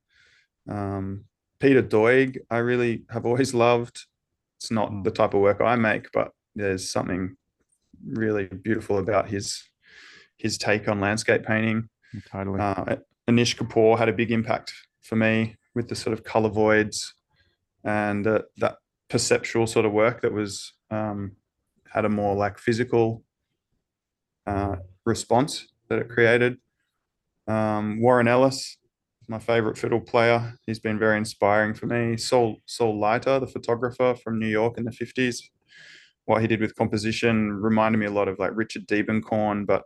um, 0.69 1.23
Peter 1.59 1.81
Doig, 1.81 2.37
I 2.49 2.57
really 2.57 3.03
have 3.09 3.25
always 3.25 3.53
loved. 3.53 4.05
It's 4.59 4.71
not 4.71 4.91
Mm. 4.91 5.03
the 5.03 5.11
type 5.11 5.33
of 5.33 5.41
work 5.41 5.61
I 5.61 5.75
make, 5.75 6.11
but 6.11 6.31
there's 6.55 6.89
something 6.89 7.35
really 8.05 8.45
beautiful 8.45 8.97
about 8.97 9.29
his 9.29 9.63
his 10.37 10.57
take 10.57 10.87
on 10.87 10.99
landscape 10.99 11.43
painting. 11.43 11.87
totally 12.31 12.59
Uh, 12.59 12.95
Anish 13.29 13.55
Kapoor 13.55 13.97
had 13.97 14.09
a 14.09 14.13
big 14.13 14.31
impact 14.31 14.73
for 15.01 15.15
me 15.15 15.55
with 15.75 15.87
the 15.87 15.95
sort 15.95 16.13
of 16.13 16.23
color 16.23 16.49
voids 16.49 17.13
and 17.83 18.25
uh, 18.25 18.41
that 18.57 18.77
perceptual 19.09 19.67
sort 19.67 19.85
of 19.85 19.91
work 19.91 20.21
that 20.21 20.33
was 20.33 20.73
um, 20.89 21.33
had 21.93 22.05
a 22.05 22.09
more 22.09 22.35
like 22.35 22.57
physical 22.57 23.23
uh, 24.47 24.77
response 25.05 25.67
that 25.89 25.99
it 25.99 26.09
created. 26.09 26.57
Um, 27.47 28.01
Warren 28.01 28.27
Ellis, 28.27 28.77
my 29.27 29.39
favorite 29.39 29.77
fiddle 29.77 30.01
player. 30.01 30.55
He's 30.65 30.79
been 30.79 30.99
very 30.99 31.17
inspiring 31.17 31.73
for 31.73 31.85
me. 31.85 32.17
Saul 32.17 32.57
Saul 32.65 32.99
Leiter, 32.99 33.39
the 33.39 33.47
photographer 33.47 34.15
from 34.23 34.39
New 34.39 34.47
York 34.47 34.77
in 34.77 34.85
the 34.85 34.91
fifties. 34.91 35.49
What 36.25 36.41
he 36.41 36.47
did 36.47 36.61
with 36.61 36.75
composition 36.75 37.51
reminded 37.51 37.97
me 37.97 38.05
a 38.05 38.11
lot 38.11 38.27
of 38.27 38.39
like 38.39 38.51
Richard 38.53 38.87
Diebenkorn, 38.87 39.65
but 39.65 39.83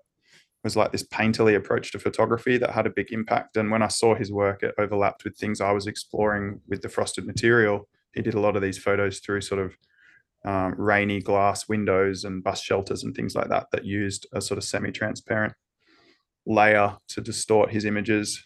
was 0.65 0.75
like 0.75 0.91
this 0.91 1.03
painterly 1.03 1.55
approach 1.55 1.91
to 1.91 1.99
photography 1.99 2.57
that 2.57 2.71
had 2.71 2.87
a 2.87 2.89
big 2.89 3.13
impact. 3.13 3.55
And 3.55 3.69
when 3.69 3.83
I 3.83 3.87
saw 3.87 4.15
his 4.15 4.31
work, 4.31 4.63
it 4.63 4.73
overlapped 4.79 5.23
with 5.23 5.37
things 5.37 5.61
I 5.61 5.71
was 5.71 5.85
exploring 5.85 6.59
with 6.67 6.81
the 6.81 6.89
frosted 6.89 7.27
material. 7.27 7.87
He 8.13 8.23
did 8.23 8.33
a 8.33 8.39
lot 8.39 8.55
of 8.55 8.63
these 8.63 8.79
photos 8.79 9.19
through 9.19 9.41
sort 9.41 9.61
of 9.61 9.77
um, 10.43 10.73
rainy 10.75 11.21
glass 11.21 11.69
windows 11.69 12.23
and 12.23 12.43
bus 12.43 12.61
shelters 12.61 13.03
and 13.03 13.15
things 13.15 13.35
like 13.35 13.49
that 13.49 13.67
that 13.71 13.85
used 13.85 14.25
a 14.33 14.41
sort 14.41 14.57
of 14.57 14.63
semi-transparent 14.63 15.53
layer 16.47 16.97
to 17.09 17.21
distort 17.21 17.71
his 17.71 17.85
images. 17.85 18.45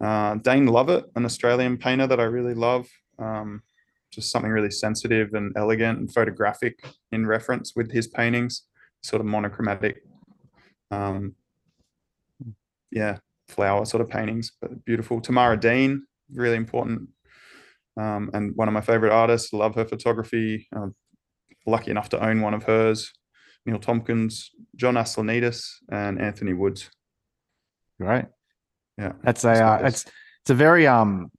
Uh, 0.00 0.36
Dane 0.36 0.66
Lovett, 0.66 1.04
an 1.14 1.26
Australian 1.26 1.76
painter 1.76 2.06
that 2.06 2.20
I 2.20 2.24
really 2.24 2.54
love. 2.54 2.88
Um, 3.18 3.62
just 4.14 4.30
something 4.30 4.50
really 4.50 4.70
sensitive 4.70 5.34
and 5.34 5.52
elegant 5.56 5.98
and 5.98 6.12
photographic 6.12 6.84
in 7.12 7.26
reference 7.26 7.74
with 7.74 7.90
his 7.90 8.06
paintings, 8.06 8.62
sort 9.02 9.20
of 9.20 9.26
monochromatic. 9.26 10.02
Um, 10.90 11.34
yeah, 12.90 13.18
flower 13.48 13.84
sort 13.84 14.00
of 14.00 14.08
paintings, 14.08 14.52
but 14.60 14.84
beautiful. 14.84 15.20
Tamara 15.20 15.58
Dean, 15.58 16.06
really 16.32 16.56
important. 16.56 17.08
Um, 17.96 18.30
and 18.32 18.54
one 18.56 18.68
of 18.68 18.74
my 18.74 18.80
favorite 18.80 19.12
artists, 19.12 19.52
love 19.52 19.74
her 19.74 19.84
photography. 19.84 20.68
Um, 20.74 20.94
lucky 21.66 21.90
enough 21.90 22.08
to 22.10 22.24
own 22.24 22.40
one 22.40 22.54
of 22.54 22.64
hers. 22.64 23.12
Neil 23.66 23.78
Tompkins, 23.78 24.50
John 24.76 24.94
Aslanidis, 24.94 25.66
and 25.90 26.20
Anthony 26.20 26.52
Woods. 26.52 26.90
Right. 27.98 28.26
Yeah. 28.98 29.12
That's 29.22 29.44
a 29.44 29.52
uh, 29.52 29.78
it's 29.84 30.04
it's 30.42 30.50
a 30.50 30.54
very 30.54 30.86
um 30.86 31.30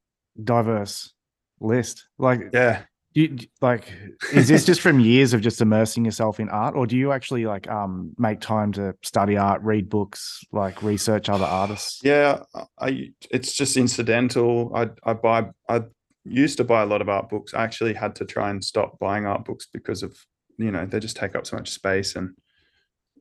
diverse 0.42 1.12
list. 1.60 2.06
Like 2.18 2.50
yeah. 2.52 2.82
You, 3.14 3.38
like 3.62 3.90
is 4.34 4.46
this 4.46 4.66
just 4.66 4.82
from 4.82 5.00
years 5.00 5.32
of 5.32 5.40
just 5.40 5.62
immersing 5.62 6.04
yourself 6.04 6.38
in 6.38 6.50
art 6.50 6.74
or 6.74 6.86
do 6.86 6.98
you 6.98 7.12
actually 7.12 7.46
like 7.46 7.66
um 7.66 8.12
make 8.18 8.42
time 8.42 8.72
to 8.72 8.94
study 9.02 9.38
art 9.38 9.62
read 9.62 9.88
books 9.88 10.44
like 10.52 10.82
research 10.82 11.30
other 11.30 11.46
artists 11.46 12.02
yeah 12.04 12.42
i 12.78 13.08
it's 13.30 13.54
just 13.54 13.78
incidental 13.78 14.70
i 14.74 14.90
i 15.04 15.14
buy 15.14 15.46
i 15.70 15.80
used 16.26 16.58
to 16.58 16.64
buy 16.64 16.82
a 16.82 16.86
lot 16.86 17.00
of 17.00 17.08
art 17.08 17.30
books 17.30 17.54
i 17.54 17.64
actually 17.64 17.94
had 17.94 18.14
to 18.16 18.26
try 18.26 18.50
and 18.50 18.62
stop 18.62 18.98
buying 18.98 19.24
art 19.24 19.46
books 19.46 19.66
because 19.72 20.02
of 20.02 20.14
you 20.58 20.70
know 20.70 20.84
they 20.84 21.00
just 21.00 21.16
take 21.16 21.34
up 21.34 21.46
so 21.46 21.56
much 21.56 21.70
space 21.70 22.16
and 22.16 22.36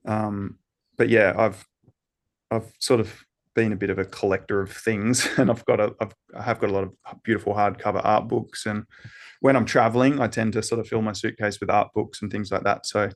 um 0.05 0.57
but 0.97 1.07
yeah 1.07 1.33
i've 1.37 1.65
i've 2.51 2.69
sort 2.79 2.99
of 2.99 3.24
been 3.55 3.73
a 3.73 3.75
bit 3.75 3.89
of 3.89 3.97
a 3.97 4.05
collector 4.05 4.61
of 4.61 4.71
things 4.71 5.27
and 5.37 5.49
i've 5.49 5.65
got 5.65 5.79
a 5.79 5.93
I've, 5.99 6.13
i 6.37 6.43
have 6.43 6.59
got 6.59 6.69
a 6.69 6.73
lot 6.73 6.83
of 6.83 6.93
beautiful 7.23 7.53
hardcover 7.53 8.01
art 8.03 8.27
books 8.27 8.65
and 8.65 8.85
when 9.39 9.55
i'm 9.55 9.65
traveling 9.65 10.19
i 10.19 10.27
tend 10.27 10.53
to 10.53 10.61
sort 10.61 10.79
of 10.79 10.87
fill 10.87 11.01
my 11.01 11.13
suitcase 11.13 11.59
with 11.59 11.69
art 11.69 11.89
books 11.93 12.21
and 12.21 12.31
things 12.31 12.51
like 12.51 12.63
that. 12.63 12.85
So 12.85 13.09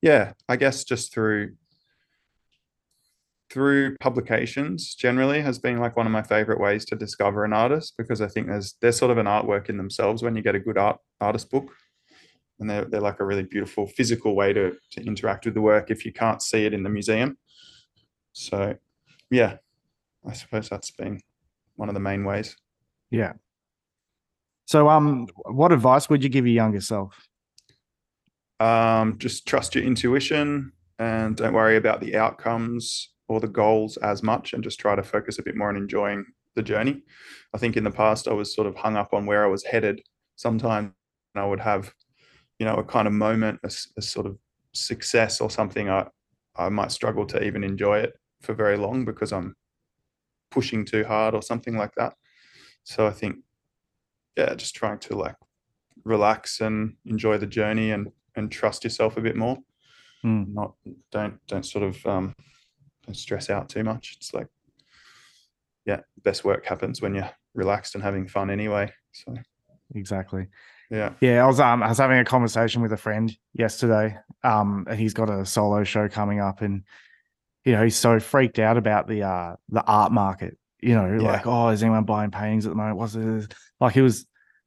yeah 0.00 0.32
i 0.48 0.56
guess 0.56 0.84
just 0.84 1.12
through 1.12 1.52
through 3.52 3.98
publications 3.98 4.94
generally 4.94 5.42
has 5.42 5.58
been 5.58 5.78
like 5.78 5.94
one 5.94 6.06
of 6.06 6.12
my 6.12 6.22
favorite 6.22 6.58
ways 6.58 6.86
to 6.86 6.96
discover 6.96 7.44
an 7.44 7.52
artist 7.52 7.92
because 7.98 8.22
I 8.22 8.26
think 8.26 8.46
there's 8.46 8.76
there's 8.80 8.96
sort 8.96 9.10
of 9.10 9.18
an 9.18 9.26
artwork 9.26 9.68
in 9.68 9.76
themselves 9.76 10.22
when 10.22 10.34
you 10.34 10.42
get 10.42 10.54
a 10.54 10.60
good 10.60 10.78
art 10.78 10.98
artist 11.20 11.50
book. 11.50 11.70
And 12.58 12.70
they're, 12.70 12.84
they're 12.86 13.00
like 13.00 13.20
a 13.20 13.26
really 13.26 13.42
beautiful 13.42 13.86
physical 13.86 14.34
way 14.34 14.52
to, 14.54 14.76
to 14.92 15.04
interact 15.04 15.44
with 15.44 15.54
the 15.54 15.60
work 15.60 15.90
if 15.90 16.06
you 16.06 16.12
can't 16.12 16.40
see 16.40 16.64
it 16.64 16.72
in 16.72 16.82
the 16.82 16.88
museum. 16.88 17.36
So 18.32 18.76
yeah 19.30 19.56
i 20.26 20.32
suppose 20.32 20.68
that's 20.68 20.90
been 20.90 21.20
one 21.76 21.88
of 21.88 21.94
the 21.94 22.00
main 22.00 22.24
ways. 22.24 22.56
Yeah. 23.10 23.32
So 24.66 24.88
um 24.88 25.26
what 25.46 25.72
advice 25.72 26.08
would 26.08 26.22
you 26.22 26.28
give 26.28 26.46
your 26.46 26.54
younger 26.54 26.80
self? 26.80 27.26
Um 28.60 29.18
just 29.18 29.46
trust 29.46 29.74
your 29.74 29.84
intuition 29.84 30.72
and 30.98 31.36
don't 31.36 31.52
worry 31.52 31.76
about 31.76 32.00
the 32.00 32.16
outcomes 32.16 33.10
or 33.28 33.40
the 33.40 33.48
goals 33.48 33.96
as 33.98 34.22
much 34.22 34.52
and 34.52 34.62
just 34.62 34.78
try 34.78 34.94
to 34.94 35.02
focus 35.02 35.38
a 35.38 35.42
bit 35.42 35.56
more 35.56 35.68
on 35.68 35.76
enjoying 35.76 36.24
the 36.54 36.62
journey. 36.62 37.02
I 37.54 37.58
think 37.58 37.76
in 37.76 37.84
the 37.84 37.90
past 37.90 38.28
i 38.28 38.32
was 38.32 38.54
sort 38.54 38.66
of 38.66 38.76
hung 38.76 38.96
up 38.96 39.12
on 39.12 39.26
where 39.26 39.44
i 39.44 39.48
was 39.48 39.64
headed. 39.64 40.02
Sometimes 40.36 40.92
i 41.34 41.44
would 41.44 41.60
have 41.60 41.92
you 42.58 42.66
know 42.66 42.76
a 42.76 42.84
kind 42.84 43.08
of 43.08 43.14
moment 43.14 43.58
a, 43.64 43.70
a, 43.96 44.02
sort 44.02 44.26
of 44.26 44.36
success 44.74 45.40
or 45.40 45.50
something 45.50 45.88
i 45.88 46.06
i 46.56 46.68
might 46.68 46.92
struggle 46.92 47.26
to 47.26 47.42
even 47.42 47.64
enjoy 47.64 47.98
it 47.98 48.12
for 48.42 48.54
very 48.54 48.76
long 48.76 49.04
because 49.04 49.32
i'm 49.32 49.54
pushing 50.52 50.84
too 50.84 51.04
hard 51.04 51.34
or 51.34 51.42
something 51.42 51.76
like 51.76 51.94
that 51.96 52.14
so 52.84 53.06
i 53.06 53.10
think 53.10 53.36
yeah 54.36 54.54
just 54.54 54.74
trying 54.74 54.98
to 54.98 55.16
like 55.16 55.36
relax 56.04 56.60
and 56.60 56.94
enjoy 57.06 57.38
the 57.38 57.46
journey 57.46 57.90
and 57.90 58.10
and 58.36 58.50
trust 58.50 58.84
yourself 58.84 59.16
a 59.16 59.20
bit 59.20 59.36
more 59.36 59.56
mm. 60.24 60.46
not 60.52 60.74
don't 61.10 61.38
don't 61.46 61.66
sort 61.66 61.84
of 61.84 62.06
um 62.06 62.34
don't 63.06 63.14
stress 63.14 63.50
out 63.50 63.68
too 63.68 63.82
much 63.82 64.14
it's 64.16 64.34
like 64.34 64.48
yeah 65.84 66.00
best 66.22 66.44
work 66.44 66.64
happens 66.66 67.02
when 67.02 67.14
you're 67.14 67.30
relaxed 67.54 67.94
and 67.94 68.04
having 68.04 68.28
fun 68.28 68.50
anyway 68.50 68.90
so 69.12 69.34
exactly 69.94 70.46
yeah. 70.92 71.14
Yeah. 71.22 71.42
I 71.42 71.46
was 71.46 71.58
um 71.58 71.82
I 71.82 71.88
was 71.88 71.98
having 71.98 72.18
a 72.18 72.24
conversation 72.24 72.82
with 72.82 72.92
a 72.92 72.98
friend 72.98 73.34
yesterday. 73.54 74.18
Um, 74.44 74.84
and 74.88 75.00
he's 75.00 75.14
got 75.14 75.30
a 75.30 75.46
solo 75.46 75.84
show 75.84 76.08
coming 76.08 76.38
up 76.38 76.60
and 76.60 76.82
you 77.64 77.72
know, 77.72 77.82
he's 77.84 77.96
so 77.96 78.18
freaked 78.20 78.58
out 78.58 78.76
about 78.76 79.06
the 79.08 79.22
uh 79.22 79.56
the 79.68 79.82
art 79.84 80.12
market. 80.12 80.58
You 80.80 80.94
know, 80.96 81.12
Yeah. 81.20 81.32
like, 81.32 81.46
oh, 81.46 81.68
is 81.68 81.82
anyone 81.82 82.04
buying 82.04 82.30
paintings 82.30 82.66
at 82.66 82.70
the 82.70 82.76
moment? 82.76 82.96
What's 82.96 83.14
it? 83.14 83.54
Like 83.80 83.94
he 83.94 84.00
was 84.00 84.26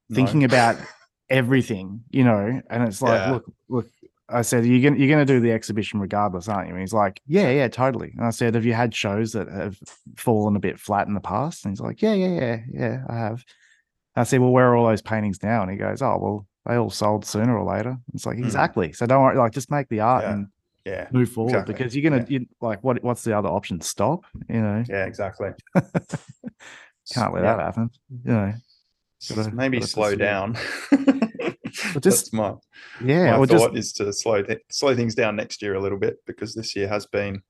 No. 0.09 0.15
thinking 0.15 0.43
about 0.43 0.77
everything, 1.29 2.01
you 2.09 2.23
know, 2.23 2.61
and 2.69 2.83
it's 2.83 3.01
like, 3.01 3.21
Yeah. 3.25 3.31
look, 3.31 3.45
look, 3.67 3.87
I 4.29 4.41
said, 4.41 4.65
you're 4.65 4.81
gonna 4.89 4.99
you're 4.99 5.09
gonna 5.13 5.25
do 5.25 5.39
the 5.39 5.51
exhibition 5.51 5.99
regardless, 5.99 6.47
aren't 6.47 6.67
you? 6.67 6.73
And 6.73 6.81
he's 6.81 6.93
like, 6.93 7.21
Yeah, 7.27 7.49
yeah, 7.49 7.67
totally. 7.67 8.13
And 8.17 8.25
I 8.25 8.29
said, 8.31 8.55
Have 8.55 8.65
you 8.65 8.73
had 8.73 8.93
shows 8.95 9.33
that 9.33 9.47
have 9.49 9.77
fallen 10.17 10.55
a 10.55 10.59
bit 10.59 10.79
flat 10.79 11.07
in 11.07 11.13
the 11.13 11.19
past? 11.19 11.65
And 11.65 11.71
he's 11.71 11.81
like, 11.81 12.01
Yeah, 12.01 12.13
yeah, 12.13 12.27
yeah, 12.39 12.59
yeah, 12.71 13.03
I 13.09 13.15
have. 13.17 13.43
I 14.15 14.23
said, 14.23 14.39
Well, 14.39 14.51
where 14.51 14.69
are 14.71 14.75
all 14.75 14.87
those 14.87 15.01
paintings 15.01 15.43
now? 15.43 15.61
And 15.61 15.69
he 15.69 15.77
goes, 15.77 16.01
Oh, 16.01 16.17
well, 16.19 16.47
they 16.65 16.75
all 16.75 16.89
sold 16.89 17.25
sooner 17.25 17.55
or 17.57 17.69
later. 17.71 17.97
It's 18.13 18.25
like, 18.25 18.37
Mm. 18.37 18.45
exactly. 18.45 18.93
So 18.93 19.05
don't 19.05 19.21
worry, 19.21 19.37
like 19.37 19.51
just 19.51 19.69
make 19.69 19.89
the 19.89 19.99
art 19.99 20.23
Yeah. 20.23 20.31
and 20.31 20.47
yeah 20.85 21.07
move 21.11 21.29
forward 21.29 21.49
exactly. 21.51 21.73
because 21.73 21.95
you're 21.95 22.09
gonna 22.09 22.25
you, 22.29 22.45
like 22.61 22.83
what 22.83 23.03
what's 23.03 23.23
the 23.23 23.37
other 23.37 23.49
option? 23.49 23.81
Stop, 23.81 24.25
you 24.49 24.61
know. 24.61 24.83
yeah 24.87 25.05
exactly 25.05 25.49
Can't 27.13 27.33
let 27.33 27.43
Yeah. 27.43 27.55
that 27.57 27.59
happen. 27.63 27.89
You 28.23 28.31
know. 28.31 28.53
Gotta- 29.35 29.51
maybe 29.55 29.77
gotta 29.79 29.89
slow 29.91 30.15
down 30.15 30.55
just- 31.99 32.33
my 32.33 32.53
Yeah. 33.03 33.31
my 33.31 33.37
or 33.37 33.45
just 33.47 33.63
thought 33.65 33.77
is 33.77 33.93
to 33.93 34.11
slow 34.13 34.41
th- 34.43 34.61
slow 34.69 34.95
things 34.95 35.15
down 35.15 35.35
next 35.35 35.61
year 35.61 35.75
a 35.75 35.79
little 35.81 35.97
bit 35.97 36.17
because 36.27 36.53
this 36.53 36.75
year 36.75 36.87
has 36.87 37.05
been 37.07 37.41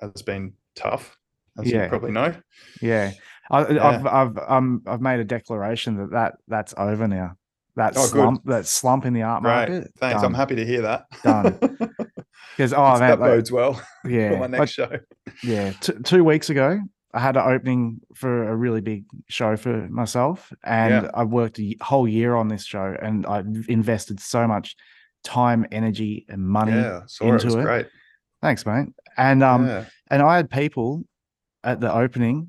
has 0.00 0.22
been 0.22 0.52
tough 0.74 1.16
as 1.58 1.70
Yeah. 1.70 1.84
you 1.84 1.88
probably 1.88 2.12
know 2.12 2.34
Yeah, 2.80 3.12
I, 3.50 3.66
Yeah. 3.68 3.86
I've 3.88 4.06
I've 4.06 4.38
um 4.48 4.82
I've 4.86 5.00
made 5.00 5.20
a 5.20 5.24
declaration 5.24 5.96
that 5.96 6.10
that 6.12 6.34
that's 6.48 6.74
over 6.76 7.08
now. 7.08 7.36
That 7.76 7.92
Oh, 7.96 8.02
good. 8.02 8.10
slump, 8.10 8.44
that 8.46 8.66
slump 8.66 9.04
in 9.04 9.12
the 9.12 9.22
art 9.22 9.42
Great. 9.42 9.52
market. 9.52 9.92
thanks 9.98 10.22
i'm 10.22 10.32
happy 10.34 10.54
to 10.56 10.64
hear 10.64 10.82
that 10.82 11.04
Done. 11.22 11.78
Because 12.56 12.72
oh 12.72 12.98
man, 12.98 13.00
that 13.00 13.20
like, 13.20 13.30
bodes 13.30 13.52
well 13.52 13.74
for 14.02 14.10
yeah, 14.10 14.30
my 14.30 14.40
like, 14.40 14.50
next 14.50 14.72
show 14.72 14.90
yeah. 15.42 15.72
T- 15.80 15.92
two 16.04 16.24
weeks 16.24 16.48
ago, 16.50 16.80
I 17.12 17.20
had 17.20 17.36
an 17.36 17.42
opening 17.46 18.00
for 18.14 18.48
a 18.48 18.56
really 18.56 18.80
big 18.80 19.04
show 19.28 19.56
for 19.56 19.88
myself, 19.88 20.52
and 20.64 21.04
Yeah. 21.04 21.10
I 21.14 21.24
worked 21.24 21.58
a 21.58 21.76
whole 21.80 22.08
year 22.08 22.34
on 22.34 22.48
this 22.48 22.64
show, 22.64 22.96
and 23.02 23.26
I 23.26 23.40
invested 23.68 24.20
so 24.20 24.46
much 24.46 24.74
time, 25.24 25.66
energy, 25.72 26.24
and 26.28 26.46
money. 26.46 26.72
yeah 26.72 27.02
saw 27.06 27.34
it, 27.34 27.44
into 27.44 27.58
it. 27.58 27.62
great 27.62 27.86
Thanks, 28.42 28.64
mate. 28.66 28.88
And 29.16 29.42
um, 29.42 29.66
yeah. 29.66 29.84
and 30.10 30.22
I 30.22 30.36
had 30.36 30.50
people 30.50 31.04
at 31.64 31.80
the 31.80 31.92
opening 31.92 32.48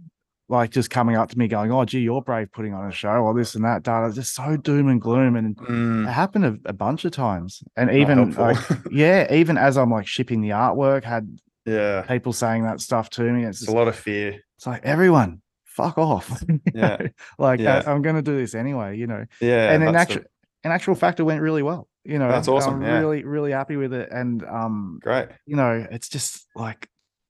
like 0.49 0.71
just 0.71 0.89
coming 0.89 1.15
up 1.15 1.29
to 1.29 1.37
me 1.37 1.47
going, 1.47 1.71
"Oh, 1.71 1.83
gee, 1.85 1.99
you're 1.99 2.21
brave 2.21 2.51
putting 2.51 2.73
on 2.73 2.87
a 2.87 2.91
show, 2.91 3.09
or 3.09 3.33
this 3.33 3.55
and 3.55 3.65
that." 3.65 3.83
Data 3.83 4.13
just 4.13 4.33
so 4.35 4.55
doom 4.57 4.87
and 4.87 5.01
gloom, 5.01 5.35
and 5.35 5.55
Mm, 5.57 6.07
it 6.07 6.11
happened 6.11 6.45
a, 6.45 6.57
a 6.69 6.73
bunch 6.73 7.03
of 7.05 7.11
times. 7.11 7.63
And 7.75 7.91
even 7.91 8.31
like, 8.31 8.57
yeah, 8.91 9.33
even 9.33 9.57
as 9.57 9.77
I'm 9.77 9.91
like 9.91 10.07
shipping 10.07 10.41
the 10.41 10.49
artwork, 10.49 11.03
had 11.03 11.39
yeah 11.65 12.03
people 12.03 12.31
saying 12.31 12.63
that 12.63 12.79
stuff 12.79 13.09
to 13.11 13.23
me. 13.23 13.43
It's 13.43 13.57
it's 13.57 13.59
just, 13.65 13.71
a 13.73 13.75
lot 13.77 13.87
of 13.89 13.95
fear 13.95 14.39
it's 14.55 14.65
like 14.65 14.85
everyone, 14.85 15.41
fuck 15.65 15.97
off. 15.97 16.41
Yeah. 16.73 16.97
like 17.37 17.59
Yeah. 17.59 17.83
I, 17.85 17.91
am 17.91 18.01
going 18.01 18.15
to 18.15 18.21
do 18.21 18.37
this 18.37 18.55
anyway, 18.55 18.97
you 18.97 19.05
know. 19.07 19.25
yeah 19.41 19.71
and 19.71 19.83
in 19.83 19.93
that's 19.93 20.07
the- 20.13 20.13
actual 20.19 20.31
in 20.63 20.71
actual 20.71 20.95
fact, 20.95 21.19
it 21.19 21.23
went 21.23 21.41
really 21.41 21.61
well. 21.63 21.87
You 22.03 22.17
know, 22.19 22.29
That's 22.29 22.47
awesome, 22.47 22.75
I'm 22.75 22.81
yeah. 22.83 22.99
really 22.99 23.23
really 23.25 23.51
happy 23.51 23.75
with 23.75 23.93
it, 23.93 24.09
and 24.11 24.43
um, 24.45 24.99
great 25.03 25.27
you 25.45 25.55
know, 25.57 25.85
it's 25.91 26.07
just 26.07 26.45
like 26.55 26.87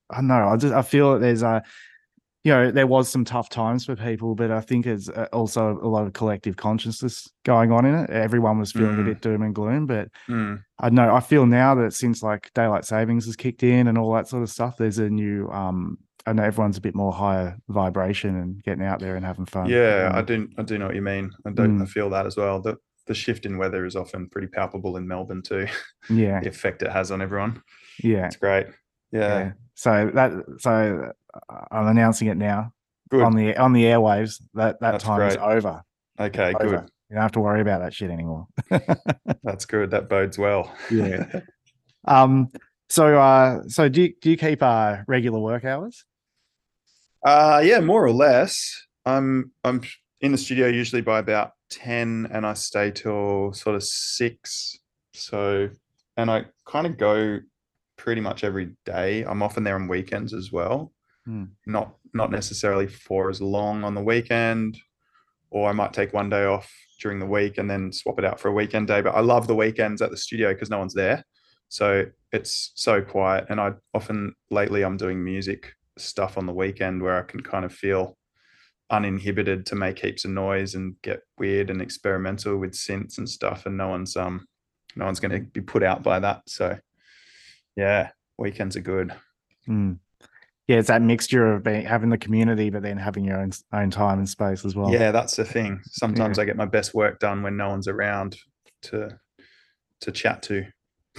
I 0.10 0.22
know. 0.22 0.48
I 0.50 0.56
just 0.56 0.74
I 0.74 0.84
feel 0.84 1.14
that 1.14 1.20
there's 1.20 1.42
a 1.42 1.64
you 2.44 2.52
know 2.54 2.72
there 2.72 2.88
was 2.88 3.10
some 3.10 3.26
tough 3.26 3.50
times 3.50 3.86
for 3.86 3.96
people, 3.96 4.36
but 4.36 4.52
I 4.52 4.62
think 4.62 4.86
there's 4.86 5.10
uh, 5.10 5.28
also 5.34 5.80
a 5.82 5.88
lot 5.88 6.06
of 6.08 6.14
collective 6.14 6.56
consciousness 6.56 7.30
going 7.44 7.72
on 7.72 7.86
in 7.86 7.96
it. 7.96 8.10
Everyone 8.10 8.60
was 8.60 8.72
feeling 8.72 8.98
Mm. 8.98 9.02
a 9.02 9.04
bit 9.06 9.22
doom 9.22 9.42
and 9.42 9.54
gloom, 9.56 9.86
but 9.86 10.10
Mm, 10.30 10.64
I 10.80 10.90
know. 10.90 11.14
I 11.14 11.20
feel 11.20 11.46
now 11.46 11.76
that 11.76 11.94
since 11.94 12.22
like 12.24 12.52
daylight 12.54 12.86
savings 12.86 13.26
has 13.26 13.36
kicked 13.36 13.64
in 13.64 13.88
and 13.88 13.98
all 13.98 14.14
that 14.14 14.28
sort 14.28 14.44
of 14.44 14.50
stuff, 14.50 14.78
there's 14.78 15.00
a 15.00 15.10
new 15.10 15.50
um. 15.50 15.98
I 16.26 16.34
know 16.34 16.44
everyone's 16.44 16.78
a 16.78 16.82
bit 16.82 16.94
more 16.94 17.14
higher 17.14 17.58
vibration 17.70 18.36
and 18.36 18.62
getting 18.62 18.84
out 18.84 19.00
there 19.00 19.16
and 19.16 19.26
having 19.26 19.46
fun. 19.46 19.70
yeah 19.70 20.12
i 20.14 20.20
Um, 20.20 20.26
do 20.26 20.50
i 20.58 20.62
do 20.62 20.78
know 20.78 20.88
what 20.88 20.96
you 20.96 21.02
mean 21.02 21.32
i 21.46 21.52
don't 21.52 21.82
i 21.82 21.86
Mm. 21.86 21.90
feel 21.90 22.10
that 22.10 22.26
as 22.26 22.36
well 22.36 22.60
the 22.60 22.76
the 23.06 23.14
shift 23.14 23.46
in 23.46 23.58
weather 23.58 23.86
is 23.86 23.96
often 23.96 24.28
pretty 24.28 24.48
palpable 24.48 24.98
in 24.98 25.08
melbourne 25.08 25.42
too 25.42 25.68
yeah, 26.10 26.40
the 26.44 26.50
effect 26.50 26.82
it 26.84 26.92
has 26.92 27.12
on 27.12 27.22
everyone 27.22 27.62
yeah, 28.04 28.26
it's 28.26 28.36
great 28.36 28.68
yeah. 29.12 29.40
yeah, 29.40 29.52
So 29.76 30.12
that 30.14 30.32
so 30.60 31.12
uh, 31.34 31.66
I'm 31.72 31.88
announcing 31.88 32.28
it 32.28 32.38
now 32.38 32.74
good 33.10 33.24
on 33.24 33.36
the 33.36 33.56
on 33.58 33.74
the 33.74 33.84
airwaves. 33.84 34.42
That 34.54 34.80
that 34.82 34.92
That's 34.92 35.04
time 35.04 35.28
is 35.28 35.38
over. 35.38 35.82
okay 36.20 36.54
over. 36.60 36.78
good 36.82 36.90
You 37.10 37.14
don't 37.16 37.22
have 37.22 37.32
to 37.34 37.40
worry 37.40 37.62
about 37.62 37.82
that 37.82 37.94
shit 37.94 38.10
anymore. 38.10 38.48
that's 39.44 39.66
good 39.66 39.92
that 39.92 40.10
bodes 40.10 40.38
well 40.38 40.72
Yeah. 40.92 41.26
um. 42.08 42.50
So, 42.90 43.20
uh, 43.20 43.64
so 43.68 43.90
do 43.90 44.04
you, 44.04 44.14
do 44.22 44.30
you 44.30 44.38
keep 44.38 44.64
uh 44.64 44.98
regular 45.08 45.40
work 45.40 45.66
hours? 45.66 46.06
uh 47.26 47.62
yeah 47.64 47.80
more 47.80 48.06
or 48.06 48.12
less 48.12 48.56
I'm 49.06 49.52
I'm 49.64 49.82
in 50.22 50.32
the 50.32 50.38
studio 50.38 50.68
usually 50.68 51.02
by 51.02 51.20
about 51.20 51.52
10 51.72 52.28
and 52.32 52.46
I 52.46 52.54
stay 52.54 52.92
till 52.92 53.52
sort 53.54 53.76
of 53.76 53.84
6. 53.84 54.78
So 55.14 55.70
and 56.16 56.32
I 56.32 56.46
kind 56.66 56.88
of 56.88 56.98
go 56.98 57.40
pretty 57.98 58.22
much 58.22 58.44
every 58.44 58.76
day. 58.86 59.24
I'm 59.24 59.44
often 59.44 59.64
there 59.64 59.76
on 59.76 59.88
weekends 59.88 60.34
as 60.34 60.52
well. 60.52 60.92
Hmm. 61.26 61.46
Not 61.66 61.96
not 62.14 62.32
necessarily 62.32 62.88
for 62.88 63.30
as 63.30 63.42
long 63.42 63.84
on 63.84 63.96
the 63.96 64.02
weekend 64.02 64.78
or 65.50 65.70
I 65.70 65.72
might 65.72 65.94
take 65.94 66.14
one 66.14 66.30
day 66.30 66.46
off 66.46 66.72
during 67.02 67.20
the 67.20 67.26
week 67.26 67.58
and 67.58 67.70
then 67.70 67.92
swap 67.92 68.20
it 68.20 68.26
out 68.26 68.40
for 68.40 68.50
a 68.50 68.54
weekend 68.54 68.88
day, 68.88 69.02
but 69.02 69.16
I 69.16 69.22
love 69.22 69.48
the 69.48 69.56
weekends 69.56 70.02
at 70.02 70.12
the 70.12 70.18
studio 70.18 70.54
because 70.54 70.70
no 70.70 70.80
one's 70.80 70.94
there. 70.94 71.24
So 71.70 72.06
it's 72.32 72.72
so 72.76 73.02
quiet 73.02 73.46
and 73.50 73.60
I 73.60 73.74
often 73.94 74.34
lately 74.50 74.84
I'm 74.84 74.98
doing 74.98 75.24
music 75.24 75.74
stuff 75.98 76.38
on 76.38 76.46
the 76.46 76.54
weekend 76.54 77.02
where 77.02 77.18
I 77.18 77.24
can 77.24 77.42
kind 77.42 77.66
of 77.66 77.74
feel 77.74 78.18
uninhibited 78.90 79.66
to 79.66 79.76
make 79.76 80.00
heaps 80.00 80.26
of 80.26 80.32
noise 80.32 80.76
and 80.76 80.96
get 81.02 81.22
weird 81.38 81.70
and 81.70 81.82
experimental 81.82 82.58
with 82.58 82.72
synths 82.72 83.18
and 83.18 83.28
stuff 83.28 83.66
and 83.66 83.76
no 83.76 83.90
one's 83.90 84.16
um 84.16 84.48
no 84.96 85.04
one's 85.06 85.20
going 85.20 85.32
to 85.32 85.40
be 85.52 85.60
put 85.60 85.84
out 85.84 86.04
by 86.04 86.20
that 86.20 86.42
so 86.48 86.78
yeah 87.78 88.10
weekends 88.38 88.76
are 88.76 88.82
good 88.82 89.14
Mm. 89.70 90.00
Yeah, 90.70 90.78
it's 90.78 90.88
that 90.88 91.02
mixture 91.02 91.56
of 91.56 91.64
being, 91.64 91.86
having 91.86 92.10
the 92.10 92.18
community, 92.18 92.70
but 92.70 92.84
then 92.84 92.96
having 92.96 93.26
your 93.26 93.38
own 93.38 93.52
own 93.74 93.90
time 93.90 94.20
and 94.20 94.30
space 94.30 94.64
as 94.64 94.76
well. 94.76 94.90
yeah 94.90 95.12
that's 95.12 95.36
the 95.36 95.44
thing 95.44 95.82
sometimes 95.84 96.40
i 96.40 96.46
get 96.46 96.56
my 96.56 96.66
best 96.66 96.94
work 96.94 97.20
done 97.20 97.44
when 97.44 97.58
no 97.58 97.68
one's 97.68 97.90
around 97.90 98.38
to 98.84 99.10
to 100.00 100.12
chat 100.14 100.42
to 100.44 100.66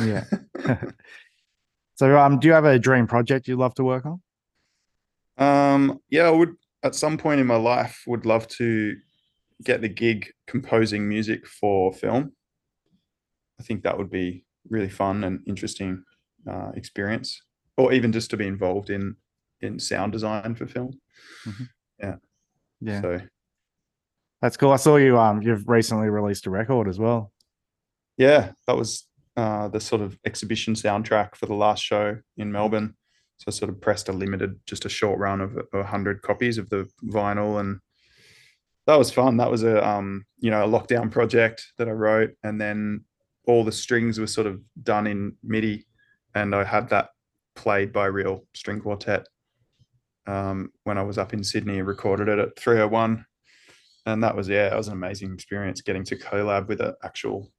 yeah. 0.00 0.24
so, 1.96 2.18
um, 2.18 2.38
do 2.38 2.48
you 2.48 2.54
have 2.54 2.64
a 2.64 2.78
dream 2.78 3.06
project 3.06 3.48
you'd 3.48 3.58
love 3.58 3.74
to 3.74 3.84
work 3.84 4.06
on? 4.06 4.20
Um, 5.36 6.00
yeah, 6.08 6.26
I 6.26 6.30
would 6.30 6.54
at 6.82 6.94
some 6.94 7.18
point 7.18 7.40
in 7.40 7.46
my 7.46 7.56
life 7.56 8.02
would 8.06 8.26
love 8.26 8.46
to 8.48 8.96
get 9.64 9.80
the 9.80 9.88
gig 9.88 10.30
composing 10.46 11.08
music 11.08 11.46
for 11.46 11.92
film. 11.92 12.32
I 13.58 13.64
think 13.64 13.82
that 13.82 13.98
would 13.98 14.10
be 14.10 14.44
really 14.68 14.88
fun 14.88 15.24
and 15.24 15.40
interesting 15.46 16.04
uh, 16.46 16.70
experience, 16.74 17.42
or 17.76 17.92
even 17.92 18.12
just 18.12 18.30
to 18.30 18.36
be 18.36 18.46
involved 18.46 18.90
in 18.90 19.16
in 19.60 19.78
sound 19.78 20.12
design 20.12 20.54
for 20.54 20.66
film. 20.66 20.92
Yeah, 22.00 22.16
yeah. 22.80 23.00
So 23.00 23.20
that's 24.40 24.56
cool. 24.56 24.72
I 24.72 24.76
saw 24.76 24.96
you. 24.96 25.18
Um, 25.18 25.42
you've 25.42 25.68
recently 25.68 26.08
released 26.08 26.46
a 26.46 26.50
record 26.50 26.88
as 26.88 26.98
well. 26.98 27.32
yeah, 28.16 28.52
that 28.66 28.76
was 28.76 29.06
uh, 29.36 29.68
the 29.68 29.80
sort 29.80 30.02
of 30.02 30.18
exhibition 30.24 30.74
soundtrack 30.74 31.34
for 31.36 31.46
the 31.46 31.54
last 31.54 31.82
show 31.82 32.18
in 32.36 32.52
Melbourne. 32.52 32.94
So 33.38 33.44
I 33.48 33.50
sort 33.50 33.70
of 33.70 33.80
pressed 33.80 34.08
a 34.08 34.12
limited, 34.12 34.58
just 34.66 34.84
a 34.84 34.88
short 34.88 35.18
run 35.20 35.40
of 35.40 35.56
a 35.72 35.84
hundred 35.84 36.22
copies 36.22 36.58
of 36.58 36.68
the 36.70 36.88
vinyl, 37.04 37.60
and 37.60 37.78
that 38.86 38.98
was 38.98 39.12
fun. 39.12 39.36
That 39.36 39.50
was 39.50 39.62
a 39.62 39.86
um, 39.86 40.24
you 40.38 40.50
know 40.50 40.64
a 40.64 40.68
lockdown 40.68 41.10
project 41.10 41.64
that 41.78 41.88
I 41.88 41.92
wrote, 41.92 42.30
and 42.42 42.60
then 42.60 43.04
all 43.46 43.64
the 43.64 43.72
strings 43.72 44.18
were 44.18 44.26
sort 44.26 44.46
of 44.46 44.60
done 44.82 45.06
in 45.06 45.36
MIDI, 45.42 45.86
and 46.42 46.54
I 46.54 46.64
had 46.64 46.88
that 46.90 47.10
played 47.54 47.92
by 47.92 48.06
real 48.06 48.44
string 48.54 48.80
quartet 48.80 49.26
um, 50.26 50.70
when 50.84 50.98
I 50.98 51.02
was 51.02 51.18
up 51.18 51.32
in 51.32 51.42
Sydney. 51.42 51.78
And 51.78 51.86
recorded 51.86 52.28
it 52.28 52.38
at 52.38 52.58
301, 52.58 53.24
and 54.06 54.22
that 54.22 54.36
was 54.36 54.48
yeah, 54.48 54.68
that 54.68 54.76
was 54.76 54.88
an 54.88 54.94
amazing 54.94 55.32
experience 55.34 55.80
getting 55.80 56.04
to 56.04 56.16
collab 56.16 56.68
with 56.68 56.80
an 56.80 56.94
actual 57.02 57.50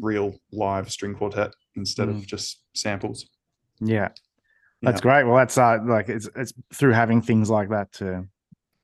real 0.00 0.34
live 0.52 0.90
string 0.90 1.14
quartet 1.14 1.54
instead 1.76 2.08
of 2.08 2.26
just 2.26 2.62
samples. 2.74 3.26
Yeah, 3.80 4.08
that's 4.82 4.98
Yeah. 4.98 5.02
great. 5.02 5.24
Well, 5.24 5.36
that's 5.36 5.56
uh, 5.56 5.78
like 5.84 6.08
it's 6.08 6.28
it's 6.36 6.52
through 6.74 6.92
having 6.92 7.22
things 7.22 7.48
like 7.50 7.70
that 7.70 7.92
to 7.94 8.26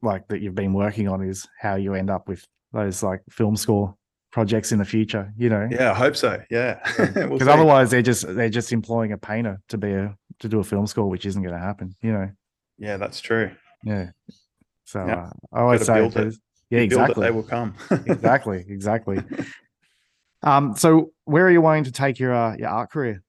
like 0.03 0.29
that 0.29 0.41
you've 0.41 0.55
been 0.55 0.73
working 0.73 1.09
on 1.09 1.23
is 1.23 1.47
how 1.59 1.75
you 1.75 1.95
end 1.95 2.11
up 2.11 2.29
with 2.29 2.47
those 2.73 3.03
like 3.03 3.23
film 3.31 3.57
score 3.57 3.97
projects 4.37 4.71
in 4.71 4.79
the 4.79 4.85
future. 4.85 5.33
You 5.39 5.49
know, 5.49 5.67
Yeah, 5.71 5.93
I 5.93 5.95
hope 5.95 6.15
so. 6.15 6.43
Yeah, 6.51 6.79
We'll 6.99 7.31
because 7.31 7.49
otherwise 7.49 7.91
they're 7.91 8.03
just 8.03 8.23
they're 8.37 8.51
just 8.51 8.71
employing 8.71 9.13
a 9.13 9.17
painter 9.17 9.63
to 9.71 9.79
be 9.79 9.93
a 9.93 10.15
to 10.41 10.49
do 10.51 10.61
a 10.61 10.65
film 10.65 10.87
score, 10.87 11.09
which 11.09 11.25
isn't 11.25 11.43
going 11.43 11.55
to 11.55 11.61
happen. 11.71 11.95
You 12.03 12.13
know, 12.13 12.31
yeah, 12.77 12.99
that's 12.99 13.23
true. 13.23 13.51
yeah. 13.83 14.11
So 14.85 14.99
Yeah. 15.07 15.23
uh, 15.23 15.31
I 15.55 15.61
always 15.63 15.87
say, 15.87 15.95
yeah, 15.95 16.09
build 16.11 16.17
it, 16.19 16.35
exactly, 16.71 17.23
they 17.25 17.31
will 17.31 17.45
come. 17.45 17.77
exactly, 18.07 18.63
exactly. 18.69 19.25
Um, 20.43 20.77
so 20.77 21.13
where 21.25 21.47
are 21.47 21.51
you 21.51 21.63
wanting 21.63 21.85
to 21.85 21.93
take 21.93 22.19
your 22.19 22.35
uh, 22.35 22.57
your 22.59 22.69
art 22.69 22.91
career? 22.91 23.23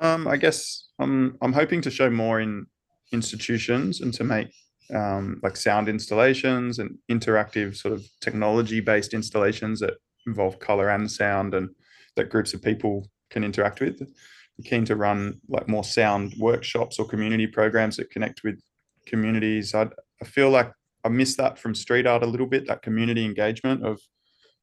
Um, 0.00 0.26
I 0.26 0.36
guess 0.36 0.88
I'm 0.98 1.38
I'm 1.40 1.52
hoping 1.52 1.80
to 1.82 1.92
show 1.92 2.10
more 2.10 2.40
in 2.40 2.66
institutions 3.12 4.00
and 4.00 4.12
to 4.14 4.24
make 4.24 4.48
um, 4.94 5.40
like 5.42 5.56
sound 5.56 5.88
installations 5.88 6.78
and 6.78 6.98
interactive 7.10 7.76
sort 7.76 7.94
of 7.94 8.06
technology 8.20 8.80
based 8.80 9.14
installations 9.14 9.80
that 9.80 9.94
involve 10.26 10.58
color 10.58 10.88
and 10.88 11.10
sound 11.10 11.54
and 11.54 11.70
that 12.16 12.30
groups 12.30 12.54
of 12.54 12.62
people 12.62 13.06
can 13.30 13.44
interact 13.44 13.80
with. 13.80 14.00
I'm 14.00 14.64
keen 14.64 14.84
to 14.86 14.96
run 14.96 15.40
like 15.48 15.68
more 15.68 15.84
sound 15.84 16.34
workshops 16.38 16.98
or 16.98 17.06
community 17.06 17.46
programs 17.46 17.96
that 17.96 18.10
connect 18.10 18.42
with 18.44 18.60
communities. 19.06 19.74
I 19.74 19.88
I 20.22 20.26
feel 20.26 20.50
like 20.50 20.72
I 21.04 21.08
miss 21.08 21.36
that 21.36 21.58
from 21.58 21.74
street 21.74 22.06
art 22.06 22.22
a 22.22 22.26
little 22.26 22.46
bit, 22.46 22.66
that 22.66 22.82
community 22.82 23.24
engagement 23.24 23.84
of 23.84 24.00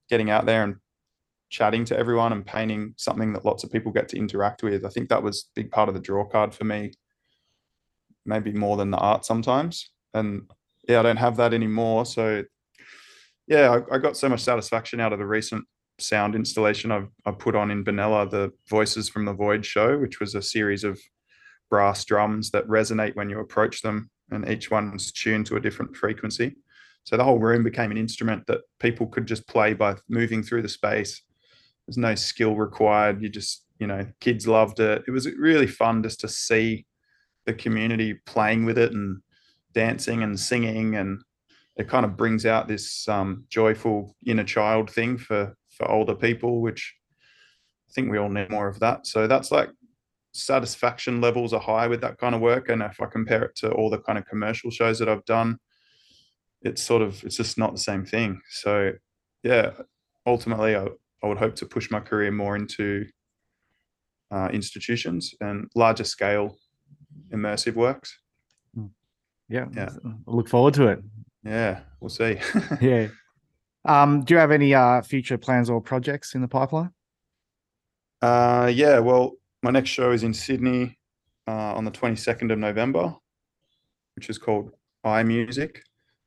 getting 0.09 0.29
out 0.29 0.45
there 0.45 0.63
and 0.63 0.75
chatting 1.49 1.85
to 1.85 1.97
everyone 1.97 2.33
and 2.33 2.45
painting 2.45 2.93
something 2.97 3.33
that 3.33 3.45
lots 3.45 3.63
of 3.63 3.71
people 3.71 3.91
get 3.91 4.09
to 4.09 4.17
interact 4.17 4.63
with. 4.63 4.85
I 4.85 4.89
think 4.89 5.09
that 5.09 5.23
was 5.23 5.45
a 5.49 5.61
big 5.61 5.71
part 5.71 5.89
of 5.89 5.95
the 5.95 6.01
draw 6.01 6.25
card 6.25 6.53
for 6.53 6.65
me, 6.65 6.91
maybe 8.25 8.51
more 8.51 8.77
than 8.77 8.91
the 8.91 8.97
art 8.97 9.25
sometimes. 9.25 9.89
And 10.17 10.49
yeah, 10.87 10.99
I 10.99 11.03
don't 11.03 11.17
have 11.17 11.37
that 11.37 11.53
anymore. 11.53 12.05
So 12.05 12.43
yeah, 13.47 13.79
I, 13.91 13.95
I 13.95 13.97
got 13.97 14.17
so 14.17 14.29
much 14.29 14.41
satisfaction 14.41 14.99
out 14.99 15.13
of 15.13 15.19
the 15.19 15.25
recent 15.25 15.65
sound 15.99 16.35
installation 16.35 16.91
I've 16.91 17.07
I 17.25 17.31
put 17.31 17.55
on 17.55 17.71
in 17.71 17.83
Benalla, 17.83 18.29
the 18.29 18.51
Voices 18.69 19.09
from 19.09 19.25
the 19.25 19.33
Void 19.33 19.65
show, 19.65 19.97
which 19.97 20.19
was 20.19 20.35
a 20.35 20.41
series 20.41 20.83
of 20.83 20.99
brass 21.69 22.05
drums 22.05 22.51
that 22.51 22.67
resonate 22.67 23.15
when 23.15 23.29
you 23.29 23.39
approach 23.39 23.81
them, 23.81 24.09
and 24.31 24.47
each 24.49 24.69
one's 24.71 25.11
tuned 25.11 25.45
to 25.47 25.55
a 25.55 25.59
different 25.59 25.95
frequency. 25.95 26.55
So 27.03 27.15
the 27.15 27.23
whole 27.23 27.39
room 27.39 27.63
became 27.63 27.91
an 27.91 27.97
instrument 27.97 28.45
that 28.47 28.61
people 28.79 29.07
could 29.07 29.25
just 29.25 29.47
play 29.47 29.73
by 29.73 29.95
moving 30.09 30.43
through 30.43 30.61
the 30.61 30.69
space. 30.69 31.21
There's 31.87 31.97
no 31.97 32.15
skill 32.15 32.55
required. 32.55 33.21
You 33.21 33.29
just, 33.29 33.65
you 33.79 33.87
know, 33.87 34.05
kids 34.19 34.45
loved 34.45 34.81
it. 34.81 35.03
It 35.07 35.11
was 35.11 35.25
really 35.37 35.67
fun 35.67 36.03
just 36.03 36.19
to 36.21 36.27
see 36.27 36.85
the 37.45 37.53
community 37.53 38.15
playing 38.25 38.65
with 38.65 38.77
it 38.77 38.91
and 38.91 39.21
dancing 39.77 40.23
and 40.23 40.39
singing 40.39 40.95
and 40.95 41.21
it 41.75 41.87
kind 41.87 42.03
of 42.03 42.17
brings 42.17 42.47
out 42.47 42.67
this 42.67 43.07
um, 43.07 43.45
joyful 43.47 44.15
inner 44.25 44.43
child 44.43 44.89
thing 44.89 45.19
for 45.19 45.55
for 45.69 45.87
older 45.91 46.15
people 46.15 46.61
which 46.61 46.95
i 47.87 47.93
think 47.93 48.09
we 48.09 48.17
all 48.17 48.29
need 48.29 48.49
more 48.49 48.67
of 48.67 48.79
that. 48.79 49.05
So 49.05 49.27
that's 49.27 49.51
like 49.51 49.69
satisfaction 50.33 51.21
levels 51.21 51.53
are 51.53 51.59
high 51.59 51.87
with 51.87 52.01
that 52.01 52.17
kind 52.17 52.33
of 52.33 52.41
work 52.41 52.69
and 52.69 52.81
if 52.81 52.99
i 52.99 53.05
compare 53.05 53.43
it 53.43 53.55
to 53.57 53.71
all 53.71 53.91
the 53.91 53.99
kind 53.99 54.17
of 54.17 54.25
commercial 54.25 54.71
shows 54.71 54.97
that 54.97 55.09
i've 55.09 55.25
done 55.25 55.57
it's 56.63 56.81
sort 56.81 57.03
of 57.03 57.23
it's 57.23 57.37
just 57.37 57.57
not 57.57 57.71
the 57.71 57.87
same 57.89 58.03
thing. 58.03 58.41
So 58.49 58.93
yeah 59.43 59.67
ultimately 60.25 60.75
i, 60.75 60.87
I 61.23 61.27
would 61.27 61.37
hope 61.37 61.55
to 61.57 61.67
push 61.67 61.91
my 61.91 61.99
career 61.99 62.31
more 62.31 62.55
into 62.55 63.05
uh, 64.31 64.49
institutions 64.51 65.35
and 65.39 65.69
larger 65.75 66.03
scale 66.03 66.57
immersive 67.31 67.75
works 67.75 68.17
Yeah, 69.49 69.65
Yeah. 69.73 69.89
I 70.05 70.31
look 70.31 70.49
forward 70.49 70.73
to 70.75 70.87
it. 70.87 70.99
yeah 71.43 71.79
we'll 71.99 72.09
see 72.09 72.37
Yeah. 72.81 73.07
Um, 73.85 74.23
do 74.25 74.33
you 74.33 74.39
have 74.39 74.51
any 74.51 74.73
uh 74.73 75.01
future 75.01 75.37
plans 75.37 75.69
or 75.69 75.81
projects 75.81 76.35
in 76.35 76.41
the 76.41 76.47
pipeline? 76.47 76.91
Uh, 78.21 78.71
yeah, 78.73 78.99
well, 78.99 79.33
my 79.63 79.71
next 79.71 79.89
show 79.89 80.11
is 80.11 80.23
in 80.23 80.33
Sydney 80.33 80.97
uh, 81.47 81.73
on 81.75 81.85
the 81.85 81.91
22nd 81.91 82.51
of 82.51 82.57
November, 82.59 83.13
which 84.15 84.29
is 84.29 84.37
called 84.37 84.71
Eye 85.03 85.23
Music. 85.23 85.83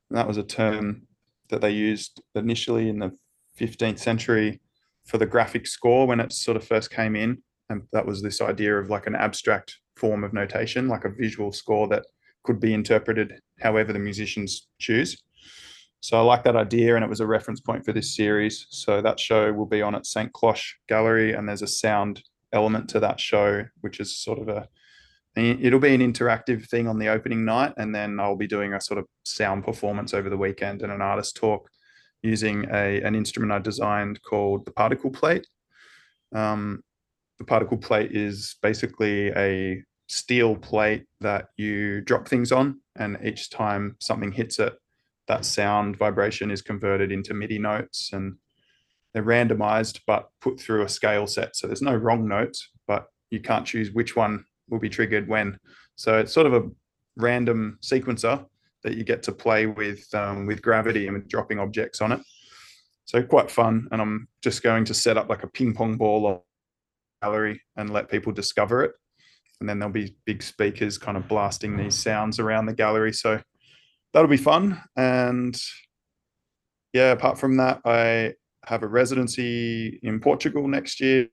And 0.09 0.17
that 0.17 0.27
was 0.27 0.37
a 0.37 0.43
term 0.43 1.03
that 1.49 1.61
they 1.61 1.71
used 1.71 2.21
initially 2.33 2.89
in 2.89 2.99
the 2.99 3.11
15th 3.59 3.99
century 3.99 4.61
for 5.05 5.17
the 5.17 5.25
graphic 5.25 5.67
score 5.67 6.07
when 6.07 6.19
it 6.19 6.31
sort 6.31 6.57
of 6.57 6.63
first 6.65 6.89
came 6.91 7.15
in. 7.15 7.43
And 7.69 7.83
that 7.91 8.05
was 8.05 8.21
this 8.21 8.41
idea 8.41 8.77
of 8.79 8.89
like 8.89 9.05
an 9.07 9.15
abstract 9.15 9.77
form 9.97 10.23
of 10.23 10.33
notation, 10.33 10.87
like 10.87 11.05
a 11.05 11.09
visual 11.09 11.51
score 11.51 11.87
that 11.89 12.05
could 12.43 12.59
be 12.59 12.73
interpreted 12.73 13.39
however 13.59 13.93
the 13.93 13.99
musicians 13.99 14.67
choose. 14.79 15.21
So 15.99 16.17
I 16.17 16.21
like 16.21 16.43
that 16.43 16.55
idea, 16.55 16.95
and 16.95 17.03
it 17.03 17.09
was 17.09 17.19
a 17.19 17.27
reference 17.27 17.61
point 17.61 17.85
for 17.85 17.93
this 17.93 18.15
series. 18.15 18.65
So 18.69 19.01
that 19.01 19.19
show 19.19 19.53
will 19.53 19.67
be 19.67 19.83
on 19.83 19.93
at 19.93 20.07
St. 20.07 20.33
Cloche 20.33 20.73
Gallery, 20.89 21.33
and 21.33 21.47
there's 21.47 21.61
a 21.61 21.67
sound 21.67 22.23
element 22.53 22.89
to 22.89 22.99
that 23.01 23.19
show, 23.19 23.65
which 23.81 23.99
is 23.99 24.17
sort 24.17 24.39
of 24.39 24.49
a 24.49 24.67
it'll 25.35 25.79
be 25.79 25.95
an 25.95 26.01
interactive 26.01 26.67
thing 26.67 26.87
on 26.87 26.99
the 26.99 27.07
opening 27.07 27.45
night, 27.45 27.73
and 27.77 27.95
then 27.95 28.19
I'll 28.19 28.35
be 28.35 28.47
doing 28.47 28.73
a 28.73 28.81
sort 28.81 28.99
of 28.99 29.05
sound 29.23 29.63
performance 29.63 30.13
over 30.13 30.29
the 30.29 30.37
weekend 30.37 30.81
and 30.81 30.91
an 30.91 31.01
artist 31.01 31.37
talk 31.37 31.69
using 32.21 32.65
a 32.71 33.01
an 33.01 33.15
instrument 33.15 33.51
I 33.51 33.59
designed 33.59 34.21
called 34.23 34.65
the 34.65 34.71
particle 34.71 35.11
plate. 35.11 35.47
Um, 36.33 36.83
the 37.37 37.45
particle 37.45 37.77
plate 37.77 38.11
is 38.11 38.55
basically 38.61 39.29
a 39.29 39.83
steel 40.11 40.55
plate 40.55 41.05
that 41.21 41.47
you 41.57 42.01
drop 42.01 42.27
things 42.27 42.51
on, 42.51 42.79
and 42.95 43.17
each 43.23 43.49
time 43.49 43.95
something 43.99 44.31
hits 44.31 44.59
it, 44.59 44.73
that 45.27 45.45
sound 45.45 45.97
vibration 45.97 46.51
is 46.51 46.61
converted 46.61 47.11
into 47.11 47.33
MIDI 47.33 47.59
notes 47.59 48.11
and 48.11 48.35
they're 49.13 49.23
randomized 49.23 50.01
but 50.05 50.29
put 50.41 50.59
through 50.59 50.83
a 50.83 50.89
scale 50.89 51.27
set. 51.27 51.55
So 51.55 51.67
there's 51.67 51.81
no 51.81 51.95
wrong 51.95 52.27
notes, 52.27 52.69
but 52.87 53.07
you 53.29 53.39
can't 53.39 53.65
choose 53.65 53.91
which 53.91 54.15
one 54.15 54.45
will 54.69 54.79
be 54.79 54.89
triggered 54.89 55.27
when. 55.27 55.57
So 55.95 56.17
it's 56.17 56.33
sort 56.33 56.47
of 56.47 56.53
a 56.53 56.69
random 57.15 57.77
sequencer 57.81 58.45
that 58.83 58.95
you 58.95 59.03
get 59.03 59.23
to 59.23 59.31
play 59.31 59.67
with 59.67 60.03
um, 60.13 60.45
with 60.47 60.61
gravity 60.61 61.07
and 61.07 61.15
with 61.15 61.27
dropping 61.27 61.59
objects 61.59 62.01
on 62.01 62.11
it. 62.11 62.21
So 63.05 63.21
quite 63.23 63.51
fun. 63.51 63.87
And 63.91 64.01
I'm 64.01 64.27
just 64.41 64.63
going 64.63 64.85
to 64.85 64.93
set 64.93 65.17
up 65.17 65.29
like 65.29 65.43
a 65.43 65.47
ping 65.47 65.73
pong 65.73 65.97
ball 65.97 66.45
gallery 67.21 67.61
and 67.75 67.89
let 67.91 68.09
people 68.09 68.31
discover 68.31 68.83
it. 68.83 68.91
And 69.61 69.69
then 69.69 69.79
there'll 69.79 69.93
be 69.93 70.15
big 70.25 70.43
speakers 70.43 70.97
kind 70.97 71.15
of 71.15 71.27
blasting 71.29 71.77
these 71.77 71.95
sounds 71.95 72.39
around 72.39 72.65
the 72.65 72.73
gallery. 72.73 73.13
So 73.13 73.39
that'll 74.13 74.27
be 74.27 74.35
fun. 74.35 74.81
And 74.97 75.55
yeah, 76.91 77.11
apart 77.11 77.39
from 77.39 77.55
that, 77.57 77.79
I 77.85 78.33
have 78.65 78.83
a 78.83 78.87
residency 78.87 79.99
in 80.03 80.19
Portugal 80.19 80.67
next 80.67 80.99
year. 80.99 81.29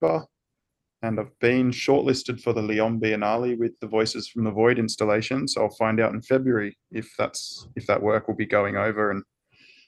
And 0.00 1.20
I've 1.20 1.38
been 1.40 1.70
shortlisted 1.70 2.40
for 2.40 2.52
the 2.52 2.62
Lyon 2.62 3.00
Biennale 3.00 3.58
with 3.58 3.72
the 3.80 3.86
Voices 3.86 4.28
from 4.28 4.44
the 4.44 4.50
Void 4.50 4.78
installation. 4.78 5.46
So 5.46 5.62
I'll 5.62 5.70
find 5.76 6.00
out 6.00 6.14
in 6.14 6.22
February 6.22 6.78
if 6.90 7.12
that's 7.18 7.68
if 7.76 7.86
that 7.86 8.02
work 8.02 8.28
will 8.28 8.34
be 8.36 8.46
going 8.46 8.76
over, 8.76 9.10
and 9.10 9.22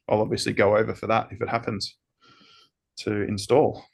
I'll 0.09 0.21
obviously 0.21 0.53
go 0.53 0.77
over 0.77 0.95
for 0.95 1.07
that 1.07 1.29
if 1.31 1.41
it 1.41 1.49
happens 1.49 1.97
to 2.99 3.23
install. 3.23 3.85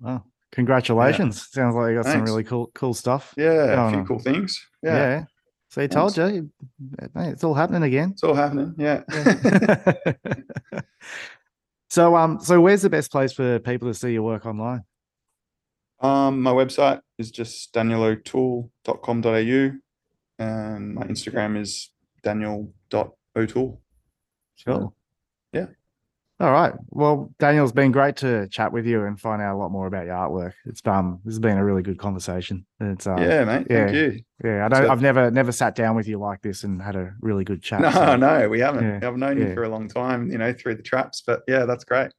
Well, 0.00 0.26
congratulations! 0.52 1.48
Yeah. 1.54 1.62
Sounds 1.62 1.74
like 1.74 1.90
you 1.90 1.96
got 1.96 2.04
Thanks. 2.04 2.18
some 2.18 2.24
really 2.24 2.44
cool 2.44 2.70
cool 2.74 2.94
stuff. 2.94 3.34
Yeah, 3.36 3.86
a 3.86 3.90
few 3.90 3.98
on. 4.00 4.06
cool 4.06 4.18
things. 4.18 4.64
Yeah. 4.82 4.96
yeah. 4.96 5.24
So 5.70 5.80
he 5.80 5.88
told 5.88 6.16
you, 6.18 6.50
it's 7.16 7.44
all 7.44 7.54
happening 7.54 7.82
again. 7.82 8.10
It's 8.10 8.22
all 8.22 8.34
happening. 8.34 8.74
Yeah. 8.76 9.02
yeah. 9.10 10.80
so 11.88 12.14
um, 12.14 12.40
so 12.40 12.60
where's 12.60 12.82
the 12.82 12.90
best 12.90 13.10
place 13.10 13.32
for 13.32 13.58
people 13.58 13.88
to 13.88 13.94
see 13.94 14.12
your 14.12 14.22
work 14.22 14.44
online? 14.44 14.84
Um, 16.00 16.42
my 16.42 16.52
website 16.52 17.00
is 17.16 17.30
just 17.30 17.72
danielotoole.com.au 17.72 19.70
and 20.38 20.94
my 20.94 21.02
Instagram 21.04 21.58
is 21.58 21.90
daniel.o'toole. 22.22 23.80
Sure. 24.56 24.92
All 26.42 26.50
right. 26.50 26.72
Well, 26.90 27.32
Daniel, 27.38 27.64
it's 27.64 27.72
been 27.72 27.92
great 27.92 28.16
to 28.16 28.48
chat 28.48 28.72
with 28.72 28.84
you 28.84 29.04
and 29.04 29.18
find 29.18 29.40
out 29.40 29.54
a 29.54 29.56
lot 29.56 29.70
more 29.70 29.86
about 29.86 30.06
your 30.06 30.16
artwork. 30.16 30.54
It's 30.64 30.80
um, 30.84 31.20
this 31.24 31.34
has 31.34 31.38
been 31.38 31.56
a 31.56 31.64
really 31.64 31.82
good 31.82 32.00
conversation. 32.00 32.66
It's 32.80 33.06
uh, 33.06 33.14
yeah, 33.16 33.44
mate. 33.44 33.68
Yeah, 33.70 33.84
thank 33.84 33.94
you. 33.94 34.22
Yeah, 34.42 34.66
I 34.66 34.68
don't. 34.68 34.82
So, 34.82 34.90
I've 34.90 35.00
never 35.00 35.30
never 35.30 35.52
sat 35.52 35.76
down 35.76 35.94
with 35.94 36.08
you 36.08 36.18
like 36.18 36.42
this 36.42 36.64
and 36.64 36.82
had 36.82 36.96
a 36.96 37.14
really 37.20 37.44
good 37.44 37.62
chat. 37.62 37.80
No, 37.82 37.92
so, 37.92 38.16
no, 38.16 38.48
we 38.48 38.58
haven't. 38.58 38.84
Yeah, 38.84 39.08
I've 39.08 39.16
known 39.16 39.38
yeah. 39.38 39.50
you 39.50 39.54
for 39.54 39.62
a 39.62 39.68
long 39.68 39.86
time, 39.86 40.32
you 40.32 40.38
know, 40.38 40.52
through 40.52 40.74
the 40.74 40.82
traps. 40.82 41.22
But 41.24 41.42
yeah, 41.46 41.64
that's 41.64 41.84
great. 41.84 42.10